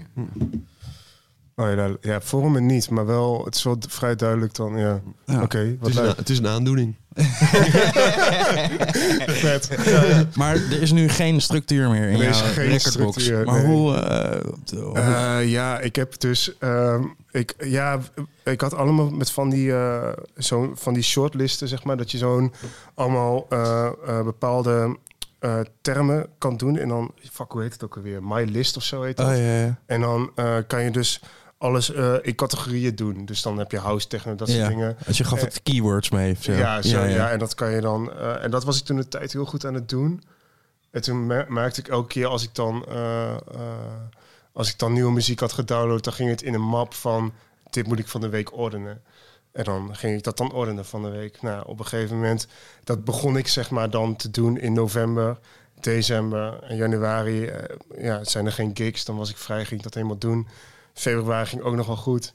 [1.59, 5.01] Oh ja, daar- ja, vormen niet, maar wel, het is wel vrij duidelijk dan, ja.
[5.25, 5.41] Ja.
[5.41, 6.95] Oké, Het wat is, een, het is een aandoening.
[9.27, 9.77] Vet.
[10.35, 12.91] Maar er is nu geen structuur meer in Er is jouw geen recordbox.
[13.23, 13.65] structuur, maar nee.
[13.75, 13.95] hoe...
[13.95, 14.39] eh,
[14.81, 16.57] hoe- Eh, ja, ik heb dus.
[16.59, 17.99] ehm, ik, ja,
[18.43, 21.97] ik had allemaal met van die, eh, zo, van die shortlisten, zeg maar.
[21.97, 22.53] Dat je zo'n
[22.93, 24.97] allemaal eh, eh, bepaalde
[25.39, 26.77] eh, termen kan doen.
[26.77, 28.23] En dan, fuck, hoe heet het ook alweer?
[28.23, 29.27] My list of zo heet dat.
[29.27, 29.77] oh, ja, ja.
[29.85, 31.21] En dan eh, kan je dus
[31.57, 33.25] alles eh, in categorieën doen.
[33.25, 34.67] Dus dan heb je house techno, dat soort Ja.
[34.67, 34.97] dingen.
[35.07, 36.31] Als je gaf het keywords mee.
[36.31, 36.51] of zo.
[36.51, 38.11] Ja, zo, ja, en dat kan je dan.
[38.13, 40.23] eh, en dat was ik toen de tijd heel goed aan het doen.
[40.91, 42.85] En toen mer- merkte ik elke keer als ik dan.
[42.87, 43.37] eh, eh,
[44.53, 47.33] als ik dan nieuwe muziek had gedownload, dan ging het in een map van
[47.69, 49.01] dit moet ik van de week ordenen.
[49.51, 51.41] En dan ging ik dat dan ordenen van de week.
[51.41, 52.47] Nou, op een gegeven moment,
[52.83, 55.37] dat begon ik zeg maar dan te doen in november,
[55.79, 57.45] december en januari.
[57.45, 60.47] eh, ja, zijn er geen gigs, dan was ik vrij, ging ik dat helemaal doen.
[60.97, 62.33] Februari ging ook nog wel goed.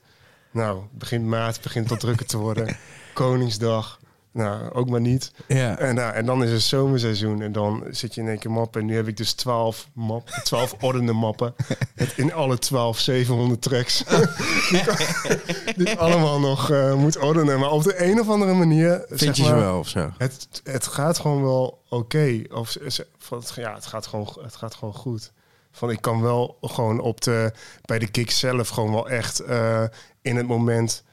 [0.50, 2.76] Nou, begin maart begint het drukker te worden.
[3.14, 4.00] Koningsdag,
[4.32, 5.32] nou, ook maar niet.
[5.46, 5.78] Ja.
[5.78, 8.80] En, nou, en dan is het zomerseizoen en dan zit je in één keer mappen.
[8.80, 11.54] En nu heb ik dus 12, map, 12 ordende mappen.
[11.94, 14.04] Met in alle 12 700 tracks.
[14.70, 17.58] die, ik- die ik allemaal nog eh, moet ordenen.
[17.60, 19.04] Maar op de een of andere manier...
[19.08, 20.10] Vind zeg je ze maar, wel of zo?
[20.18, 22.42] Het, het gaat gewoon wel oké.
[22.50, 23.06] Of ze- ze-
[23.54, 25.32] ja, het gaat, gewoon, het gaat gewoon goed.
[25.72, 27.52] Van ik kan wel gewoon op de,
[27.84, 29.84] bij de gig zelf gewoon wel echt eh,
[30.22, 31.04] in het moment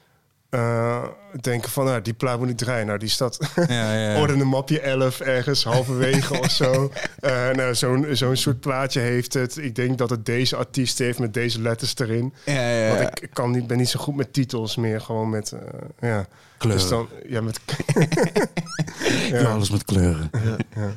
[0.50, 1.04] eh,
[1.40, 2.86] denken van nou, die plaat moet ik draaien.
[2.86, 3.38] Nou, die staat
[3.68, 4.18] Ja, ja.
[4.20, 6.90] ordende mapje 11 ergens halverwege of zo.
[7.20, 9.56] Eh, nou, zo'n zo'n soort plaatje heeft het.
[9.56, 12.34] Ik denk dat het deze artiest heeft met deze letters erin.
[12.44, 13.10] Ja, ja, Want ja.
[13.20, 15.00] ik kan niet, ben niet zo goed met titels meer.
[15.00, 15.60] Gewoon met, eh,
[16.00, 16.26] ja.
[16.58, 16.80] Kleuren.
[16.80, 17.60] Dus dan, ja, met...
[19.30, 20.30] Ja, alles met kleuren.
[20.74, 20.90] ja.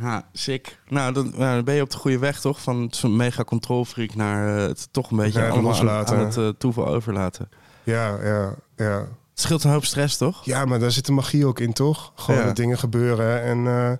[0.00, 0.78] Ja, sick.
[0.88, 2.60] Nou dan, nou, dan ben je op de goede weg, toch?
[2.62, 6.16] Van zo'n mega controlfreak naar eh, het toch een beetje Ja, het allemaal aan, loslaten.
[6.18, 7.48] aan het eh, toeval overlaten.
[7.82, 8.98] Ja, ja, ja.
[9.30, 10.44] Het scheelt een hoop stress, toch?
[10.44, 12.12] Ja, maar daar zit de magie ook in, toch?
[12.14, 12.46] Gewoon Ja.
[12.46, 13.92] dat dingen gebeuren en eh,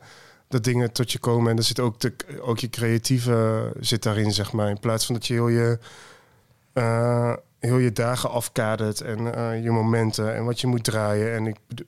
[0.49, 1.51] dat dingen tot je komen.
[1.51, 4.69] En er zit ook, de, ook je creatieve zit daarin, zeg maar.
[4.71, 5.79] In plaats van dat je heel je,
[7.59, 9.19] heel je dagen afkadert en
[9.63, 11.35] je momenten en wat je moet draaien.
[11.35, 11.85] En ik, bedo-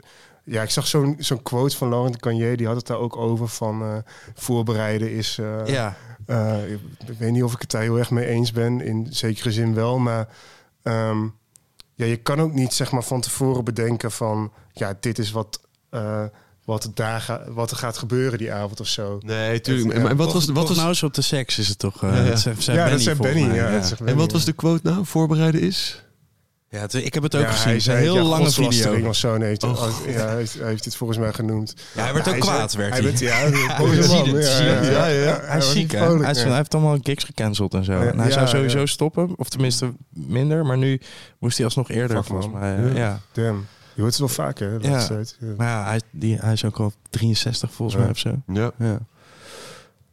[0.51, 3.49] ja, ik zag zo'n zo'n quote van Laurent Kanye, die had het daar ook over
[3.49, 3.97] van eh,
[4.35, 5.39] voorbereiden is...
[5.39, 5.97] eh, Ja.
[6.27, 6.73] eh,
[7.07, 8.81] ik weet niet of ik het daar heel erg mee eens ben.
[8.81, 9.99] In zekere zin wel.
[9.99, 10.29] Maar
[10.83, 11.23] ehm,
[11.95, 14.53] ja, je kan ook niet zeg maar, van tevoren bedenken van...
[14.73, 16.25] ja, dit is wat, eh,
[16.65, 19.19] wat, daar ga- wat er gaat gebeuren die avond of zo.
[19.23, 19.97] Nee, tuurlijk.
[19.97, 20.03] Ja.
[20.03, 22.03] Maar wat was, Wat was, nou zo op de seks is het toch?
[22.03, 22.29] eh, Ja, ja.
[22.31, 23.51] Dat zei, zei ja, Benny dat zei volgens Benny.
[23.53, 23.79] mij, Ja, ja.
[23.79, 25.07] dat zegt en wat was de quote nou?
[25.07, 26.05] Voorbereiden is?
[26.73, 27.93] Ja, ik heb het ook Ja, gezien.
[27.93, 29.09] hij een heel ja, lange video.
[29.09, 31.75] Of zo, nee, Oh, ja, hij, heeft, hij heeft het volgens mij genoemd.
[31.95, 33.03] Ja, hij werd ook kwaad, werd hij.
[33.03, 33.97] werd, ja, Hij
[35.59, 36.17] is ziek, hè?
[36.25, 38.01] Hij, heeft allemaal gigs gecanceld en zo.
[38.01, 40.67] En hij zou sowieso stoppen, of tenminste minder.
[40.67, 41.01] Maar nu
[41.39, 42.79] moest hij alsnog eerder, Fuck, volgens mij.
[42.95, 43.21] Ja.
[43.33, 43.67] Damn.
[43.95, 45.07] Je hoort het wel vaker, hè, de Ja.
[45.07, 45.39] tijd.
[45.57, 48.35] Maar ja, hij, die, hij is ook al 63 volgens mij of zo.
[48.47, 48.99] Ja, Ja.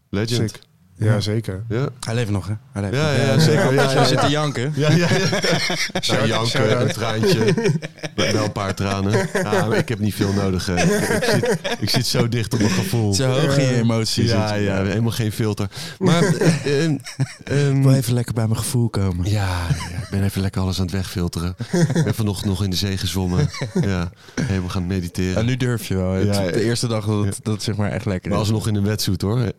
[0.10, 0.60] legend.
[1.00, 1.64] Ja, zeker.
[1.70, 2.54] Ja, Hij leeft nog, hè?
[2.72, 3.18] Hij leeft Ja, nog.
[3.18, 3.74] ja, ja, zeker.
[3.74, 4.74] Ja, zit te janken.
[4.76, 5.08] ja, ja.
[5.14, 6.14] ja.
[6.14, 7.54] Nou, janken, een traantje.
[8.16, 9.30] Wel een paar tranen.
[9.34, 10.70] Ja, maar ik heb niet veel nodig.
[10.70, 13.14] Ik, ik, zit, ik zit zo dicht op mijn gevoel.
[13.14, 14.30] Zo hoog in je emoties.
[14.32, 15.68] Ja, ja, helemaal geen filter.
[16.00, 16.98] Maar eh, ehm,
[17.44, 19.30] ehm, Ik wil even lekker bij mijn gevoel komen.
[19.30, 19.48] ja,
[19.92, 21.56] ja, ik ben even lekker alles aan het wegfilteren.
[21.94, 23.50] Ik ben vanochtend nog in de zee gezwommen.
[23.82, 24.10] Ja,
[24.42, 25.36] helemaal gaan mediteren.
[25.36, 26.12] En nu durf je wel.
[26.12, 26.52] Het- Ja, ja.
[26.52, 28.46] de eerste dag dat het, dat zeg maar echt lekker Maar is.
[28.46, 29.40] alsnog in een wetsuit hoor.
[29.40, 29.52] Ja.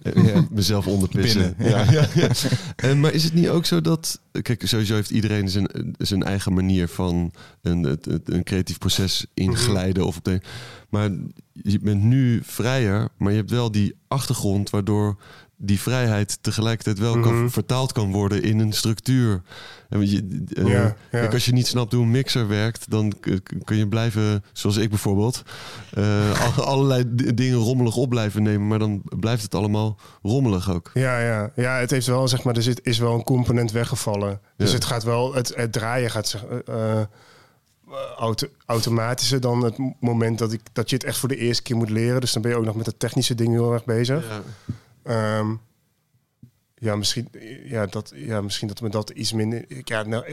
[0.51, 1.27] Mezelf onderpissen.
[1.33, 1.55] Ja,
[1.93, 2.31] ja, ja.
[2.77, 4.21] En, maar is het niet ook zo dat...
[4.43, 10.07] Kijk, sowieso heeft iedereen zijn, zijn eigen manier van een, een creatief proces inglijden.
[10.07, 10.41] Of op de,
[10.89, 11.11] maar
[11.53, 14.71] je bent nu vrijer, maar je hebt wel die achtergrond...
[14.71, 15.17] waardoor
[15.61, 17.49] die vrijheid tegelijkertijd wel kan, Mhm.
[17.49, 19.43] vertaald kan worden in een structuur.
[19.89, 20.95] En je, eh, Ja, ja.
[21.11, 23.13] Kijk, als je niet snapt hoe een mixer werkt, dan
[23.65, 25.43] kun je blijven, zoals ik bijvoorbeeld,
[26.57, 27.05] al- allerlei
[27.35, 30.91] dingen rommelig op blijven nemen, maar dan blijft het allemaal rommelig ook.
[30.95, 31.51] Ja, ja.
[31.57, 34.41] ja, het heeft wel, zeg maar, er zit, is wel een component weggevallen.
[34.57, 34.75] Dus Ja.
[34.75, 37.01] het gaat wel, het, het draaien gaat eh,
[38.19, 41.77] auto, automatischer dan het moment dat, ik, dat je het echt voor de eerste keer
[41.77, 42.21] moet leren.
[42.21, 44.41] Dus dan ben je ook nog met het technische ding heel erg bezig.
[45.09, 45.61] Ehm,
[46.81, 47.29] ja, misschien,
[47.65, 49.65] ja, dat, ja, misschien dat me dat iets minder.
[49.85, 50.25] Ja, nou,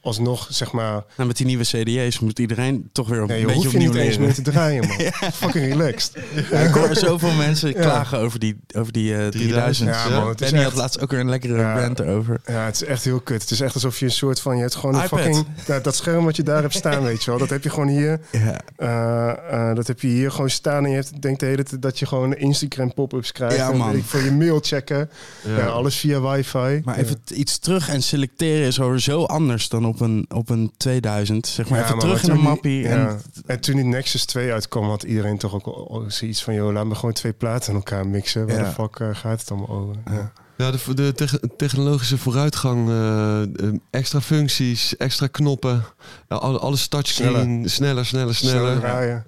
[0.00, 1.04] alsnog zeg maar.
[1.16, 4.18] Nou, met die nieuwe CD's moet iedereen toch weer een Nee, beetje opnieuw niet eens
[4.18, 4.96] meer te draaien, man.
[5.32, 6.12] Fucking relaxed.
[6.50, 7.80] Ja, ik hoor zoveel mensen Ja.
[7.80, 9.88] klagen over die, over die eh 3000.
[9.88, 11.80] Ja, man, het is Benny had laatst ook weer een lekkere Ja.
[11.80, 12.40] rant erover.
[12.46, 13.40] Ja, het is echt heel kut.
[13.42, 14.54] Het is echt alsof je een soort van...
[14.56, 15.20] Je hebt gewoon een iPad.
[15.20, 15.46] fucking...
[15.82, 17.38] Dat scherm wat je daar hebt staan, weet je wel.
[17.38, 18.20] Dat heb je gewoon hier...
[18.30, 18.60] Ja.
[18.76, 20.84] eh, eh, dat heb je hier gewoon staan.
[20.84, 23.56] En je hebt, denkt de hele tijd dat je gewoon Instagram pop-ups krijgt.
[23.56, 23.96] Ja, man.
[23.96, 25.10] ik, voor je mail checken.
[25.46, 25.56] Ja.
[25.56, 25.66] Ja.
[25.94, 26.80] Alles via wifi.
[26.84, 31.46] Maar even iets terug en selecteren is sowieso anders dan op een, op een 2000.
[31.46, 32.80] Zeg maar Ja, even maar terug in een die- mappie.
[32.80, 32.88] ja.
[33.08, 36.54] En, En toen die Nexus 2 uitkwam, had iedereen toch ook zoiets van...
[36.54, 38.46] joh, laat me gewoon twee platen aan elkaar mixen.
[38.46, 38.64] Waar Ja.
[38.64, 39.94] de fuck eh, gaat het allemaal over?
[40.10, 40.32] Ja.
[40.56, 43.48] Ja, de, de tech- technologische vooruitgang, eh, eh,
[43.90, 45.84] extra functies, extra knoppen,
[46.28, 48.78] ja, alle- alles touchscreen, sneller, sneller, Sneller sneller.
[48.78, 49.24] draaien.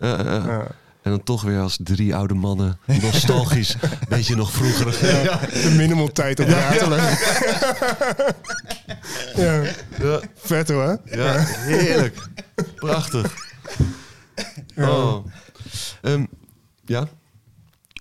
[1.06, 3.76] En dan toch weer als drie oude mannen, nostalgisch,
[4.08, 5.22] weet je nog vroeger.
[5.24, 6.98] Ja, de minimal tijd op ratelen.
[9.36, 9.62] ja.
[9.98, 10.20] Ja.
[10.36, 11.00] Vet hoor.
[11.04, 12.18] Ja, heerlijk.
[12.74, 13.34] Prachtig.
[14.76, 15.26] Oh.
[16.02, 16.24] Ehm,
[16.84, 17.08] ja?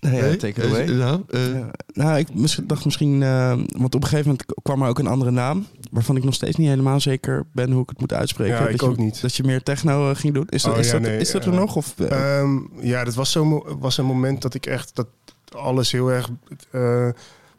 [0.00, 0.36] Nee?
[0.36, 0.84] take it away.
[0.84, 1.70] nou, Ja.
[1.92, 2.28] Nou, ik
[2.68, 3.22] dacht misschien...
[3.22, 5.66] eh, want op een gegeven moment kwam er ook een andere naam.
[5.90, 8.54] waarvan ik nog steeds niet helemaal zeker ben hoe ik het moet uitspreken.
[8.54, 9.20] Ja, dat ik je, ook niet.
[9.20, 10.46] Dat je meer techno eh, ging doen.
[10.48, 11.76] Is dat, Oh, is ja, dat, nee, is dat er nog?
[11.76, 15.06] Of, eh, Ehm, ja, dat was, zo, was een moment dat ik echt dat
[15.50, 16.28] alles heel erg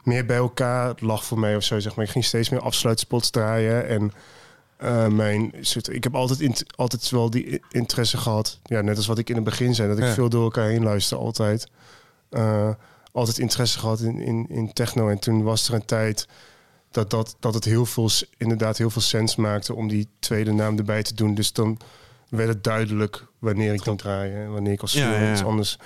[0.02, 1.78] meer bij elkaar lag voor mij of zo.
[1.78, 2.04] Zeg maar.
[2.04, 3.88] Ik ging steeds meer afsluitspots draaien.
[3.88, 4.12] En
[5.16, 8.58] mijn soort, ik heb altijd, altijd wel die interesse gehad.
[8.64, 10.12] Ja, net als wat ik in het begin zei, dat ik Ja.
[10.12, 11.68] veel door elkaar heen luister altijd.
[12.30, 12.70] Eh,
[13.12, 15.08] altijd interesse gehad in, in, in techno.
[15.08, 16.28] En toen was er een tijd
[16.90, 20.78] dat, dat, dat het heel veel, inderdaad heel veel sens maakte om die tweede naam
[20.78, 21.34] erbij te doen.
[21.34, 21.78] Dus dan
[22.28, 25.78] werd het duidelijk wanneer ik dan draaien en wanneer ik als Ja, iets anders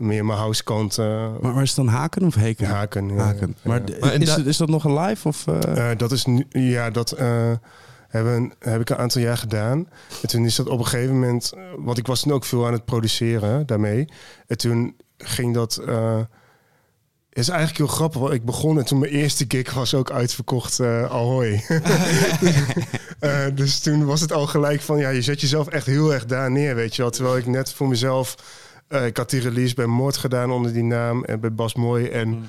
[0.00, 1.06] meer mijn housekant uh,
[1.40, 2.66] maar, maar is het dan haken of heken?
[2.66, 3.08] haken.
[3.08, 3.22] ja.
[3.22, 3.56] Haken.
[3.62, 5.28] Maar, is, is dat nog een live?
[5.28, 5.90] Of, eh?
[5.90, 7.52] Eh, dat is nu, ja, dat eh,
[8.08, 9.88] hebben, heb ik een aantal jaar gedaan.
[10.22, 12.66] En toen is dat op een gegeven moment, eh, want ik was toen ook veel
[12.66, 14.08] aan het produceren daarmee.
[14.46, 15.74] En toen ging dat.
[15.74, 20.10] het is eigenlijk heel grappig, want ik begon en toen mijn eerste gig was ook
[20.10, 20.80] uitverkocht.
[20.80, 21.64] eh Ahoy.
[23.20, 26.26] Eh, dus toen was het al gelijk van, ja, je zet jezelf echt heel erg
[26.26, 27.10] daar neer, weet je wel.
[27.10, 28.34] Terwijl ik net voor mezelf,
[28.88, 32.08] ik had die release bij Moord gedaan onder die naam en bij Bas Mooi.
[32.08, 32.48] En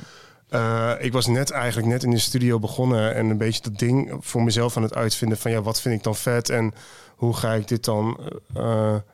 [0.50, 4.14] eh, ik was net eigenlijk net in de studio begonnen en een beetje dat ding
[4.20, 6.74] voor mezelf aan het uitvinden van, ja, wat vind ik dan vet en
[7.16, 8.20] hoe ga ik dit dan,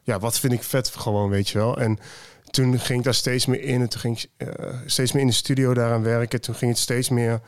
[0.03, 1.77] ja, wat vind ik vet gewoon, weet je wel.
[1.77, 1.99] En
[2.49, 5.27] toen ging ik daar steeds meer in en toen ging ik eh, steeds meer in
[5.27, 6.41] de studio daaraan werken.
[6.41, 7.41] Toen ging het steeds meer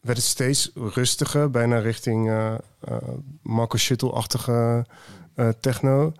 [0.00, 2.54] werd het steeds rustiger, bijna richting uh,
[2.88, 2.96] uh,
[3.42, 4.86] Marco Shuttle-achtige
[5.60, 6.12] techno.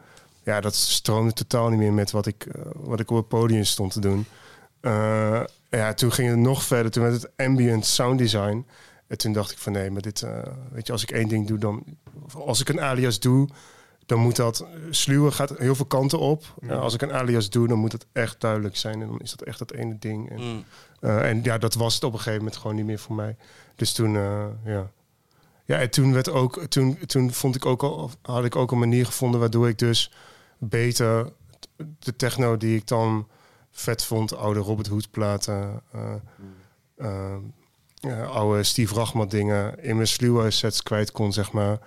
[0.42, 3.92] Ja, dat stroomde totaal niet meer met wat ik, wat ik op het podium stond
[3.92, 4.26] te doen.
[5.70, 6.90] Ja, toen ging het nog verder.
[6.90, 8.66] Toen werd het ambient sound design.
[9.06, 10.26] En toen dacht ik van nee, maar dit,
[10.72, 11.84] weet je, als ik één ding doe, dan
[12.34, 13.48] als ik een alias doe,
[14.06, 16.44] dan moet dat sluwen gaat heel veel kanten op.
[16.60, 16.70] Mm.
[16.70, 19.30] Uh, als ik een alias doe, dan moet het echt duidelijk zijn en dan is
[19.30, 20.30] dat echt dat ene ding.
[20.30, 20.64] En, mm.
[21.00, 23.36] uh, en ja, dat was het op een gegeven moment gewoon niet meer voor mij.
[23.74, 24.90] Dus toen, uh, ja.
[25.66, 28.78] Ja, en toen werd ook, toen, toen vond ik ook al, had ik ook een
[28.78, 30.12] manier gevonden waardoor ik dus
[30.58, 31.32] beter
[31.98, 33.28] de techno die ik dan
[33.70, 35.82] vet vond, oude Robert Hood platen,
[36.96, 41.78] uh, oude Steve Rachmat dingen, in mijn sluwe sets kwijt kon, zeg maar.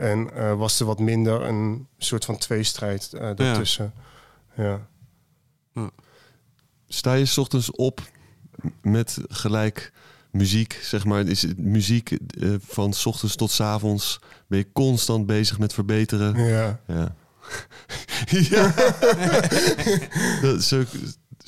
[0.00, 3.92] En uh, was er wat minder een soort van tweestrijd uh, daartussen.
[4.56, 4.86] Ja.
[5.74, 5.90] ja.
[6.88, 8.00] Sta je 's ochtends op
[8.82, 9.92] met gelijk
[10.30, 14.72] muziek, zeg maar, is het muziek uh, van 's ochtends tot 's avonds ben je
[14.72, 16.44] constant bezig met verbeteren.
[16.44, 16.80] Ja.
[16.86, 17.14] Ja.
[18.50, 18.74] ja.
[20.42, 20.84] dat, zo,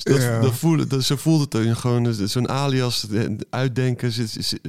[0.03, 0.39] dat, ja.
[0.39, 1.77] dat voelde, dat, zo voelde het.
[1.77, 3.07] Gewoon zo'n alias
[3.49, 4.11] uitdenken.
[4.11, 4.61] Zit, zit,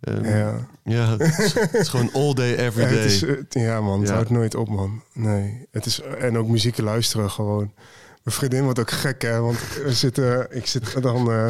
[0.00, 0.68] um, ja.
[0.84, 2.98] ja het, is, het is gewoon all day, every day.
[2.98, 4.14] Ja, is, ja man, het ja.
[4.14, 5.02] houdt nooit op, man.
[5.12, 7.72] Nee, het is, en ook muziek luisteren gewoon.
[8.22, 9.40] Mijn vriendin wordt ook gek, hè.
[9.40, 11.30] Want we zitten, ik zit dan...
[11.30, 11.48] Uh,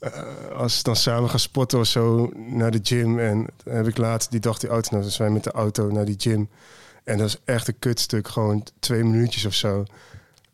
[0.00, 3.18] uh, als we dan samen gaan sporten of zo naar de gym.
[3.18, 6.04] En heb ik laatst die dag die auto nou, dus wij met de auto naar
[6.04, 6.48] die gym.
[7.04, 9.84] En dat is echt een kutstuk, gewoon twee minuutjes of zo.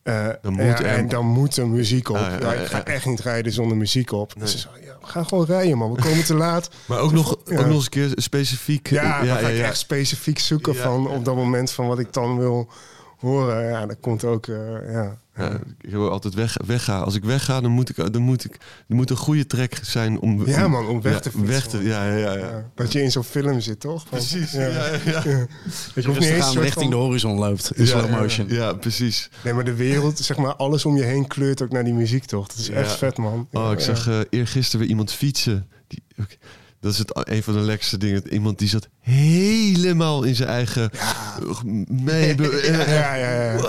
[0.09, 0.81] Uh, dan moet ja.
[0.81, 2.17] En dan moet er muziek op.
[2.17, 4.35] Ah, ja, ja, ja, ik ga echt niet rijden zonder muziek op.
[4.35, 4.45] Nee.
[4.45, 5.95] Dus ja, we gaan gewoon rijden, man.
[5.95, 6.69] We komen te laat.
[6.87, 8.91] maar ook nog, ook nog eens een keer specifiek...
[8.91, 12.39] Ja, dan ga ik echt specifiek zoeken van op dat moment van wat ik dan
[12.39, 12.69] wil
[13.17, 13.65] horen.
[13.65, 15.19] Ja, dat komt ook, uh, ja.
[15.37, 17.05] Ja, ik wil altijd weg, weggaan.
[17.05, 18.59] Als ik wegga, dan moet ik, dan moet ik,
[18.89, 20.47] er moet een goede track zijn om.
[20.47, 21.49] Ja, man, om weg ja, te fietsen.
[21.49, 22.71] Weg te, ja, ja, ja, ja.
[22.75, 24.09] Dat je in zo'n film zit, toch?
[24.09, 24.53] Precies.
[24.53, 25.23] Ja, ja, ja.
[25.25, 25.47] ja.
[25.95, 26.91] Dat je niet eens richting van...
[26.91, 28.49] de horizon loopt in slow motion.
[28.49, 29.31] Ja, precies.
[29.45, 32.25] Nee, maar de wereld, zeg maar, alles om je heen kleurt ook naar die muziek,
[32.25, 32.47] toch?
[32.47, 33.49] Dat is echt vet, man.
[33.53, 35.69] Oh, ik zag uh, eergisteren weer iemand fietsen.
[35.87, 36.03] Die,
[36.87, 38.33] dat is het, een van de lekkerste dingen.
[38.33, 40.91] Iemand die zat helemaal in zijn eigen...
[40.93, 41.37] Ja.
[41.89, 42.37] Mee,
[42.73, 43.61] ja, ja, ja.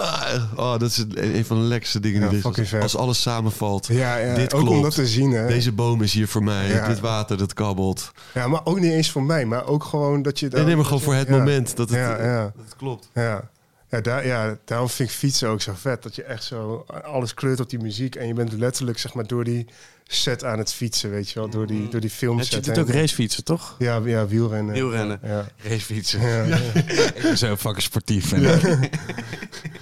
[0.56, 2.22] Oh, dat is het, een van de lekkerste dingen.
[2.22, 3.88] Ja, die als, als alles samenvalt.
[3.88, 4.36] Ja, ja.
[4.36, 4.76] Dit ook klopt.
[4.76, 5.32] om dat te zien.
[5.32, 5.48] Hè.
[5.48, 6.68] Deze boom is hier voor mij.
[6.68, 6.88] Ja.
[6.88, 8.12] Dit water, dat kabbelt.
[8.34, 9.46] Ja, maar ook niet eens voor mij.
[9.46, 10.48] Maar ook gewoon dat je...
[10.48, 12.42] Dan, nee, nee, maar gewoon voor het moment dat het, ja, ja.
[12.42, 13.10] dat het klopt.
[13.14, 13.50] Ja.
[13.90, 16.04] Ja, daar, ja, daarom vind ik fietsen ook zo vet.
[16.04, 18.16] Dat je echt zo alles kleurt op die muziek.
[18.16, 19.68] En je bent letterlijk zeg maar door die
[20.08, 21.50] set aan het fietsen, weet je wel.
[21.50, 22.66] Door die, door die filmset.
[22.66, 23.76] Je doet ook racefietsen, toch?
[23.80, 24.74] Ja, ja wielrennen.
[24.74, 25.20] Wielrennen.
[25.24, 25.46] Ja.
[25.64, 26.22] Racefietsen.
[26.22, 26.56] Ja, ja.
[27.16, 28.32] ik ben zo fucking sportief.
[28.32, 28.60] En ja.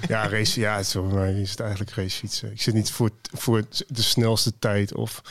[0.08, 2.52] ja, race, ja, het is, voor mij is het eigenlijk racefietsen.
[2.52, 5.22] Ik zit niet voor, voor de snelste tijd of...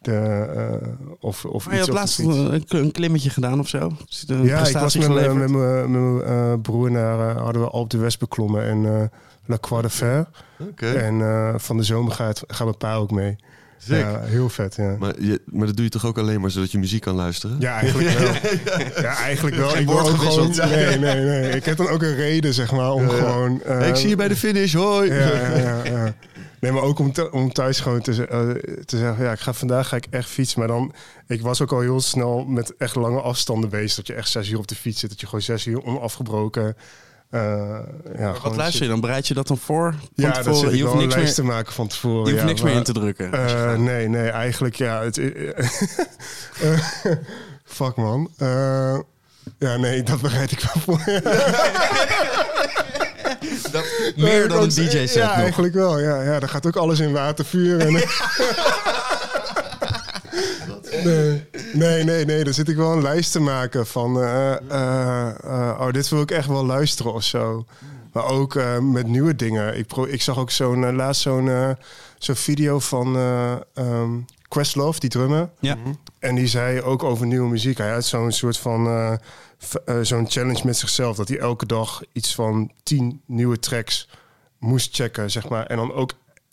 [0.00, 0.88] De, uh,
[1.20, 3.96] of, of maar je iets had laatst een, een klimmetje gedaan of zo?
[4.26, 8.16] Ja, ik was met, met, met mijn uh, broer naar, uh, hadden we Alpe d'Huez
[8.16, 9.02] beklommen en uh,
[9.44, 10.26] La Croix de Fer.
[10.58, 10.94] Okay.
[10.94, 13.36] En uh, van de zomer gaat, gaan mijn pa ook mee.
[13.78, 14.10] Zeker.
[14.10, 14.96] Ja, heel vet, ja.
[14.98, 17.56] Maar, je, maar dat doe je toch ook alleen maar zodat je muziek kan luisteren?
[17.60, 18.32] Ja, eigenlijk wel.
[19.04, 19.76] ja, eigenlijk wel.
[19.76, 20.54] Ik word ook gewoon...
[20.56, 21.50] Nee, nee, nee.
[21.50, 23.18] Ik heb dan ook een reden, zeg maar, om ja, ja.
[23.18, 23.60] gewoon...
[23.66, 25.12] Uh, hey, ik zie je bij de finish, hoi!
[25.12, 25.84] Ja, ja, ja.
[25.84, 26.14] ja.
[26.60, 28.48] Nee, maar ook om, te- om thuis gewoon te, eh,
[28.84, 30.58] te zeggen, ja, ik ga vandaag ga ik echt fietsen.
[30.58, 30.94] Maar dan,
[31.26, 33.96] ik was ook al heel snel met echt lange afstanden bezig.
[33.96, 36.76] Dat je echt zes uur op de fiets zit, dat je gewoon zes uur onafgebroken.
[37.34, 37.78] Eh
[38.18, 39.00] ja, Wat luister je dan?
[39.00, 39.94] Bereid je dat dan voor?
[40.14, 40.76] Ja, tevoren?
[40.76, 42.24] je hoeft niks, meer, te maken van tevoren.
[42.24, 43.32] je hoeft ja, niks meer in te drukken.
[43.32, 45.02] Eh, nee, nee, eigenlijk ja.
[45.02, 45.18] Het,
[46.62, 46.78] eh,
[47.64, 48.30] fuck man.
[49.58, 51.00] Ja, nee, dat bereid ik wel voor.
[54.16, 55.36] meer dan een DJ-set Ja, nog.
[55.36, 56.00] eigenlijk wel.
[56.00, 57.80] Ja, ja, daar gaat ook alles in water, vuur.
[57.80, 57.92] En,
[61.02, 62.44] nee, nee, nee, nee.
[62.44, 64.20] Daar zit ik wel een lijst te maken van...
[64.20, 67.64] eh, eh, eh, oh, dit wil ik echt wel luisteren of zo.
[68.12, 69.78] Maar ook met nieuwe dingen.
[69.78, 71.76] Ik, pro ik zag ook zo'n laatst zo'n
[72.18, 74.10] zo'n video van eh ehm,
[74.48, 75.48] Questlove, die drummer.
[75.58, 75.76] Ja.
[76.18, 77.78] En die zei ook over nieuwe muziek.
[77.78, 79.18] Hij had zo'n soort van
[80.02, 81.16] zo'n challenge met zichzelf.
[81.16, 84.08] Dat hij elke dag iets van tien nieuwe tracks
[84.58, 85.66] moest checken, zeg maar.
[85.66, 86.12] En dan ook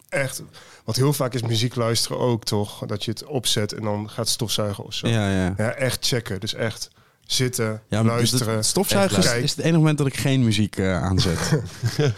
[0.10, 0.44] echt...
[0.86, 2.84] Want heel vaak is muziek luisteren ook, toch?
[2.86, 5.08] Dat je het opzet en dan gaat stofzuigen of zo.
[5.08, 5.70] Ja, Ja, ja.
[5.72, 6.40] echt checken.
[6.40, 6.90] Dus echt
[7.26, 8.56] zitten, Ja, maar luisteren.
[8.56, 11.40] het stofzuigen is, het enige moment dat ik geen muziek eh, aanzet.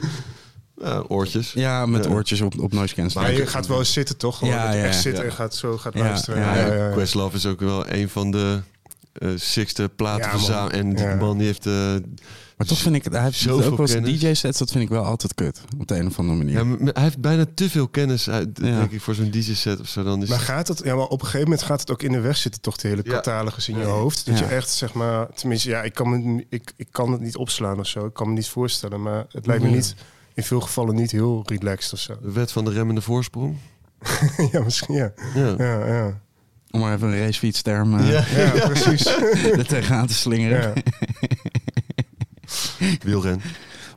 [0.81, 1.51] Ja, oortjes.
[1.53, 2.11] ja, met Ja.
[2.11, 4.37] oortjes op, op noise Maar je gaat wel eens zitten, toch?
[4.37, 5.01] Gewoon Ja, dat je ja, echt ja.
[5.01, 5.23] zit Ja.
[5.23, 6.39] en gaat zo gaat Ja, luisteren.
[6.39, 6.73] ja, Ja, ja.
[6.73, 6.91] ja, ja.
[6.93, 8.59] Questlove is ook wel een van de
[9.13, 10.71] eh sixte platen.
[10.71, 11.65] En die man die heeft...
[11.65, 11.95] eh,
[12.57, 14.01] Maar toch vind ik, hij heeft Zoveel ook wel.
[14.01, 15.61] DJ-sets, dat vind ik wel altijd kut.
[15.79, 16.53] Op de een of andere manier.
[16.53, 18.77] ja, maar hij heeft bijna te veel kennis, uit, Ja.
[18.79, 20.03] denk ik, voor zo'n DJ-set of zo.
[20.03, 22.11] Dan is Maar gaat het, ja, maar op een gegeven moment gaat het ook in
[22.11, 23.11] de weg zitten, toch, de hele Ja.
[23.11, 24.25] catalogus in je hoofd.
[24.25, 24.45] Dat Ja.
[24.47, 27.79] je echt, zeg maar, tenminste, ja, ik kan, me, ik, ik kan het niet opslaan
[27.79, 28.05] of zo.
[28.05, 29.75] Ik kan me niet voorstellen, maar het lijkt me Ja.
[29.75, 29.95] niet,
[30.33, 32.17] in veel gevallen niet heel relaxed of zo.
[32.21, 33.55] de wet van de remmende voorsprong.
[34.51, 35.11] ja, misschien, ja.
[35.35, 35.53] Ja.
[35.57, 36.21] Ja, ja.
[36.71, 38.25] Om maar even een racefietsterm uh, Ja.
[38.55, 39.05] ja precies.
[39.59, 40.73] er tegenaan te slingeren.
[40.75, 40.81] Ja.
[43.03, 43.41] Wielren.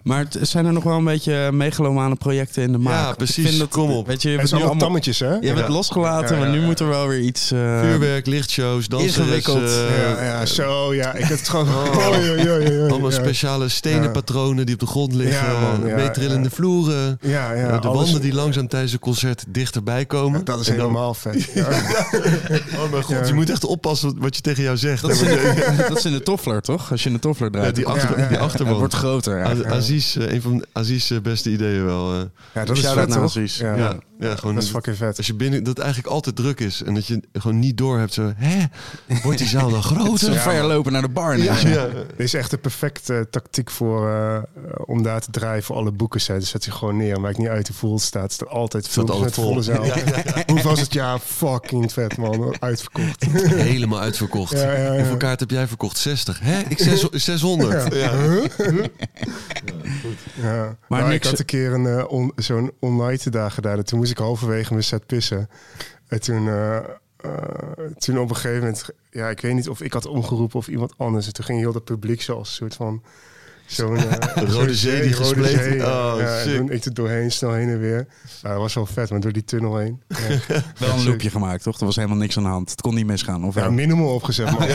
[0.07, 3.07] Maar het- zijn er nog wel een beetje megalomane projecten in de maak?
[3.09, 3.37] Ja, precies.
[3.37, 4.07] Ik vind dat, Kom op.
[4.07, 5.27] Weet je, je Het hebt is nu allemaal tammetjes, hè?
[5.27, 5.73] je hebt het ja.
[5.73, 7.51] losgelaten, Ja, maar nu moet er wel weer iets...
[7.51, 9.23] eh, Vuurwerk, lichtshows, dansen.
[9.23, 9.71] Ingewikkeld.
[9.99, 11.13] ja, ja, zo, ja.
[11.15, 11.69] Ik heb het gewoon...
[11.69, 13.17] Oh, ja, ja, ja, ja, Allemaal ja.
[13.17, 14.09] speciale stenen Ja.
[14.11, 15.47] patronen die op de grond liggen.
[15.53, 16.55] Ja, man, ja, meetrillende ja.
[16.55, 17.19] vloeren.
[17.21, 17.69] Ja, ja.
[17.69, 20.45] eh, de wanden die langzaam tijdens een concert dichterbij komen.
[20.45, 21.45] Dat is helemaal vet.
[21.55, 21.63] Ja.
[21.65, 23.27] Oh mijn god, Ja.
[23.27, 25.03] je moet echt oppassen wat je tegen jou zegt.
[25.03, 26.91] dat, is in de, in de toffler, toch?
[26.91, 27.67] Als je een toffler draait.
[27.67, 28.79] Ja, die, achter, achterwand.
[28.79, 29.39] wordt groter.
[29.39, 29.55] Ja.
[29.97, 32.13] Aziz, eh, een van Aziz' eh, beste ideeën wel.
[32.15, 32.23] eh.
[32.55, 33.23] Ja, dat is vet, toch?
[33.23, 33.59] Aziz.
[33.59, 35.17] Ja, ja, ja, gewoon dat is fucking vet.
[35.17, 37.99] als je binnen dat het eigenlijk altijd druk is en dat je gewoon niet door
[37.99, 38.65] hebt zo, hè,
[39.23, 40.29] wordt die zaal dan groter?
[40.33, 41.39] een ver lopen naar de bar.
[41.39, 41.69] Ja, Ja.
[41.69, 41.87] ja.
[41.87, 44.39] Dit is echt de perfecte tactiek voor, eh,
[44.85, 46.21] om daar te draaien voor alle boeken.
[46.21, 46.39] Zijn.
[46.41, 47.21] Dus zet je gewoon neer.
[47.21, 48.23] Maakt niet uit hoe vol het staat.
[48.23, 49.45] Het staat altijd veel altijd met vol.
[49.45, 49.85] volle zaal.
[50.47, 50.93] Hoe was het?
[50.93, 52.57] Ja, fucking vet man.
[52.61, 53.25] Uitverkocht.
[53.73, 54.53] Helemaal uitverkocht.
[54.53, 54.97] Ja, ja, ja.
[54.97, 55.99] Hoeveel kaart heb jij verkocht?
[55.99, 56.41] 60.
[56.43, 56.61] Hè?
[56.69, 57.95] Ik zes- 600.
[57.95, 58.11] Ja.
[60.43, 60.43] Ja.
[60.43, 63.77] Maar Maar ik niks- had een keer een, eh, on- zo'n online dag gedaan.
[63.79, 65.49] En toen moest ik halverwege mijn set pissen.
[66.09, 66.85] En toen, eh, eh,
[67.99, 68.85] toen op een gegeven moment...
[69.11, 71.27] Ja, ik weet niet of ik had omgeroepen of iemand anders.
[71.27, 73.03] En toen ging heel dat publiek zoals een soort van...
[73.67, 75.63] Zo'n eh, Rode zee die rode gespleten.
[75.63, 76.13] zee, ja.
[76.15, 76.57] Oh, ja, en sick.
[76.57, 78.07] toen ik er doorheen, snel heen en weer.
[78.43, 80.03] Ja, dat was wel vet, maar door die tunnel heen.
[80.09, 80.17] Ja,
[80.79, 81.79] Wel een loopje gemaakt, toch?
[81.79, 82.71] Er was helemaal niks aan de hand.
[82.71, 83.45] Het kon niet misgaan.
[83.45, 83.73] Of ja wel?
[83.73, 84.63] minimal opgezet, man.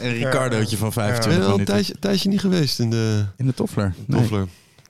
[0.00, 1.64] een Ricardootje van Ben 25 je al een minuten.
[1.74, 3.94] tijdje, tijdje niet geweest in de In de toffler?
[4.06, 4.46] Nee, Toffler?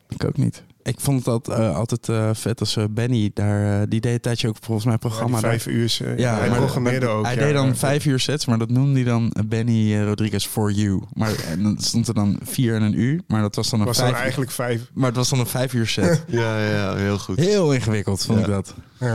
[0.09, 0.63] ik ook niet.
[0.87, 3.89] Ik vond het altijd, eh, altijd eh, vet als eh, Benny daar...
[3.89, 5.41] die deed een tijdje ook volgens mij programma.
[5.41, 5.51] daar.
[5.51, 5.97] vijf uur.
[6.05, 7.25] eh, Ja, hij programmeerde ook.
[7.25, 7.41] Hij ja.
[7.41, 7.75] deed dan Ja.
[7.75, 11.03] vijf uur sets, maar dat noemde hij dan Benny Rodriguez for You.
[11.15, 13.87] Maar en dan stond er dan vier en een uur, maar dat was dan een
[13.87, 14.21] was dan vijf.
[14.21, 14.91] eigenlijk vijf.
[14.95, 16.25] Maar het was dan een vijf uur set.
[16.27, 17.39] Ja, ja, ja, heel goed.
[17.39, 18.45] Heel ingewikkeld vond Ja.
[18.45, 18.75] ik dat.
[19.01, 19.13] Ja.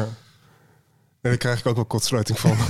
[1.22, 2.56] Nee, daar krijg ik ook wel kortsluiting van.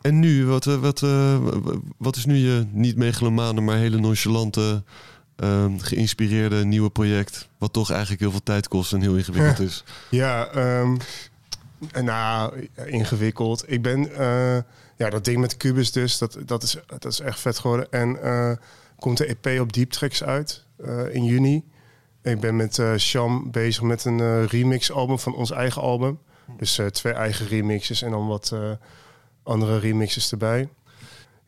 [0.00, 1.36] En nu, wat, wat, eh,
[1.98, 4.82] wat is nu je niet megalomane, maar hele nonchalante,
[5.38, 7.48] ehm, geïnspireerde nieuwe project?
[7.58, 9.84] Wat toch eigenlijk heel veel tijd kost en heel ingewikkeld is.
[10.10, 10.96] Ja, ehm,
[12.04, 13.64] nou, ingewikkeld.
[13.66, 14.58] Ik ben, eh,
[14.98, 17.86] ja, dat ding met Cubus dus, dat, dat, is, dat is echt vet geworden.
[17.90, 18.52] En eh,
[18.98, 21.64] komt de EP op Deep Tracks uit eh, in juni.
[22.22, 26.18] Ik ben met Sham bezig met een eh, remix album van ons eigen album.
[26.56, 28.54] Dus twee eigen remixes en dan wat
[29.42, 30.68] andere remixes erbij.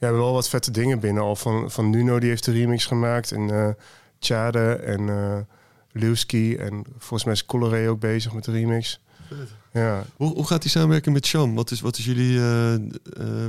[0.01, 1.37] Ja, we hebben wel wat vette dingen binnen al.
[1.37, 3.33] Van, van Nuno, die heeft de remix gemaakt.
[3.33, 3.77] En
[4.19, 5.39] Tjade en eh
[5.93, 6.57] Lewski.
[6.57, 9.01] En volgens mij is Coloré ook bezig met de remix.
[9.73, 11.55] Ja, Hoe, hoe gaat die samenwerking met Sham?
[11.55, 12.75] Wat is, wat is jullie eh,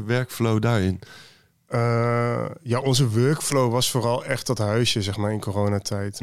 [0.06, 1.00] werkflow daarin?
[2.62, 6.22] Ja, onze workflow was vooral echt dat huisje, zeg maar, in coronatijd.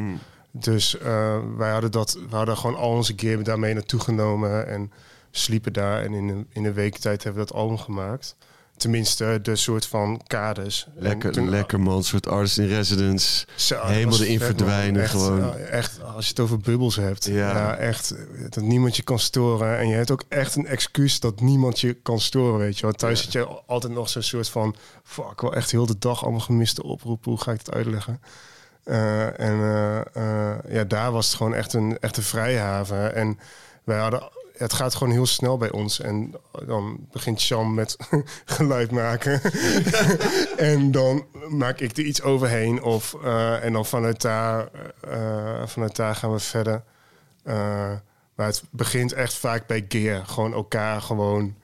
[0.50, 4.92] Dus eh, wij hadden dat, we hadden gewoon al onze gear daarmee naartoe genomen en
[5.30, 6.02] sliepen daar.
[6.02, 8.36] En in een, in een week tijd hebben we dat album gemaakt.
[8.78, 10.86] Tenminste, de soort van kaders.
[10.94, 12.04] Lekker, toen- lekker man.
[12.04, 13.46] Soort artist in residence.
[13.56, 15.54] Zo, Helemaal erin vet, verdwijnen Echt, gewoon.
[15.54, 17.24] eh, Echt, als je het over bubbels hebt.
[17.24, 17.34] Ja.
[17.34, 17.76] Ja.
[17.76, 18.14] echt.
[18.48, 19.78] Dat niemand je kan storen.
[19.78, 22.82] En je hebt ook echt een excuus dat niemand je kan storen, weet je.
[22.86, 23.24] Want thuis Ja.
[23.24, 24.74] zit je altijd nog zo'n soort van...
[25.02, 27.30] Fuck, wel echt heel de dag allemaal gemiste oproepen.
[27.30, 28.20] Hoe ga ik het uitleggen?
[28.84, 33.14] Eh, en eh, eh, ja, daar was het gewoon echt een, echt een vrijhaven.
[33.14, 33.38] En
[33.84, 34.28] wij hadden...
[34.58, 36.00] Het gaat gewoon heel snel bij ons.
[36.00, 36.34] En
[36.66, 37.96] dan begint Sham met
[38.44, 39.40] geluid maken.
[40.72, 42.82] en dan maak ik er iets overheen.
[42.82, 44.68] Of, eh, en dan vanuit daar,
[45.00, 46.82] eh, vanuit daar gaan we verder.
[47.42, 47.92] Eh,
[48.34, 50.26] maar het begint echt vaak bij gear.
[50.26, 51.54] Gewoon elkaar gewoon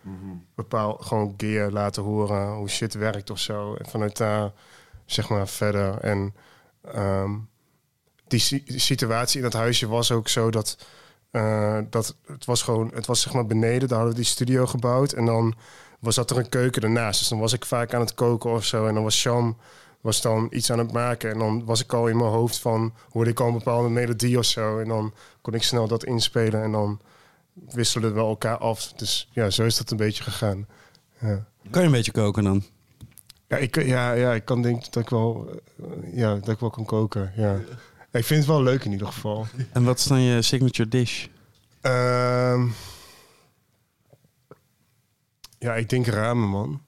[0.55, 2.55] bepaal, gewoon gear laten horen.
[2.55, 3.75] Hoe shit werkt of zo.
[3.75, 4.53] En vanuit daar
[5.07, 5.99] zeg maar verder.
[6.01, 6.35] En
[6.93, 7.31] ehm,
[8.29, 10.77] die si- die situatie in dat huisje was ook zo dat...
[11.35, 14.67] eh, dat het was gewoon, het was zeg maar beneden, daar hadden we die studio
[14.67, 15.13] gebouwd.
[15.13, 15.55] En dan
[15.99, 17.19] was dat er een keuken ernaast.
[17.19, 18.87] Dus dan was ik vaak aan het koken of zo.
[18.87, 19.57] En dan was Sham
[20.01, 21.31] was dan iets aan het maken.
[21.31, 24.39] En dan was ik al in mijn hoofd van, hoorde ik al een bepaalde melodie
[24.39, 24.79] of zo.
[24.79, 26.63] En dan kon ik snel dat inspelen.
[26.63, 27.01] En dan
[27.71, 28.93] wisselden we elkaar af.
[28.93, 30.67] Dus ja, zo is dat een beetje gegaan.
[31.21, 32.63] Ja, Kan je een beetje koken dan?
[33.49, 36.71] ja, ik, ja, ja ik kan denk dat ik wel, eh, ja, dat ik wel
[36.71, 37.33] kan koken.
[37.37, 37.61] Ja.
[38.15, 39.47] Ik vind het wel leuk in ieder geval.
[39.73, 41.27] En wat is dan je signature dish?
[41.81, 42.69] Ehm,
[45.59, 46.83] ja, ik denk ramen, man.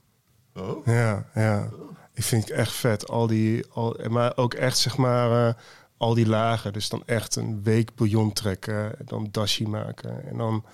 [0.55, 0.87] Oh?
[0.87, 1.69] Ja, ja.
[2.15, 3.09] Ik vind het echt vet.
[3.09, 5.55] Al die, al, maar ook echt, zeg maar, eh,
[5.97, 6.73] al die lagen.
[6.73, 8.95] Dus dan echt een week bouillon trekken.
[9.05, 10.29] Dan dashi maken.
[10.29, 10.65] En dan,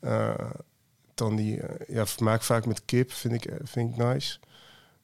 [0.00, 0.50] eh,
[1.14, 3.12] dan die, eh, ja, maak vaak met kip.
[3.12, 4.38] Vind ik, vind ik nice.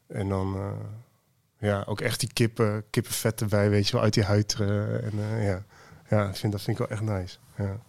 [0.06, 0.72] En dan, eh,
[1.60, 4.56] ja, ook echt die kippen, kippenvet erbij, weet je wel, uit die huid.
[4.60, 5.62] eh, en eh, ja,
[6.08, 7.36] ja ik vind, dat vind ik wel echt nice.
[7.56, 7.80] Ja.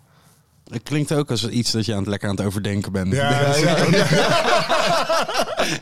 [0.70, 3.14] Het klinkt ook als iets dat je aan het lekker aan het overdenken bent.
[3.14, 3.76] Ja, ja,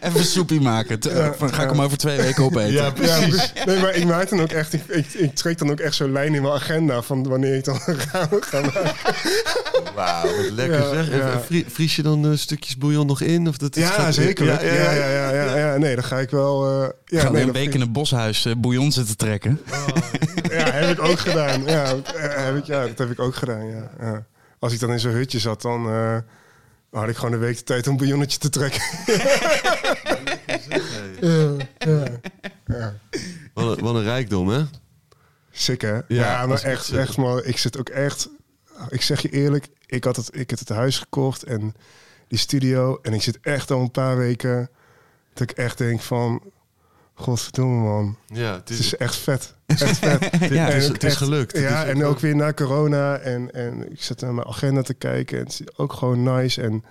[0.01, 0.99] Even soepie maken.
[0.99, 2.71] Te- Ja, van, ga ik hem over twee weken opeten?
[2.71, 3.51] Ja, Ja, precies.
[3.51, 5.95] pre- nee, maar ik maak dan ook echt, ik, ik, ik trek dan ook echt
[5.95, 8.93] zo'n lijn in mijn agenda van wanneer ik dan ga, ga maken.
[9.95, 11.03] Wauw, wat lekker Ja,
[11.49, 11.63] zeg.
[11.67, 13.47] Vries je dan eh, stukjes bouillon nog in?
[13.47, 14.45] Of dat is Ja, gaat- zeker.
[14.45, 15.31] Ja, ja, ja.
[15.31, 15.77] ja, ja.
[15.77, 16.65] Nee, dan ga ik wel.
[16.83, 19.61] eh ja, Gaan we nee, een week in een boshuis eh, bouillon zitten trekken.
[20.49, 21.63] Ja, heb ik ook gedaan.
[21.65, 23.67] Ja, heb ik, ja, dat heb ik ook gedaan.
[23.67, 24.25] Ja, ja.
[24.59, 26.17] Als ik dan in zo'n hutje zat, dan eh,
[26.91, 28.81] had ik gewoon een week de tijd om een bouillonnetje te trekken.
[31.21, 32.19] ja, ja,
[32.65, 32.93] ja.
[33.53, 34.63] Wat, een- wat een rijkdom, hè?
[35.51, 35.99] Sick, hè?
[36.07, 36.95] Ja, maar echt echt, sick.
[36.97, 37.43] echt, man.
[37.43, 38.29] Ik zit ook echt...
[38.89, 41.73] Ik zeg je eerlijk, ik had het, ik had het huis gekocht en
[42.27, 42.99] die studio.
[43.01, 44.69] En ik zit echt al een paar weken
[45.33, 46.41] dat ik echt denk van...
[47.19, 48.15] Godverdomme, man.
[48.33, 49.53] Ja, het Het is, is echt vet.
[49.65, 50.29] Echt vet.
[50.49, 51.51] Ja, het is, het is echt- gelukt.
[51.51, 53.15] Het Ja, is en ook weer na corona.
[53.17, 55.37] En, en ik zat naar mijn agenda te kijken.
[55.37, 56.61] En het is ook gewoon nice.
[56.61, 56.83] En,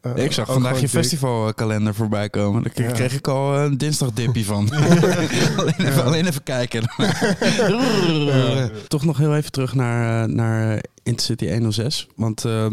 [0.00, 2.62] eh, Ik zag vandaag je festivalkalender voorbij komen.
[2.62, 2.94] Daar kreeg, Ja.
[2.94, 4.70] kreeg ik al een dinsdagdippie van.
[5.56, 6.82] alleen, even, alleen even kijken.
[8.88, 12.06] Toch nog heel even terug naar, eh, naar Intercity 106.
[12.16, 12.66] Want eh,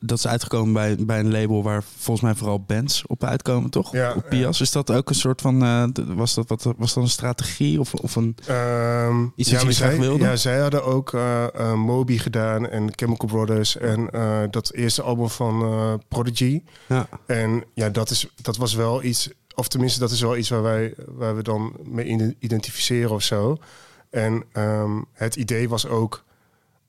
[0.00, 3.92] dat is uitgekomen bij, bij een label waar volgens mij vooral bands op uitkomen, toch?
[3.92, 4.60] Ja, op Pias.
[4.60, 5.62] Is dat ook een soort van...
[5.62, 8.36] eh, was, dat, wat, was dat een strategie of, of een...
[8.46, 10.28] Ehm, Iets wat ja, jullie graag wilden?
[10.28, 14.08] Ja, zij hadden ook eh, eh, Moby gedaan en Chemical Brothers en
[14.50, 16.62] dat eerste album van Prodigy.
[16.88, 17.08] Ja.
[17.26, 20.62] En ja, dat, is, dat was wel iets, of tenminste, dat is wel iets waar
[20.62, 23.56] wij waar we dan mee ide- identificeren of zo.
[24.10, 26.24] En ehm, het idee was ook,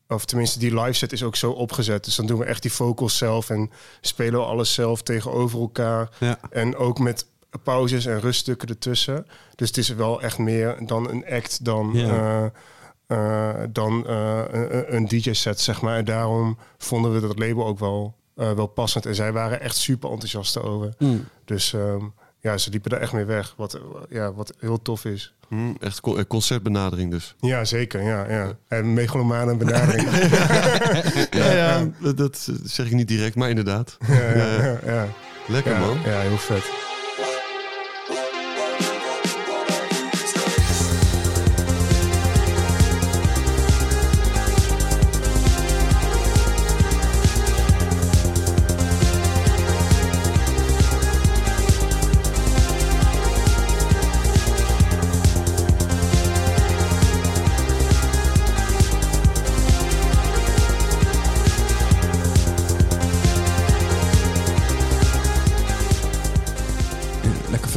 [0.07, 2.03] of tenminste, die live set is ook zo opgezet.
[2.05, 3.71] Dus dan doen we echt die vocals zelf en
[4.01, 6.09] spelen we alles zelf tegenover elkaar.
[6.19, 6.39] Ja.
[6.49, 7.25] En ook met
[7.63, 9.27] pauzes en ruststukken ertussen.
[9.55, 12.51] Dus het is wel echt meer dan een act dan, Ja.
[13.07, 15.97] eh, eh, dan eh, een, een DJ-set, zeg maar.
[15.97, 19.05] En daarom vonden we dat label ook wel, wel passend.
[19.05, 20.93] En zij waren echt super enthousiast over.
[20.97, 21.25] Hmm.
[21.45, 22.05] Dus ehm,
[22.39, 23.53] ja, ze liepen er echt mee weg.
[23.57, 23.79] Wat,
[24.09, 25.34] ja, wat heel tof is.
[25.49, 27.36] Hm, echt eh, concertbenadering dus.
[27.40, 28.02] Ja, zeker.
[28.03, 28.52] Ja, ja.
[28.68, 30.10] En megalomane benadering.
[31.32, 33.98] Ja, ja, dat, dat zeg ik niet direct, maar inderdaad.
[34.07, 35.07] ja, ja, ja, ja.
[35.48, 35.98] Lekker Ja, man.
[36.06, 36.64] ja, heel vet.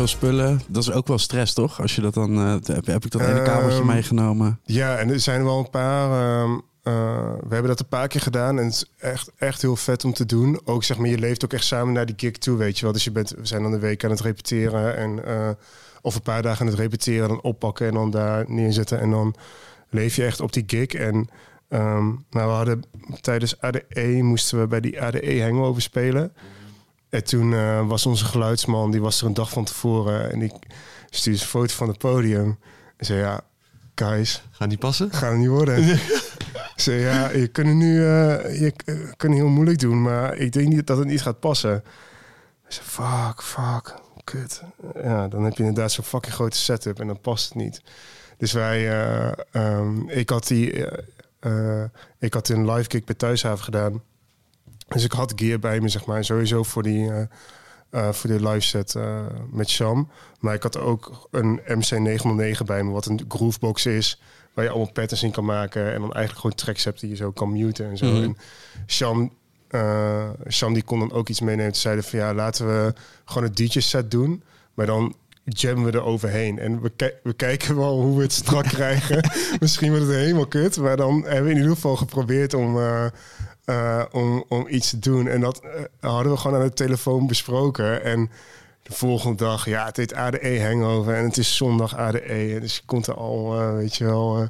[0.01, 0.61] Veel spullen.
[0.69, 1.81] Dat is ook wel stress, toch?
[1.81, 2.37] Als je dat dan...
[2.37, 4.61] eh, heb, heb ik dat ene kabeltje Ehm, meegenomen?
[4.65, 6.11] Ja, en er zijn wel een paar.
[6.43, 6.53] ehm,
[6.83, 6.93] eh,
[7.41, 10.13] we hebben dat een paar keer gedaan en het is echt, echt heel vet om
[10.13, 10.61] te doen.
[10.65, 12.93] Ook zeg maar, je leeft ook echt samen naar die gig toe, weet je wel.
[12.93, 15.49] Dus je bent, we zijn dan een week aan het repeteren en eh,
[16.03, 19.35] of een paar dagen aan het repeteren, dan oppakken en dan daar neerzetten en dan
[19.91, 20.87] leef je echt op die gig.
[20.87, 21.29] En
[21.69, 22.83] nou, we hadden
[23.21, 26.33] tijdens ADE moesten we bij die ADE hangover spelen.
[27.11, 30.53] En toen eh, was onze geluidsman, die was er een dag van tevoren en die
[31.11, 32.59] stuurde een foto van het podium
[32.97, 33.41] en zei ja,
[33.95, 35.13] guys, Gaan die passen?
[35.13, 35.89] gaat het niet worden.
[36.75, 40.37] Ik zei, ja, je kunt het nu eh, je uh, kunt heel moeilijk doen, maar
[40.37, 41.77] ik denk niet dat het niet gaat passen.
[42.69, 44.63] Ik zei, fuck, fuck, kut.
[45.03, 47.83] Ja, dan heb je inderdaad zo'n fucking grote setup en dan past het niet.
[48.37, 50.87] Dus wij, eh, ehm, ik had die,
[52.19, 54.03] ik had een live kick bij Thuishaven gedaan.
[54.95, 57.11] Dus ik had gear bij me, zeg maar, sowieso voor die,
[57.91, 60.11] eh, voor die live set eh, met Sham.
[60.41, 64.21] Maar ik had ook een MC909 bij me, wat een groovebox is,
[64.55, 67.17] waar je allemaal patterns in kan maken en dan eigenlijk gewoon tracks hebt die je
[67.17, 68.07] zo kan muten en zo.
[68.07, 68.23] Mhm.
[68.23, 68.37] En
[68.87, 69.33] Sham,
[70.49, 71.75] Sham die kon dan ook iets meenemen.
[71.75, 72.95] Ze zeiden van ja, laten we
[73.25, 74.43] gewoon een DJ-set doen,
[74.75, 75.15] maar dan
[75.45, 76.59] jammen we er overheen.
[76.59, 79.31] En we, we kijken wel hoe we het strak krijgen.
[79.61, 82.79] Misschien wordt het helemaal kut, maar dan hebben we in ieder geval geprobeerd om,
[83.71, 85.29] eh, om, om iets te doen.
[85.29, 88.05] En dat eh, hadden we gewoon aan de telefoon besproken.
[88.05, 88.31] En
[88.83, 92.59] de volgende dag, ja, het heet ADE hangover en het is zondag ADE.
[92.61, 94.49] Dus je komt er al, eh, weet je wel,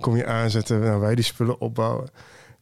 [0.00, 2.08] kom je aanzetten, nou, wij die spullen opbouwen.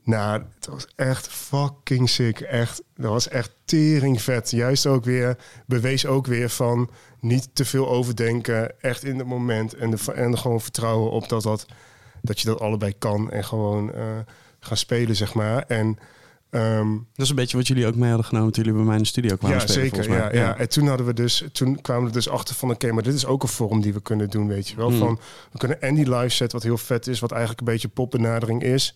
[0.04, 2.40] Nou, het was echt fucking sick.
[2.40, 4.50] Echt, dat was echt tering vet.
[4.50, 8.80] Juist ook weer, bewees ook weer van niet te veel overdenken.
[8.80, 9.74] Echt in het moment.
[9.74, 9.98] En,
[10.38, 11.66] gewoon vertrouwen op dat,
[12.22, 13.30] dat, je dat allebei kan.
[13.30, 13.92] En gewoon
[14.60, 15.64] gaan spelen, zeg maar.
[15.68, 15.98] En
[16.50, 18.96] ehm, Dat is een beetje wat jullie ook mee hadden genomen toen jullie bij mij
[18.96, 20.10] in de studio kwamen ja, spelen, zeker.
[20.12, 20.56] Ja, ja.
[20.56, 23.26] En toen hadden we dus, toen kwamen we dus achter van, oké, maar dit is
[23.26, 24.88] ook een vorm die we kunnen doen, weet je wel.
[24.88, 24.98] Hmm.
[24.98, 25.18] Van,
[25.52, 28.62] we kunnen en die live set, wat heel vet is, wat eigenlijk een beetje popbenadering
[28.62, 28.94] is.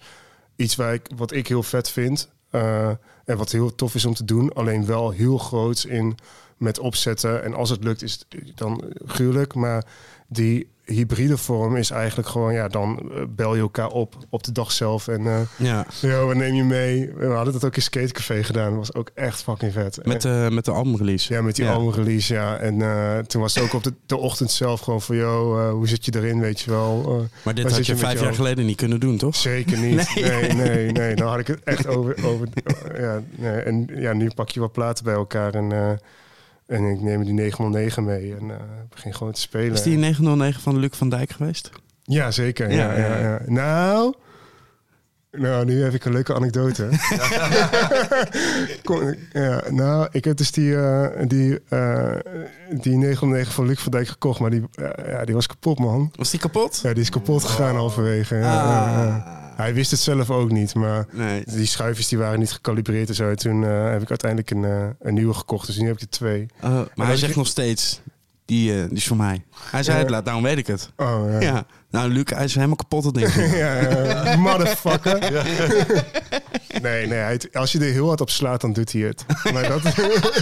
[0.57, 2.29] Iets waar ik, wat ik heel vet vind.
[2.51, 2.89] eh,
[3.25, 4.53] en wat heel tof is om te doen.
[4.53, 6.15] Alleen wel heel groots in
[6.57, 7.45] met opzetten.
[7.45, 9.55] En als het lukt, is het dan gruwelijk.
[9.55, 9.85] Maar
[10.29, 14.53] die hybride vorm is eigenlijk gewoon, ja, dan eh, bel je elkaar op op de
[14.53, 15.09] dag zelf.
[15.09, 17.13] En eh Ja, yo, we neem je mee.
[17.17, 18.69] We hadden dat ook in Skatecafé gedaan.
[18.69, 19.99] Dat was ook echt fucking vet.
[20.07, 21.33] met, de met de albumrelease.
[21.33, 21.73] Ja, met die Ja.
[21.73, 22.57] albumrelease, ja.
[22.57, 25.17] En eh, toen was het ook op de, de ochtend zelf gewoon van...
[25.17, 27.03] joh, eh, hoe zit je erin, weet je wel?
[27.21, 29.37] Eh, Maar dit had je vijf jaar geleden niet kunnen doen, toch?
[29.37, 30.13] Zeker niet.
[30.25, 30.53] Nee.
[30.53, 31.15] Nee, nee, nee.
[31.15, 32.25] Dan had ik het echt over...
[32.25, 32.49] over
[32.99, 33.61] ja, nee.
[33.61, 35.99] En ja, nu pak je wat platen bij elkaar en...
[36.67, 38.57] en ik neem die 909 mee en eh,
[38.89, 39.73] begin gewoon te spelen.
[39.73, 41.71] Is die 909 van Luc van Dijk geweest?
[42.03, 42.71] Ja, zeker.
[42.71, 44.15] Ja, ja, ja, Nou...
[45.37, 46.89] Nou, nu heb ik een leuke anekdote.
[48.85, 52.13] Kom, ja, nou, ik heb dus die, eh, die, eh,
[52.71, 56.11] die 909 van Luc van Dijk gekocht, maar die, eh, ja, die was kapot, man.
[56.17, 56.81] Was die kapot?
[56.83, 58.35] Ja, die is kapot gegaan halverwege.
[58.37, 59.43] Ja.
[59.57, 61.43] Hij wist het zelf ook niet, maar Nee.
[61.47, 63.29] die schuifjes die waren niet gecalibreerd en zo.
[63.29, 66.01] En toen eh, heb ik uiteindelijk een, eh, een nieuwe gekocht, dus nu heb ik
[66.01, 66.47] er twee.
[66.63, 68.01] Oh, maar hij zegt ik- nog steeds,
[68.45, 69.45] die, eh, die is voor mij.
[69.71, 70.03] Hij zei Ja.
[70.03, 70.91] het laat, daarom weet ik het.
[70.97, 71.41] Oh, ja.
[71.41, 71.67] Ja.
[71.91, 73.35] Nou, Luc, hij is helemaal kapot, dat ding.
[73.57, 75.19] ja, ja, motherfucker.
[76.83, 79.25] Nee, nee, hij, als je er heel hard op slaat, dan doet hij het.
[79.53, 79.83] Maar dat...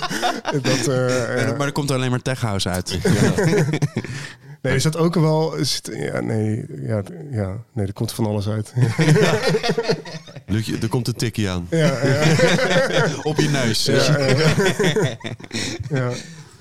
[0.63, 1.55] dat eh, ja.
[1.57, 2.99] Maar er komt er alleen maar tech house uit.
[4.63, 5.55] Nee, er zat ook wel...
[5.83, 8.73] ja, nee, ja, ja, nee, er komt van alles uit.
[10.47, 11.67] Luc, er komt een tikkie aan.
[11.71, 13.85] ja, ja, Op je neus.
[13.85, 14.17] ja,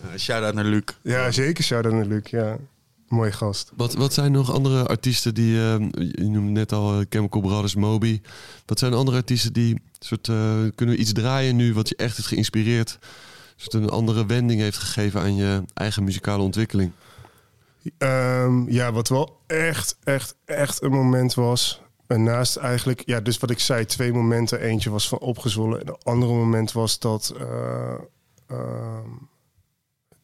[0.04, 0.18] ja.
[0.18, 0.84] Shout-out naar Luc.
[1.02, 2.58] Ja, zeker shout-out naar Luc, ja.
[3.08, 3.72] Mooie gast.
[3.76, 5.56] Wat, wat zijn nog andere artiesten die...
[5.58, 5.76] eh,
[6.12, 8.22] je noemde net al eh, Chemical Brothers, Moby.
[8.66, 9.82] Wat zijn andere artiesten die...
[10.00, 10.36] Soort, eh,
[10.76, 13.00] kunnen we iets draaien nu wat je echt heeft geïnspireerd?
[13.56, 16.92] Soort een andere wending heeft gegeven aan je eigen muzikale ontwikkeling?
[17.98, 21.82] Ehm, ja, wat wel echt, echt, echt een moment was.
[22.08, 24.60] En naast eigenlijk, ja, dus wat ik zei, twee momenten.
[24.60, 25.80] Eentje was van opgezwollen.
[25.80, 27.94] En het andere moment was dat eh,
[28.48, 29.10] ehm,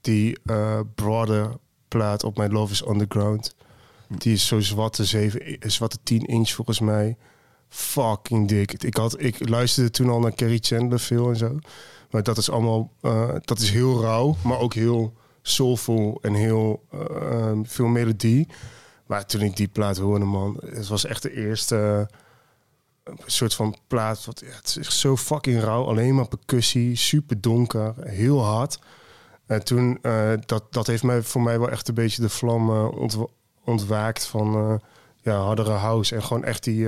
[0.07, 1.57] die eh broader
[1.87, 3.55] plaat op mijn Love is Underground.
[4.07, 7.17] Die is zo zwarte, 7, zwarte 10 inch volgens mij.
[7.69, 8.83] Fucking dik.
[8.83, 11.59] Ik, had, ik luisterde toen al naar Kerry Chandler veel en zo.
[12.11, 16.83] Maar dat is allemaal, eh, dat is heel rauw, maar ook heel soulful en heel
[16.91, 18.47] eh, veel melodie.
[19.05, 22.07] Maar toen ik die plaat hoorde, man, het was echt de eerste
[23.03, 24.25] eh, soort van plaat.
[24.25, 28.79] Wat, ja, het is zo fucking rauw, alleen maar percussie, super donker, heel hard.
[29.47, 32.69] En toen, eh, dat, dat heeft mij voor mij wel echt een beetje de vlam
[32.69, 33.27] eh, ontwa-
[33.63, 34.73] ontwaakt van eh,
[35.21, 36.15] ja, hardere house.
[36.15, 36.87] En gewoon echt die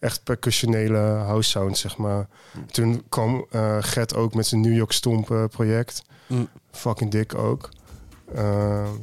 [0.00, 2.26] echt percussionele house sound, zeg maar.
[2.70, 6.02] Toen kwam eh Gert ook met zijn New York Stomp project.
[6.26, 6.48] Mm.
[6.70, 7.68] Fucking dik ook.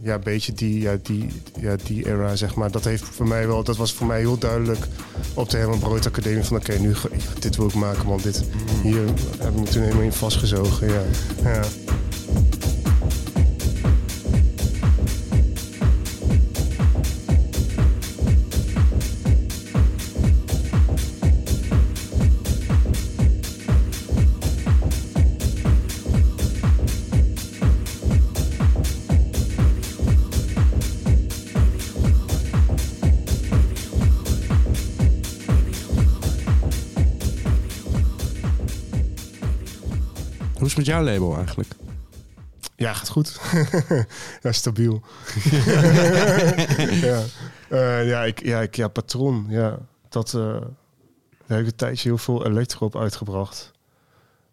[0.02, 2.72] Ja, een beetje die, ja, die, ja, die era, zeg maar.
[2.72, 4.86] Dat, heeft voor mij wel, dat was voor mij heel duidelijk
[5.34, 6.44] op de Herman Brood Academie.
[6.44, 8.44] Van oké, nu ga- ja, dit wil ik maken, want dit,
[8.84, 9.03] hier
[9.40, 10.88] heb ik me toen helemaal in vastgezogen.
[10.88, 11.02] Ja.
[11.44, 11.61] Ja.
[40.78, 41.70] Met jouw label eigenlijk?
[42.76, 43.40] Ja, gaat goed.
[44.44, 45.02] ja, stabiel.
[47.02, 47.22] ja.
[47.70, 49.45] Eh, ja, ik, ja, ik, ja, Patron.
[49.49, 49.78] Ja,
[50.10, 53.72] dat, eh, daar heb ik een tijdje heel veel elektro op uitgebracht.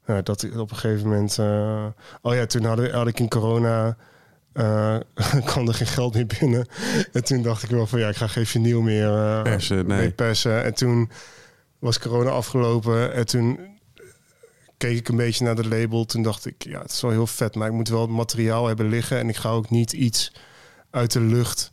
[0.06, 1.38] Ja, dat ik op een gegeven moment...
[1.38, 1.86] eh,
[2.22, 3.96] oh ja, toen had ik, had ik in corona...
[4.52, 4.96] eh,
[5.44, 6.66] kwam er geen geld meer binnen.
[7.12, 7.98] En toen dacht ik wel van...
[7.98, 10.10] Ja, ik ga geen vinyl meer eh, Persen, nee.
[10.10, 10.64] persen.
[10.64, 11.10] En toen
[11.78, 13.12] was corona afgelopen.
[13.12, 13.59] En toen
[14.85, 16.05] keek ik een beetje naar de label.
[16.05, 18.66] Toen dacht ik, ja, het is wel heel vet, maar ik moet wel het materiaal
[18.66, 19.19] hebben liggen.
[19.19, 20.32] En ik ga ook niet iets
[20.90, 21.73] uit de lucht,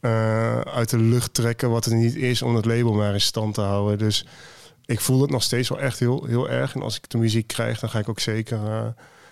[0.00, 3.54] eh, uit de lucht trekken wat er niet is om het label maar in stand
[3.54, 3.98] te houden.
[3.98, 4.26] Dus
[4.84, 6.74] ik voel het nog steeds wel echt heel, heel erg.
[6.74, 8.86] En als ik de muziek krijg, dan ga ik ook zeker, eh,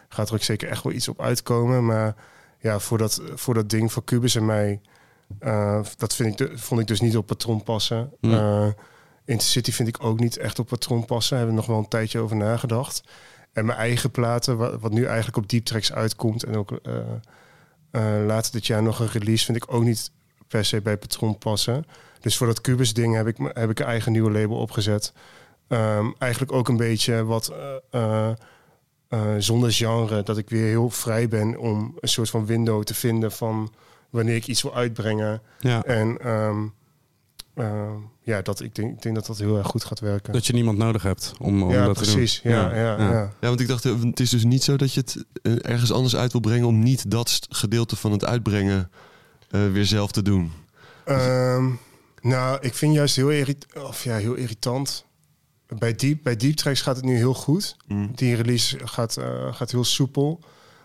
[0.09, 1.85] gaat er ook zeker echt wel iets op uitkomen.
[1.87, 2.15] Maar
[2.61, 4.81] ja, voor dat, voor dat ding van Cubus en mij,
[5.39, 8.11] eh, dat vind ik, de- vond ik dus niet op patroon passen.
[9.27, 11.37] Intercity vind ik ook niet echt op patroon passen.
[11.37, 13.03] Daar hebben we nog wel een tijdje over nagedacht.
[13.53, 16.43] En mijn eigen platen, wat, wat nu eigenlijk op Deep Tracks uitkomt...
[16.43, 16.99] en ook eh,
[17.91, 19.45] eh, later dit jaar nog een release...
[19.45, 20.11] vind ik ook niet
[20.49, 21.85] per se bij patroon passen.
[22.21, 25.13] Dus voor dat Cubus-ding heb ik, heb ik een eigen nieuwe label opgezet.
[25.69, 27.53] Ehm, eigenlijk ook een beetje wat...
[29.09, 32.95] eh, zonder genre, dat ik weer heel vrij ben om een soort van window te
[32.95, 33.73] vinden van
[34.11, 35.43] wanneer ik iets wil uitbrengen.
[35.59, 35.83] Ja.
[35.83, 36.67] En ehm,
[37.57, 40.33] ehm, ja, dat, ik, denk, ik denk dat dat heel erg goed gaat werken.
[40.33, 42.13] Dat je niemand nodig hebt om, om ja, dat te doen.
[42.13, 42.41] precies.
[42.43, 43.33] Ja, ja, ja.
[43.41, 45.93] Ja, want ik dacht, eh, het is dus niet zo dat je het eh, ergens
[45.93, 48.91] anders uit wil brengen om niet dat gedeelte van het uitbrengen
[49.51, 50.53] eh, weer zelf te doen.
[51.05, 51.71] Ehm,
[52.21, 55.05] nou, ik vind juist heel, irrit of ja, heel irritant.
[55.67, 57.77] Bij Deep, bij Deep Tracks gaat het nu heel goed.
[57.87, 58.11] Mm.
[58.15, 60.41] Die release gaat, eh, gaat heel soepel.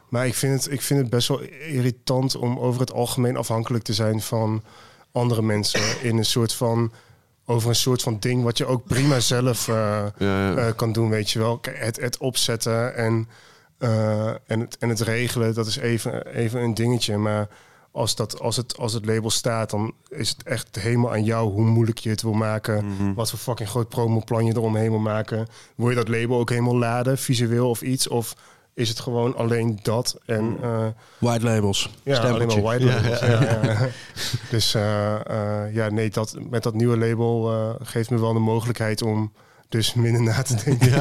[0.10, 3.84] Maar ik vind, het, ik vind het best wel irritant om over het algemeen afhankelijk
[3.84, 4.64] te zijn van
[5.12, 5.82] andere mensen.
[6.02, 6.92] In een soort van.
[7.46, 10.56] Over een soort van ding wat je ook prima zelf eh, Ja, ja.
[10.56, 11.60] eh, kan doen, weet je wel.
[11.62, 13.28] Het, het opzetten en,
[13.78, 17.18] eh, en, het, en het regelen, dat is even, even een dingetje.
[17.18, 17.48] Maar
[17.92, 21.52] als, dat, als, het, als het label staat, dan is het echt helemaal aan jou
[21.52, 22.86] hoe moeilijk je het wil maken.
[22.86, 23.14] Mhm.
[23.14, 25.48] Wat voor fucking groot promoplan je eromheen wil maken.
[25.76, 28.08] Wil je dat label ook helemaal laden, visueel of iets?
[28.08, 28.36] Of
[28.74, 30.18] is het gewoon alleen dat?
[30.26, 30.86] En eh,
[31.18, 31.90] White labels.
[32.04, 33.20] ja, alleen maar white Ja, labels.
[33.20, 33.88] Ja, ja.
[34.50, 35.16] Dus eh,
[35.66, 39.32] eh, ja, nee, dat, met dat nieuwe label eh, geeft me wel de mogelijkheid om
[39.70, 40.92] dus minder na te denken.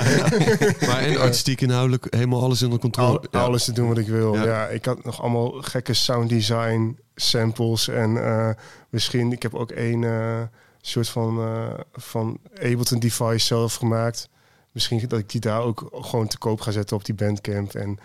[0.89, 3.09] Maar en artistiek inhoudelijk helemaal alles onder controle.
[3.19, 3.41] Al- Ja.
[3.41, 4.35] Alles te doen wat ik wil.
[4.35, 4.45] Ja.
[4.45, 4.67] Ja.
[4.67, 7.89] ik had nog allemaal gekke sound design samples.
[7.89, 8.51] En eh,
[8.89, 10.41] misschien, ik heb ook één eh,
[10.81, 14.29] soort van, eh, van Ableton device zelf gemaakt.
[14.73, 17.75] Misschien dat ik die daar ook gewoon te koop ga zetten op die bandcamp.
[17.75, 17.99] En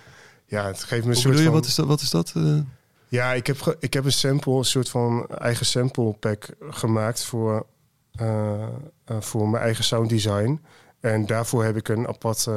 [0.46, 1.54] ja, het geeft me een Hoe soort je, van...
[1.54, 1.86] wat is dat?
[1.86, 2.34] Wat is dat?
[2.36, 2.60] eh?
[3.08, 7.66] Ja, ik heb, ik heb een sample, een soort van eigen sample pack gemaakt voor,
[8.12, 8.64] eh,
[9.06, 10.62] eh, voor mijn eigen sound design.
[11.00, 12.48] En daarvoor heb ik een apart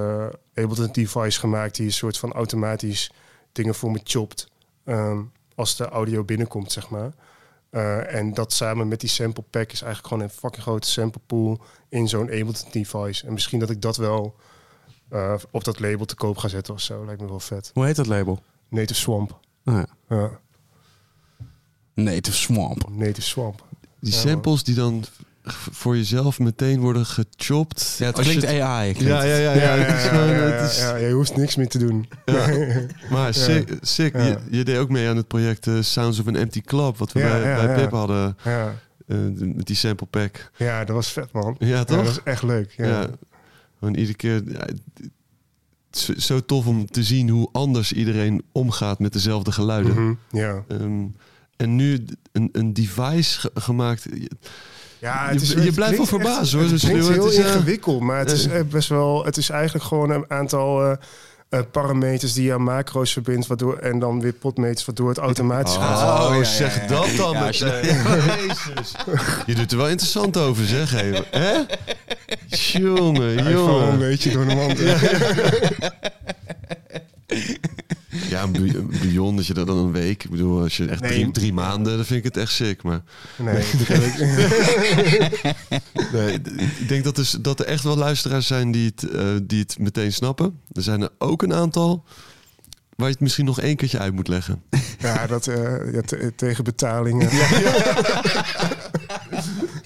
[0.55, 3.11] Ableton device gemaakt die een soort van automatisch
[3.53, 4.49] dingen voor me chopt
[4.85, 5.21] ehm,
[5.55, 7.13] als de audio binnenkomt, zeg maar.
[8.07, 11.61] En dat samen met die sample pack is eigenlijk gewoon een fucking grote sample pool
[11.89, 13.27] in zo'n Ableton device.
[13.27, 14.37] En misschien dat ik dat wel
[15.09, 17.05] eh, op dat label te koop ga zetten of zo.
[17.05, 17.71] Lijkt me wel vet.
[17.75, 18.43] Hoe heet dat label?
[18.69, 19.39] Native Swamp.
[19.65, 19.87] Ah, ja.
[20.09, 20.31] Ja,
[21.95, 22.89] Native Swamp.
[22.91, 23.65] Native Swamp.
[24.01, 25.05] Die Ja, samples die dan
[25.71, 27.97] voor jezelf meteen worden gechopt.
[27.99, 28.93] Ja, het klinkt AI.
[28.93, 29.53] klinkt Ja, ja, ja.
[29.55, 29.75] ja,
[30.65, 32.09] is- ja, je hoeft niks meer te doen.
[33.11, 33.79] Maar sick.
[33.81, 34.13] sick.
[34.17, 34.25] Ja.
[34.25, 36.97] Je, je deed ook mee aan het project eh, Sounds of an Empty Club.
[36.99, 37.81] Wat we Ja, bij, ja, bij ja.
[37.83, 38.37] Pip hadden.
[38.45, 38.75] Ja,
[39.09, 40.51] eh, met die sample pack.
[40.57, 41.57] ja, dat was vet, man.
[41.59, 41.97] Ja, Ja, toch?
[41.97, 42.75] dat was echt leuk.
[42.77, 42.87] Ja.
[42.87, 43.07] Ja.
[43.79, 44.43] Gewoon iedere keer...
[44.47, 44.67] ja,
[45.91, 49.93] het is zo- tof om te zien hoe anders iedereen omgaat met dezelfde geluiden.
[49.93, 50.65] Mhm, ja.
[50.69, 51.05] Ehm,
[51.57, 54.03] en nu een, een device ge- gemaakt.
[54.03, 54.31] Je-
[55.01, 56.63] Ja, Je- je blijft wel verbaasd, hoor.
[56.63, 59.25] Het het heel is, eh, ingewikkeld, maar het is eh, best wel...
[59.25, 60.97] Het is eigenlijk gewoon een aantal
[61.49, 63.47] eh, parameters die je aan macro's verbindt...
[63.47, 66.23] Waardoor, en dan weer potmeters, waardoor het automatisch gaat.
[66.23, 66.89] Oh, ja, ja, zeg ja, ja.
[66.89, 67.97] dat dan meteen.
[68.47, 68.95] Jezus.
[69.47, 71.25] Je doet er wel interessant over, zeg even.
[71.31, 71.53] Hè?
[72.47, 73.99] Jongen, wel een jongen.
[73.99, 74.79] beetje door de mand.
[78.29, 80.25] Ja, een een bouillon, dat je dat dan een week...
[80.25, 81.11] Ik bedoel, als je echt Nee.
[81.11, 82.83] drie, drie maanden, dan vind ik het echt sick.
[82.83, 83.01] Maar
[83.37, 83.89] Nee, ik-
[86.13, 89.25] nee, d- ik denk dat, dus, dat er echt wel luisteraars zijn die het, eh,
[89.43, 90.61] die het meteen snappen.
[90.73, 92.05] Er zijn er ook een aantal
[92.97, 94.63] waar je het misschien nog één keertje uit moet leggen.
[94.99, 97.29] ja, dat eh, ja, te- tegen betalingen.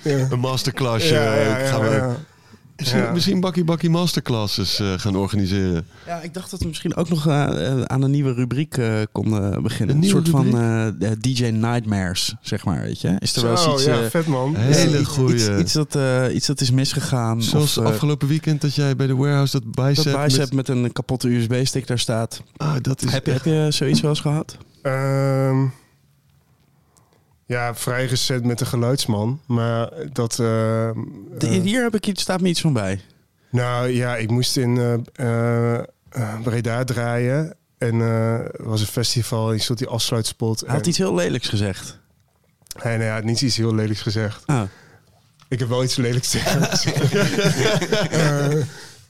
[0.03, 1.15] Een masterclassje.
[1.15, 2.17] Ja, ja, ja, gaan we, ja.
[2.77, 3.13] Misschien, Ja.
[3.13, 5.87] misschien bakkie bakkie masterclasses eh, gaan organiseren.
[6.07, 8.95] Ja, ik dacht dat we misschien ook nog eh, eh, aan een nieuwe rubriek eh,
[9.13, 9.97] konden beginnen.
[9.97, 10.51] Een soort van
[11.21, 13.17] DJ Nightmares, zeg maar, weet je.
[13.19, 14.57] Is er wel eens iets, ja, vet man.
[14.57, 15.35] Hele iets- goeie.
[15.35, 17.43] Iets, iets, dat, eh, iets dat is misgegaan.
[17.43, 20.13] Zoals of, afgelopen weekend dat jij bij de warehouse dat bicep...
[20.13, 22.43] dat bicep met- met, een kapotte USB-stick daar staat.
[22.57, 24.57] ah, dat is Heb je, echt- heb je zoiets wel eens gehad?
[24.83, 25.65] Ehm,
[27.53, 29.41] ja, vrij recent met de geluidsman.
[29.47, 30.33] Maar dat...
[30.33, 30.95] De-
[31.39, 33.01] eh, hier heb ik iets, staat me iets van bij.
[33.51, 34.95] nou ja, ik moest in eh,
[35.75, 37.55] eh, eh, Breda draaien.
[37.79, 40.61] En eh, er was een festival en je stond die afsluitspot.
[40.61, 41.99] Hij had iets heel lelijks gezegd.
[42.85, 44.43] Nee, nee, hij had niet iets heel lelijks gezegd.
[44.47, 44.63] Ah.
[45.49, 46.85] Ik heb wel iets lelijks gezegd.
[48.11, 48.49] Eh,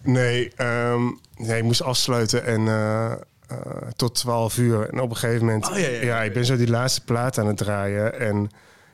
[0.02, 1.02] nee, ehm,
[1.36, 3.18] nee, ik moest afsluiten en eh, eh,
[3.96, 4.88] tot 12 uur.
[4.88, 6.22] En op een gegeven moment, Oh, ja, ja, ja.
[6.22, 8.20] ik ben zo die laatste plaat aan het draaien.
[8.20, 8.48] En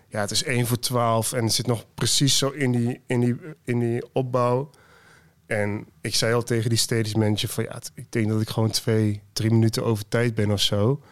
[0.09, 3.21] ja, het is 1 voor 12 en het zit nog precies zo in die, in
[3.21, 4.71] die, in die opbouw.
[5.47, 8.71] En ik zei al tegen die stage manager van ja, ik denk dat ik gewoon
[8.71, 11.03] twee, drie minuten over tijd ben of zo.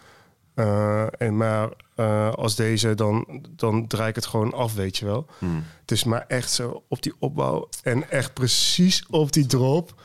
[0.55, 5.05] Eh, en maar eh, als deze, dan, dan draai ik het gewoon af, weet je
[5.05, 5.27] wel.
[5.39, 5.65] Hmm.
[5.81, 10.03] Het is maar echt zo op die opbouw en echt precies op die drop.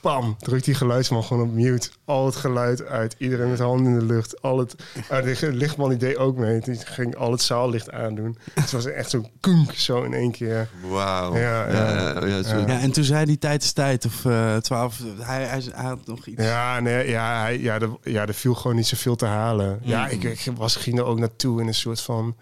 [0.00, 1.88] Bam, drukt die geluidsman gewoon op mute.
[2.04, 3.14] Al het geluid uit.
[3.18, 4.42] Iedereen met handen in de lucht.
[4.42, 4.74] Al het,
[5.08, 6.60] ah, de lichtman die deed ook mee.
[6.60, 8.38] Die ging al het zaallicht aandoen.
[8.54, 10.68] Het was echt zo'n kunk zo in één keer.
[10.88, 11.36] Wauw.
[11.36, 12.56] Ja, Ja, ja.
[12.66, 15.00] ja, en toen zei hij tijd is tijd of eh 12.
[15.20, 16.42] Hij, hij, hij had nog iets.
[16.42, 19.78] Ja, nee, ja, hij- ja, er, ja, er viel gewoon niet zoveel te halen.
[19.82, 22.36] Ja, ik, ik was, ging er ook naartoe in een soort van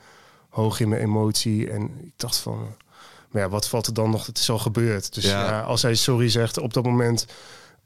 [0.48, 1.70] hoog in mijn emotie.
[1.70, 2.66] En ik dacht van,
[3.32, 4.26] maar ja, wat valt er dan nog?
[4.26, 5.14] Het is al gebeurd.
[5.14, 5.44] Dus Ja.
[5.46, 5.60] ja.
[5.60, 7.26] als hij sorry zegt op dat moment...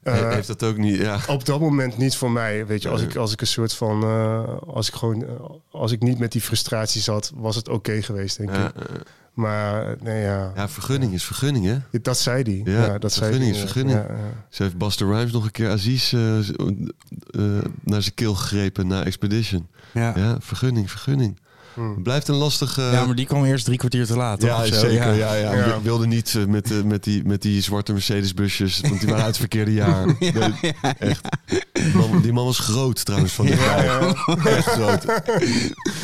[0.03, 1.19] eh, He- heeft dat ook niet, ja.
[1.27, 2.65] op dat moment niet voor mij.
[2.65, 4.03] Weet je, als ik, als ik een soort van.
[4.03, 5.23] eh, als ik gewoon.
[5.23, 5.29] eh,
[5.71, 8.73] als ik niet met die frustratie zat, was het oké geweest, denk Ja, ik.
[9.33, 10.51] Maar nee, ja.
[10.55, 11.99] ja, vergunning is vergunning, hè?
[12.01, 12.73] Dat zei hij.
[12.73, 13.97] Ja, Ja, dat zei vergunning is vergunning.
[13.97, 14.45] ja, ja.
[14.49, 16.45] Ze heeft Buster Rhymes nog een keer Aziz eh, eh,
[17.83, 19.67] naar zijn keel gegrepen na Expedition.
[19.93, 20.13] Ja.
[20.17, 21.39] Ja, vergunning, vergunning.
[21.77, 21.89] Hm.
[21.89, 22.77] Het blijft een lastig...
[22.77, 24.41] eh, Ja, maar die kwam eerst drie kwartier te laat.
[24.41, 24.91] Ja, zeker.
[24.91, 25.11] Ja.
[25.13, 25.51] Ja, Ja.
[25.75, 29.17] Ik wilde niet eh, met, eh, met, die, met die zwarte Mercedes-busjes, want die waren
[29.23, 30.05] uit het verkeerde jaar.
[30.19, 31.27] Nee, echt.
[31.73, 33.99] Die man, die man was groot trouwens van die Ja,
[34.45, 35.03] Echt groot.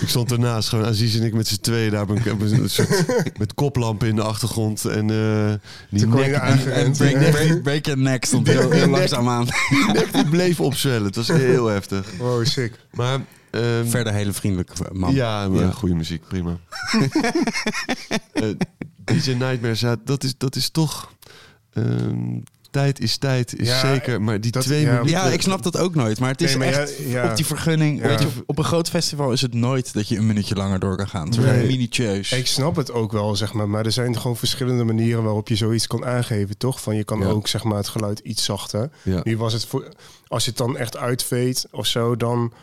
[0.01, 2.09] Ik stond ernaast, gewoon Aziz en ik met z'n tweeën daar.
[2.09, 3.05] een- soort-
[3.37, 4.85] met koplampen in de achtergrond.
[4.85, 5.53] En eh
[5.89, 9.45] die nek, break your neck stond heel, heel langzaam aan.
[9.69, 11.05] die nek die bleef opzwellen.
[11.05, 12.05] Het was heel heftig.
[12.19, 12.73] Wow, sick.
[12.91, 13.19] Maar...
[13.53, 15.13] ehm, Verder hele vriendelijke man.
[15.13, 15.71] Ja, maar Ja.
[15.71, 16.57] goede muziek, prima.
[18.34, 18.49] Eh,
[19.03, 21.11] DJ Nightmares, ja, dat is, dat is toch...
[21.73, 22.39] ehm,
[22.71, 24.21] tijd is tijd, is Ja, zeker.
[24.21, 24.91] Maar die dat- twee ja.
[24.91, 25.09] minuten...
[25.11, 26.19] Ja, ik snap dat ook nooit.
[26.19, 27.30] Maar het is Nee, maar echt ja, ja.
[27.30, 28.01] op die vergunning.
[28.01, 28.07] Ja.
[28.07, 30.95] Weet je, op een groot festival is het nooit dat je een minuutje langer door
[30.97, 31.25] kan gaan.
[31.25, 32.39] Het is Nee.
[32.39, 33.69] Ik snap het ook wel, zeg maar.
[33.69, 36.81] Maar er zijn gewoon verschillende manieren waarop je zoiets kan aangeven, toch?
[36.81, 37.25] Van je kan Ja.
[37.27, 38.89] ook, zeg maar, het geluid iets zachter.
[39.01, 39.19] Ja.
[39.23, 39.88] Nu was het voor...
[40.27, 42.53] Als je het dan echt uitveet of zo, dan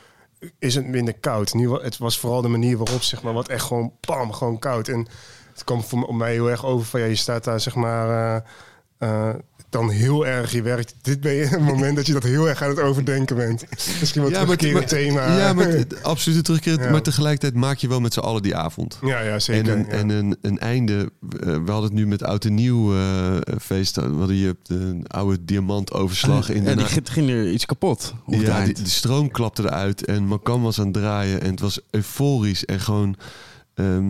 [0.58, 1.54] is het minder koud.
[1.54, 4.88] Nu, het was vooral de manier waarop, zeg maar, wat echt gewoon, pam, gewoon koud.
[4.88, 5.06] En
[5.52, 8.36] het kwam voor mij heel erg over van, ja, je staat daar, zeg maar...
[8.36, 8.42] eh,
[8.98, 9.34] eh,
[9.70, 10.94] dan heel erg je werkt.
[11.02, 13.64] Dit ben je een moment dat je dat heel erg aan het overdenken bent.
[14.00, 15.36] Misschien wel Ja, ja, maar- terugkerend maar- thema.
[15.38, 16.80] Ja, maar het- absoluut een terugkeer.
[16.82, 16.90] Ja.
[16.90, 18.98] Maar tegelijkertijd maak je wel met z'n allen die avond.
[19.02, 19.72] ja, ja, zeker.
[19.72, 19.92] en een, ja.
[19.92, 21.12] en een, een einde.
[21.20, 23.96] eh, we hadden het nu met oud en nieuw eh, feest.
[23.96, 28.64] We hadden hier de oude diamantoverslag in de ja, die ging, er iets kapot Ja,
[28.64, 32.64] die, de stroom klapte eruit en Makan was aan het draaien en het was euforisch
[32.64, 33.16] en gewoon
[33.74, 34.04] ehm,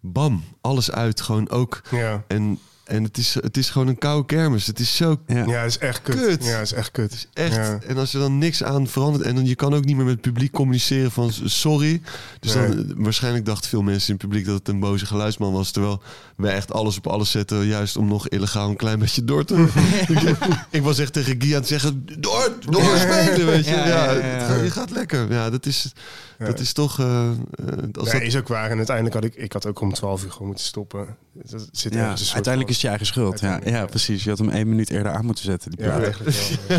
[0.00, 1.80] bam, alles uit, gewoon ook.
[1.90, 2.24] ja.
[2.28, 4.66] En, en het, is, het is gewoon een koude kermis.
[4.66, 5.62] Het is zo ja.
[5.62, 6.16] is echt kut.
[6.16, 6.44] Kut.
[6.44, 7.28] Ja, is echt kut.
[7.32, 7.54] echt.
[7.54, 7.78] Ja.
[7.86, 10.12] En als er dan niks aan verandert en dan je kan ook niet meer met
[10.14, 12.00] het publiek communiceren van sorry.
[12.40, 12.84] Dus dan Nee.
[12.96, 16.02] waarschijnlijk dachten veel mensen in het publiek dat het een boze geluidsman was, terwijl
[16.36, 19.54] wij echt alles op alles zetten, juist om nog illegaal een klein beetje door te.
[20.08, 20.36] ik,
[20.70, 23.70] ik was echt tegen Guy aan het zeggen door, doorspelen, weet je.
[23.70, 24.46] Ja, Ja, ja, ja, het ja.
[24.48, 25.32] gaat- je gaat lekker.
[25.32, 25.92] Ja, dat is.
[26.38, 26.98] Dat is toch.
[27.00, 27.28] eh, eh,
[27.92, 28.70] als Nee, dat, is ook waar.
[28.70, 31.16] En uiteindelijk had ik, ik had ook om 12 uur gewoon moeten stoppen.
[31.44, 33.40] Dat zit Ja, uiteindelijk is het je eigen schuld.
[33.40, 34.24] Ja, ja, precies.
[34.24, 35.70] Je had hem één minuut eerder aan moeten zetten.
[35.70, 36.78] Die Ja, eigenlijk wel.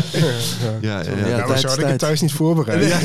[0.80, 1.00] ja.
[1.00, 1.16] Ja.
[1.16, 2.92] ja, ja, tijd zo ik het thuis niet voorbereid.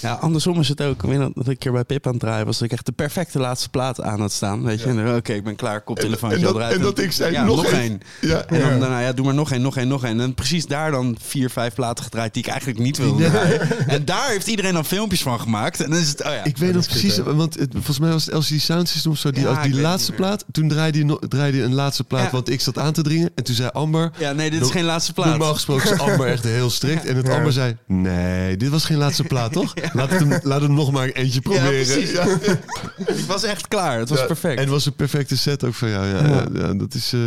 [0.00, 1.02] Ja, andersom is het ook.
[1.02, 2.58] Ik weet dat ik een keer bij Pip aan het draaien was.
[2.58, 4.62] Dat ik echt de perfecte laatste plaat aan had staan.
[4.62, 6.30] Weet je, oké, ik ben klaar, koptelefoon.
[6.30, 7.80] En- en dat- en dat ik zei, nog één.
[7.80, 8.00] één.
[8.20, 8.44] Ja.
[8.46, 10.20] En dan daarna, ja, doe maar nog één, nog één, nog één.
[10.20, 13.88] En precies daar dan vier, vijf platen gedraaid die ik eigenlijk niet wilde draaien.
[13.88, 15.80] En daar heeft iedereen dan filmpjes van gemaakt.
[15.80, 16.44] En dan is het, oh ja.
[16.44, 19.30] Ik weet nog precies, want het, volgens mij was het LCD Sound System of zo.
[19.30, 22.24] Die, Ja, die het laatste plaat, toen draaide hij, no- draaide hij een laatste plaat,
[22.24, 22.30] Ja.
[22.30, 23.30] want ik zat aan te dringen.
[23.34, 25.28] En toen zei Amber, Ja, nee, dit is geen laatste plaat.
[25.28, 27.04] normaal gesproken is Amber echt heel strikt.
[27.10, 27.34] En het Ja.
[27.34, 29.74] Amber zei, nee, dit was geen laatste plaat, toch?
[29.92, 31.68] Laat, het hem, laat hem nog maar eentje proberen.
[31.70, 32.10] precies.
[32.12, 32.26] Ja.
[33.20, 33.98] Ik was echt klaar.
[33.98, 34.54] Het was Ja, perfect.
[34.54, 36.06] En het was een perfecte set ook van jou.
[36.06, 36.46] Ja, ja.
[36.52, 37.12] ja, dat is...
[37.12, 37.20] eh,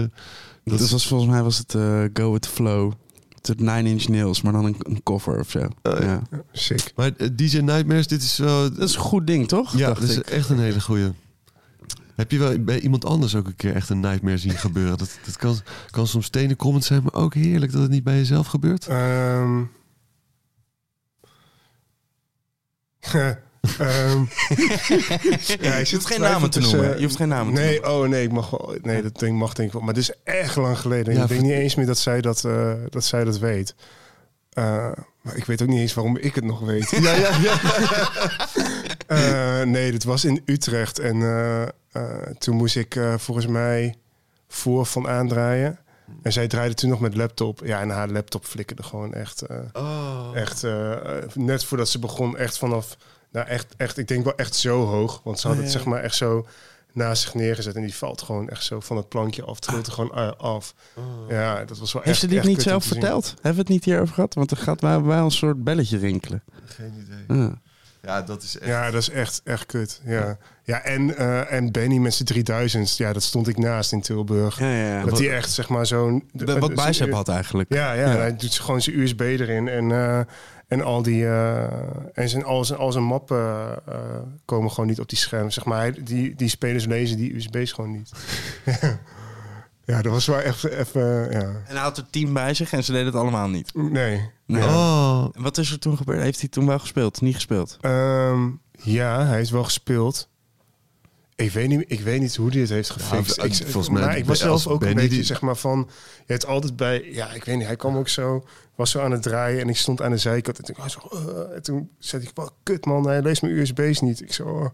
[0.63, 2.91] dat was volgens mij was het eh, Go With The Flow.
[3.41, 5.59] Het Nine Inch Nails, maar dan een, een cover of zo.
[5.83, 6.21] Oh, ja.
[6.51, 6.91] Sick.
[6.95, 8.73] Maar eh, DJ Nightmares, dit is wel...
[8.73, 9.77] Dat is een goed ding, toch?
[9.77, 11.11] ja, dat is echt een hele goeie.
[12.15, 14.97] Heb je wel bij iemand anders ook een keer echt een nightmare zien gebeuren?
[14.97, 15.57] Dat, dat kan,
[15.89, 18.87] kan soms stenen comment zijn, maar ook heerlijk dat het niet bij jezelf gebeurt.
[18.87, 19.61] Ehm.
[23.11, 23.37] Ehm.
[25.61, 26.97] ja, Je hoeft geen namen te tussen- noemen.
[26.97, 27.99] Je hoeft geen namen te Nee, noemen.
[28.03, 28.75] oh nee, ik mag wel.
[28.81, 29.83] Nee, dat ding mag denk ik wel.
[29.83, 31.13] Maar dit is echt lang geleden.
[31.13, 33.75] Ja, ik weet ver- niet eens meer dat zij dat, eh, dat, zij dat weet.
[34.49, 36.89] Eh, maar ik weet ook niet eens waarom ik het nog weet.
[36.89, 37.59] Ja, ja, ja.
[39.07, 40.99] Eh, nee, dit was in Utrecht.
[40.99, 41.19] En
[42.37, 43.95] toen moest ik volgens mij
[44.47, 45.79] voor van aandraaien.
[46.21, 47.61] En zij draaide toen nog met laptop.
[47.65, 49.41] Ja, en haar laptop flikkerde gewoon echt.
[49.41, 50.29] eh, Oh.
[50.33, 50.95] Echt, eh,
[51.33, 52.97] net voordat ze begon, echt vanaf,
[53.31, 55.21] nou echt, echt, ik denk wel echt zo hoog.
[55.23, 56.47] Want ze had het zeg maar echt zo
[56.93, 59.93] naast zich neergezet en die valt gewoon echt zo van het plankje af, trilt er
[59.93, 60.73] gewoon eh, af.
[61.29, 63.25] Ja, dat was wel Heeft echt ze dit echt niet zelf verteld?
[63.33, 64.33] Hebben we het niet hierover gehad?
[64.33, 66.43] Want er gaat bij, bij een soort belletje rinkelen.
[66.65, 66.93] Geen
[67.27, 67.51] idee.
[68.05, 68.21] Ja.
[68.21, 68.69] Dat is echt...
[68.69, 70.01] Ja, dat is echt, echt kut.
[70.05, 74.01] Ja, ja en, eh, en Benny met zijn 3000, ja, dat stond ik naast in
[74.01, 74.59] Tilburg.
[74.59, 76.29] Ja, ja, dat hij echt, zeg maar, zo'n...
[76.31, 77.73] De- wat zijn- Bicep had eigenlijk.
[77.73, 78.17] Ja, ja, Ja.
[78.17, 80.19] hij doet gewoon zijn USB erin en, eh,
[80.67, 81.63] en al die eh,
[82.13, 83.95] en zijn, al, zijn, al zijn mappen eh,
[84.45, 85.51] komen gewoon niet op die scherm.
[85.51, 88.11] Zeg maar, hij- die, die spelers lezen die USB's gewoon niet.
[89.85, 91.01] ja, dat was wel echt even,
[91.31, 91.39] ja.
[91.41, 93.73] En hij had er tien bij zich en ze deden het allemaal niet.
[93.73, 94.29] Nee.
[94.45, 94.63] Nee.
[94.63, 96.21] Oh, En wat is er toen gebeurd?
[96.21, 97.21] Heeft hij toen wel gespeeld?
[97.21, 97.77] Niet gespeeld?
[97.81, 100.29] Ehm, ja, hij heeft wel gespeeld.
[101.35, 103.35] Ik weet niet, ik weet niet hoe hij het heeft gefixt.
[103.35, 105.55] Ja, ik, volgens mij maar ik was zelf ook Benny een beetje, die- zeg maar,
[105.55, 105.89] van...
[106.25, 107.03] Je hebt altijd bij...
[107.11, 108.45] Ja, ik weet niet, hij kwam ook zo...
[108.75, 110.57] Was zo aan het draaien en ik stond aan de zijkant.
[110.59, 113.99] En toen, zo, eh, en toen zei ik, wat kut man, hij leest mijn USB's
[114.01, 114.21] niet.
[114.21, 114.65] Ik zo, oh,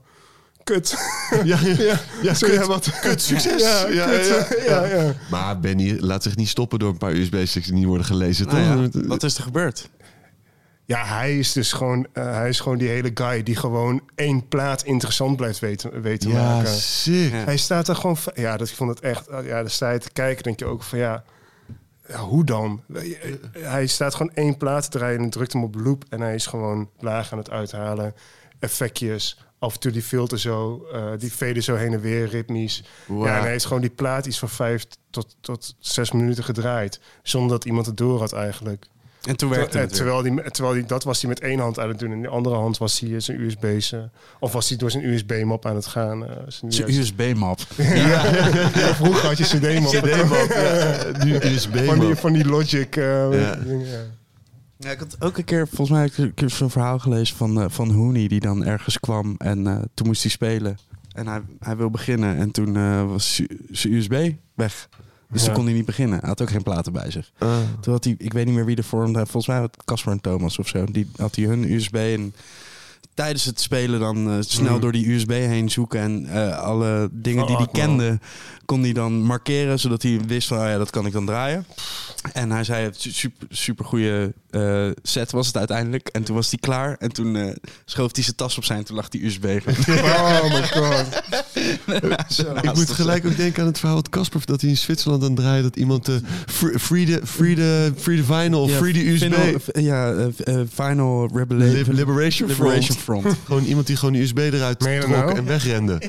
[0.74, 0.96] kut.
[1.44, 3.62] ja, ja, ja, Zo, kut, ja, wat- kut, succes.
[3.62, 4.28] Ja, ja, kut,
[4.66, 5.14] ja, ja, ja.
[5.30, 8.90] Maar Benny laat zich niet stoppen door een paar USB-sticks die niet worden gelezen, Nou
[8.90, 9.02] toch?
[9.04, 9.90] ja, wat is er gebeurd?
[10.86, 14.48] Ja, hij is dus gewoon, eh, hij is gewoon die hele guy die gewoon één
[14.48, 16.72] plaat interessant blijft weten, weten Ja, maken.
[16.74, 17.32] sick.
[17.32, 17.44] Ja.
[17.44, 18.18] Hij staat er gewoon...
[18.18, 19.26] van- Ja, dat, ik vond het echt...
[19.30, 21.24] Ja, daar sta je te kijken, denk je ook van ja...
[22.08, 22.82] ja, hoe dan?
[23.58, 26.04] Hij staat gewoon één plaat te draaien en drukt hem op loop...
[26.10, 28.14] en hij is gewoon laag aan het uithalen.
[28.60, 30.88] Effectjes, af en toe die filter zo...
[30.94, 32.84] eh, die veden zo heen en weer, ritmisch.
[33.06, 33.26] Wow.
[33.26, 36.99] Ja, en hij heeft gewoon die plaat iets van vijf tot, tot zes minuten gedraaid...
[37.23, 38.86] zonder dat iemand het door had eigenlijk.
[39.23, 39.99] En toen werkte eh, het weer.
[39.99, 42.10] terwijl, die, terwijl die, dat was hij met één hand aan het doen...
[42.10, 43.91] en in de andere hand was hij eh, zijn USB's...
[43.91, 43.99] eh,
[44.40, 46.27] of was hij door zijn USB-map aan het gaan.
[46.30, 47.60] eh, zijn USB-map.
[47.77, 49.91] ja, vroeger had je CD-map.
[50.03, 50.98] CD-map, ja.
[51.26, 52.95] Nu USB, Van die, van die Logic.
[52.95, 53.03] eh,
[53.41, 53.56] Ja.
[53.56, 54.18] dingen,
[54.80, 54.92] ja.
[54.92, 57.92] Ik had ook een keer, volgens mij heb ik zo'n verhaal gelezen van, eh, van
[57.92, 60.78] Hooney die dan ergens kwam en eh, toen moest hij spelen.
[61.14, 63.42] En hij, hij wil beginnen en toen eh, was
[63.72, 64.90] zijn USB weg.
[65.32, 65.46] Dus Ja.
[65.48, 66.20] toen kon hij niet beginnen.
[66.20, 67.32] Hij had ook geen platen bij zich.
[67.38, 67.58] Ah.
[67.82, 70.22] Toen had hij, ik weet niet meer wie er vormde, volgens mij had Casper en
[70.22, 70.86] Thomas of zo.
[70.86, 72.34] Die had hij hun USB en
[73.14, 74.80] tijdens het spelen dan snel Mm.
[74.82, 77.88] door die USB heen zoeken en alle dingen die Oh, hij man.
[77.98, 78.20] kende
[78.66, 81.66] kon hij dan markeren zodat hij wist van oh ja dat kan ik dan draaien.
[82.34, 84.34] En hij zei het super, super goede
[85.04, 87.56] set was het uiteindelijk en toen was hij klaar en toen eh,
[87.86, 89.46] schoof hij zijn tas opzij en toen lag die USB.
[89.90, 91.06] Oh my god.
[92.64, 95.30] Ik moet gelijk ook denken aan het verhaal wat Casper dat hij in Zwitserland aan
[95.32, 96.16] het draaien dat iemand eh,
[96.46, 100.30] free, free, the, free, the, free the vinyl, Ja, free the USB, Final, ja,
[100.74, 102.98] Final Lib- Liberation, Liberation Front.
[102.98, 103.38] Front.
[103.46, 105.36] Gewoon iemand die gewoon de USB eruit trok nou?
[105.36, 106.02] en wegrende.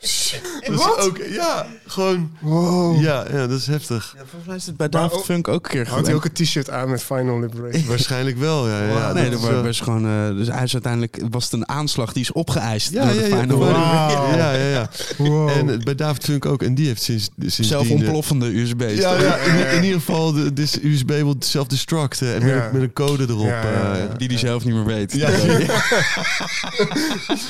[0.00, 3.00] Dat is ook, ja, gewoon, Wow.
[3.02, 4.12] ja, ja, dat is heftig.
[4.16, 6.24] Ja, volgens mij is het bij David ook- Funk ook een keer Had hij ook
[6.24, 7.86] een t-shirt aan met Final Liberation?
[7.86, 8.82] Waarschijnlijk wel, ja.
[8.82, 10.06] ja nee, dat was, eh, gewoon.
[10.06, 13.20] eh, dus hij is uiteindelijk was het een aanslag die is opgeëist ja, door ja,
[13.22, 13.66] de ja, Final.
[13.66, 14.36] ja, Wauw.
[14.36, 14.88] ja, ja, ja.
[15.18, 15.48] Wow.
[15.48, 18.94] En eh, bij David Funk ook, en die heeft sinds, sinds Zelf ontploffende USB's.
[18.98, 22.66] Ja, ja in, in ieder geval, de, de USB wil self-destruct eh, en met, Ja.
[22.66, 23.46] een- met een code erop.
[23.46, 24.14] Ja, ja, eh, ja.
[24.16, 25.12] Die hij zelf niet meer weet.
[25.12, 25.28] Ja,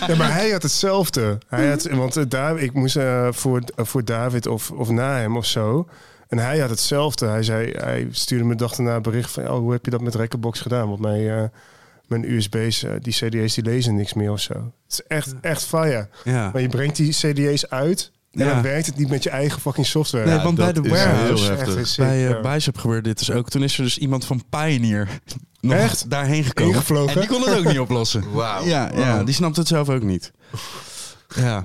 [0.07, 1.39] Ja, maar hij had hetzelfde.
[1.49, 5.47] Hij had, want daar, ik moest eh, voor, voor David of, of na hem of
[5.47, 5.89] zo.
[6.29, 7.27] En hij had hetzelfde.
[7.27, 9.49] Hij, zei, hij stuurde me dag daarna een bericht van...
[9.49, 10.89] Oh, hoe heb je dat met Rekkerbox gedaan?
[10.89, 11.49] Want mij, eh,
[12.07, 14.55] mijn USB's, eh, die CD's, die lezen niks meer of zo.
[14.55, 16.09] Het is echt, echt fire.
[16.25, 16.51] Ja.
[16.53, 18.53] Maar je brengt die CD's uit en Ja.
[18.53, 20.25] dan werkt het niet met je eigen fucking software.
[20.27, 23.49] Nee, Ja, want bij de warehouse, Echt bij uh, Bicep gebeurde dit dus ook.
[23.49, 25.09] Toen is er dus iemand van Pioneer
[25.61, 26.11] nog Echt?
[26.11, 26.83] daarheen gekomen.
[27.09, 28.33] En die kon het ook niet oplossen.
[28.33, 28.65] Wauw.
[28.65, 30.33] Ja, ja, die snapt het zelf ook niet.
[31.37, 31.65] Ja.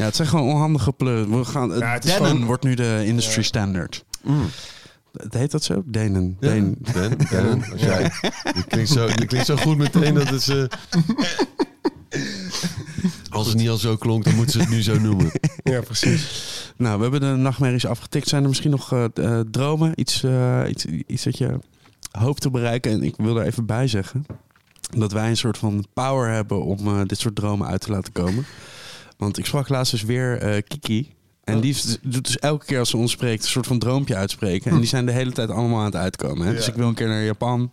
[0.00, 1.38] Ja, het zijn gewoon onhandige pleuren.
[1.38, 4.04] We gaan, Ja, het is Denon gewoon- wordt nu de industry standard.
[4.22, 4.46] Mm.
[5.16, 5.82] Het heet dat zo?
[5.86, 6.36] Denen.
[6.40, 6.76] Ja, Denen.
[8.54, 10.70] Die, klinkt zo, die klinkt zo goed meteen dat het ze...
[13.30, 15.30] Als het niet al zo klonk, dan moeten ze het nu zo noemen.
[15.62, 16.24] Ja, precies.
[16.76, 18.28] Nou, we hebben de nachtmerries afgetikt.
[18.28, 19.92] Zijn er misschien nog eh, eh, dromen?
[19.94, 21.58] Iets, eh, iets, iets dat je
[22.10, 22.92] hoopt te bereiken?
[22.92, 24.26] En ik wil er even bij zeggen
[24.96, 28.12] dat wij een soort van power hebben om eh, dit soort dromen uit te laten
[28.12, 28.44] komen.
[29.20, 31.14] Want ik sprak laatst dus weer eh, Kiki.
[31.44, 34.16] En die is- doet dus elke keer als ze ons spreekt een soort van droompje
[34.16, 34.70] uitspreken.
[34.70, 36.46] En die zijn de hele tijd allemaal aan het uitkomen.
[36.46, 36.52] Hè?
[36.54, 37.72] Dus ik wil een keer naar Japan.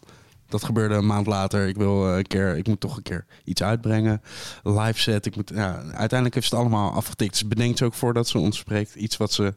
[0.50, 1.68] Dat gebeurde een maand later.
[1.68, 4.22] Ik wil eh, een keer, ik moet toch een keer iets uitbrengen.
[4.64, 5.26] Live set.
[5.26, 7.38] Ik moet, ja, uiteindelijk heeft ze het allemaal afgetikt.
[7.38, 9.54] Ze bedenkt ook voordat ze ons spreekt iets wat ze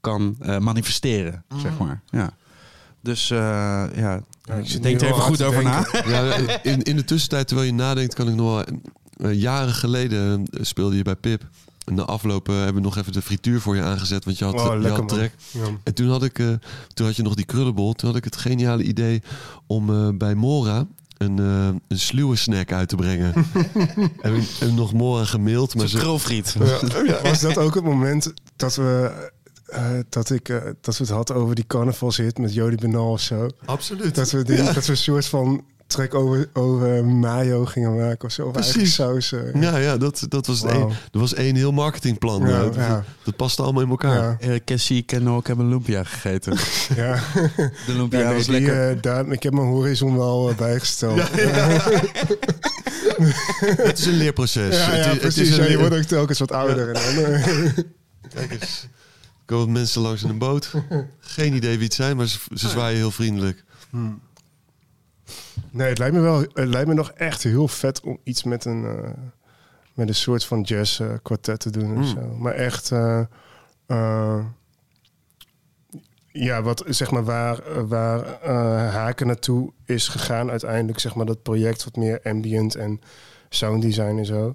[0.00, 2.02] kan eh, manifesteren, zeg maar.
[2.10, 2.30] Ja.
[3.02, 3.38] Dus eh,
[3.94, 4.20] ja,
[4.58, 5.86] ik zit denk er even goed over na.
[6.06, 8.78] Ja, in, in de tussentijd, terwijl je nadenkt, kan ik nog wel...
[9.16, 11.42] eh, jaren geleden speelde je bij Pip.
[11.84, 14.44] En na afloop eh, hebben we nog even de frituur voor je aangezet, want je
[14.44, 15.34] had, Oh, je had trek.
[15.50, 15.64] Ja.
[15.82, 16.48] En toen had, ik, eh,
[16.94, 17.92] toen had je nog die krullenbol.
[17.92, 19.22] Toen had ik het geniale idee
[19.66, 20.86] om eh, bij Mora
[21.18, 23.34] een, eh een sluwe snack uit te brengen.
[24.20, 25.74] en, en nog Mora gemaild.
[25.74, 26.56] Maar ze, krulfriet.
[27.06, 27.22] Ja.
[27.22, 29.12] Was dat ook het moment dat we,
[29.66, 30.46] eh, dat ik,
[30.80, 33.48] dat we het hadden over die carnavalshit met Jody Benal of zo?
[33.64, 34.14] Absoluut.
[34.14, 38.32] Dat we, die, dat we een soort van trek over, over mayo gingen maken of
[38.32, 38.46] zo.
[38.46, 38.94] Of Precies.
[38.94, 39.34] saus.
[39.54, 40.74] Ja, ja dat, dat was Wauw.
[40.80, 40.88] één.
[41.12, 42.40] Er was één heel marketingplan.
[42.46, 43.04] Ja, eh, dat, ja.
[43.24, 44.36] dat paste allemaal in elkaar.
[44.40, 44.48] Ja.
[44.48, 46.52] Uh, Cassie, Ken ik heb een lumpia gegeten.
[46.96, 47.18] Ja.
[47.86, 49.00] De lumpia Ja, nee, was die, lekker.
[49.00, 51.16] daar, ik heb mijn horizon wel bijgesteld.
[51.16, 51.22] Ja,
[53.76, 54.76] Het is een leerproces.
[54.76, 55.56] ja, Het is- het is precies.
[55.56, 56.90] een Ja, je wordt ook telkens wat ouder.
[56.94, 57.34] En dan,
[58.34, 58.88] Kijk eens.
[59.46, 60.70] Er komen mensen langs in een boot.
[61.20, 63.64] Geen idee wie het zijn, maar ze, ze zwaaien heel vriendelijk.
[65.74, 66.38] Nee, het lijkt me wel.
[66.40, 69.10] Het lijkt me nog echt heel vet om iets met een eh,
[69.94, 72.22] met een soort van jazz eh, kwartet te doen of Hmm.
[72.22, 72.36] zo.
[72.38, 74.44] Maar echt, eh,
[76.32, 78.26] ja, wat zeg maar waar waar
[78.92, 83.00] Haken naartoe is gegaan uiteindelijk, zeg maar dat project wat meer ambient en
[83.48, 84.54] sound design en zo.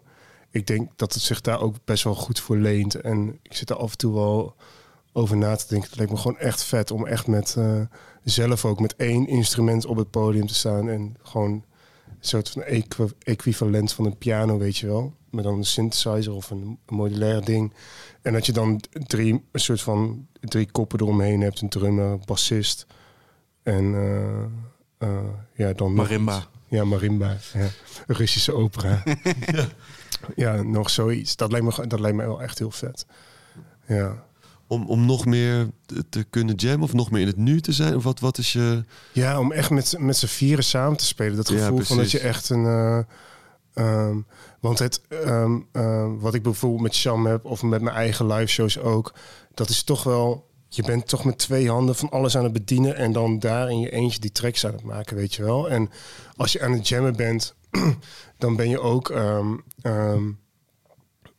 [0.51, 2.95] Ik denk dat het zich daar ook best wel goed voor leent.
[2.95, 4.55] En ik zit er af en toe wel
[5.13, 5.87] over na te denken.
[5.89, 7.57] Het lijkt me gewoon echt vet om echt met
[8.23, 10.89] zelf ook met één instrument op het podium te staan.
[10.89, 11.63] En gewoon een
[12.19, 15.13] soort van equi- equivalent van een piano, weet je wel.
[15.29, 17.73] Met dan een synthesizer of een, modulair ding.
[18.21, 21.61] En dat je dan drie, een soort van drie koppen eromheen hebt.
[21.61, 22.85] Een drummer, bassist
[23.63, 24.43] en eh,
[24.97, 26.47] eh, ja, dan Marimba.
[26.67, 27.37] Ja, marimba.
[27.53, 27.67] Ja.
[28.07, 29.03] Russische opera.
[30.35, 30.61] ja.
[30.61, 31.35] nog zoiets.
[31.35, 33.05] Dat lijkt, me, dat lijkt me wel echt heel vet.
[33.87, 34.23] Ja.
[34.69, 35.69] Om, om nog meer
[36.09, 37.95] te, kunnen jammen of nog meer in het nu te zijn?
[37.95, 38.83] Of wat, wat is je...
[39.11, 41.35] Ja, om echt met, met z'n vieren samen te spelen.
[41.35, 42.65] Dat Ja, gevoel van dat je echt een...
[42.65, 42.99] eh,
[43.73, 44.17] ehm,
[44.59, 47.45] want het, ehm, ehm, wat ik bijvoorbeeld met Sham heb...
[47.45, 49.13] of met mijn eigen live shows ook...
[49.53, 50.47] dat is toch wel...
[50.67, 52.95] Je bent toch met twee handen van alles aan het bedienen...
[52.95, 55.69] en dan daar in je eentje die tracks aan het maken, weet je wel.
[55.69, 55.89] En
[56.35, 57.55] als je aan het jammen bent...
[58.37, 59.13] dan ben je ook...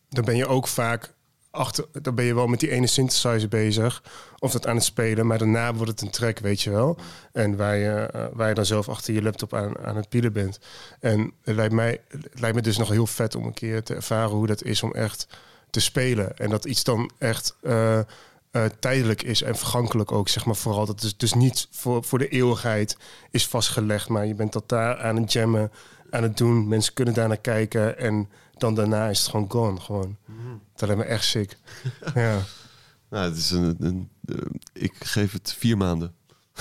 [0.08, 1.18] dan ben je ook vaak
[1.50, 4.02] achter, dan ben je wel met die ene synthesizer bezig
[4.38, 6.96] of dat aan het spelen, maar daarna wordt het een track, weet je wel.
[7.32, 10.60] En eh, waar je dan zelf achter je laptop aan, aan het pielen bent.
[11.00, 13.94] En het lijkt, mij, het lijkt me dus nog heel vet om een keer te
[13.94, 15.26] ervaren hoe dat is om echt
[15.70, 16.36] te spelen.
[16.36, 18.04] En dat iets dan echt eh, eh,
[18.78, 20.86] tijdelijk is en vergankelijk ook, zeg maar vooral.
[20.86, 22.96] Dat is dus niet voor, voor de eeuwigheid
[23.30, 25.72] is vastgelegd, maar je bent dat daar aan het jammen,
[26.10, 26.68] aan het doen.
[26.68, 28.28] Mensen kunnen daar naar kijken en
[28.60, 30.16] dan daarna is het gewoon gone, gewoon.
[30.76, 31.56] Dat lijkt me echt sick.
[32.14, 32.38] ja.
[33.10, 34.34] Nou, het is een, een, eh,
[34.72, 36.12] ik geef het vier maanden.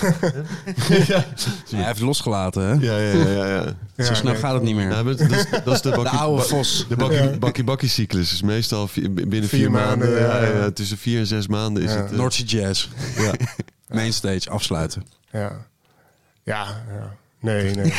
[1.70, 2.72] Hij heeft losgelaten, hè?
[2.72, 3.46] Ja, ja, ja.
[3.46, 3.62] ja.
[3.64, 4.40] Zo Ja, snel nee.
[4.40, 4.90] gaat het niet meer.
[4.90, 6.86] Ja, maar dat, is, dat is de, de bakkie, oude ba- vos.
[6.88, 7.38] de bakkie, Ja.
[7.38, 8.32] bakkie, bakkie cyclus.
[8.32, 10.08] is meestal vier- binnen vier, Vier maanden.
[10.08, 10.58] maanden, ja, ja, ja.
[10.58, 11.96] ja, tussen vier en zes maanden is Ja.
[12.02, 12.10] het.
[12.10, 12.88] Noordzee Jazz.
[13.16, 13.32] ja.
[13.88, 15.06] Mainstage, afsluiten.
[15.32, 15.66] Ja.
[16.42, 17.16] Ja, ja.
[17.40, 17.86] Nee, nee.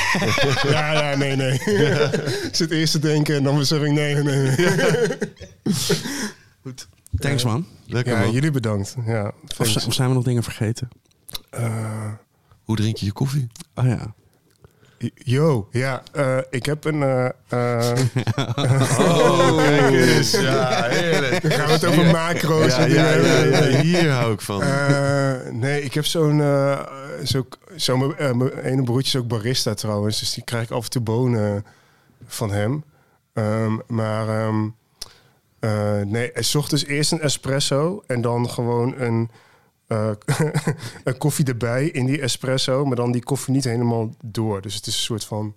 [0.76, 1.54] ja, ja, nee, nee.
[2.48, 4.24] Ik zit eerst te denken en dan zeg ik nee, nee,
[4.58, 5.18] nee.
[7.20, 7.66] Thanks, man.
[7.86, 8.32] Lekker Ja, man.
[8.32, 8.96] jullie bedankt.
[9.06, 9.74] Ja, Of, thanks.
[9.74, 10.88] zijn- of zijn we nog dingen vergeten?
[11.50, 12.12] Eh,
[12.64, 13.48] Hoe drink je je koffie?
[13.76, 14.14] Oh ja.
[15.14, 17.04] Yo, ja, eh, ik heb een...
[17.04, 17.98] eh, eh,
[19.00, 20.32] Oh, kijk eens.
[20.32, 21.42] Ja, heerlijk.
[21.42, 22.76] dan gaan we het over macro's.
[22.76, 24.64] Ja, ja, ja, hier hou ik van.
[25.60, 26.42] Nee, ik heb zo'n...
[27.24, 30.20] zo, zo, mijn, mijn ene broertje is ook barista trouwens.
[30.20, 31.66] Dus die krijg ik af en toe bonen
[32.26, 32.84] van hem.
[33.34, 34.68] Ehm, maar ehm,
[35.60, 39.32] eh, nee, hij zocht dus eerst een espresso en dan gewoon een,
[39.92, 40.10] eh,
[41.04, 42.86] een koffie erbij in die espresso.
[42.86, 44.62] Maar dan die koffie niet helemaal door.
[44.62, 45.56] Dus het is een soort van...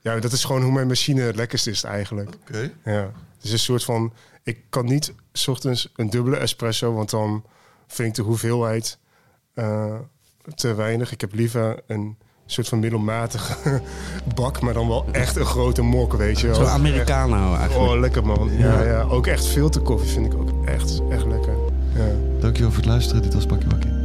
[0.00, 2.30] Ja, dat is gewoon hoe mijn machine het lekkerst is eigenlijk.
[2.48, 2.70] Oké.
[2.84, 4.12] Ja, het is een soort van...
[4.42, 7.44] Ik kan niet 's ochtends een dubbele espresso, want dan
[7.86, 8.98] vind ik de hoeveelheid
[9.54, 9.94] eh,
[10.54, 11.12] te weinig.
[11.12, 12.16] Ik heb liever een
[12.46, 13.80] soort van middelmatige
[14.34, 16.56] bak, maar dan wel echt een grote mok, weet je wel.
[16.56, 17.90] Zo Echt- Americano eigenlijk.
[17.92, 18.50] Oh, lekker man.
[18.58, 19.02] Ja, ja.
[19.02, 21.54] Ook echt filterkoffie vind ik ook echt, echt lekker.
[21.94, 22.25] Ja.
[22.46, 23.22] Dankjewel voor het luisteren.
[23.22, 23.95] Dit was Bakkie Bakkie.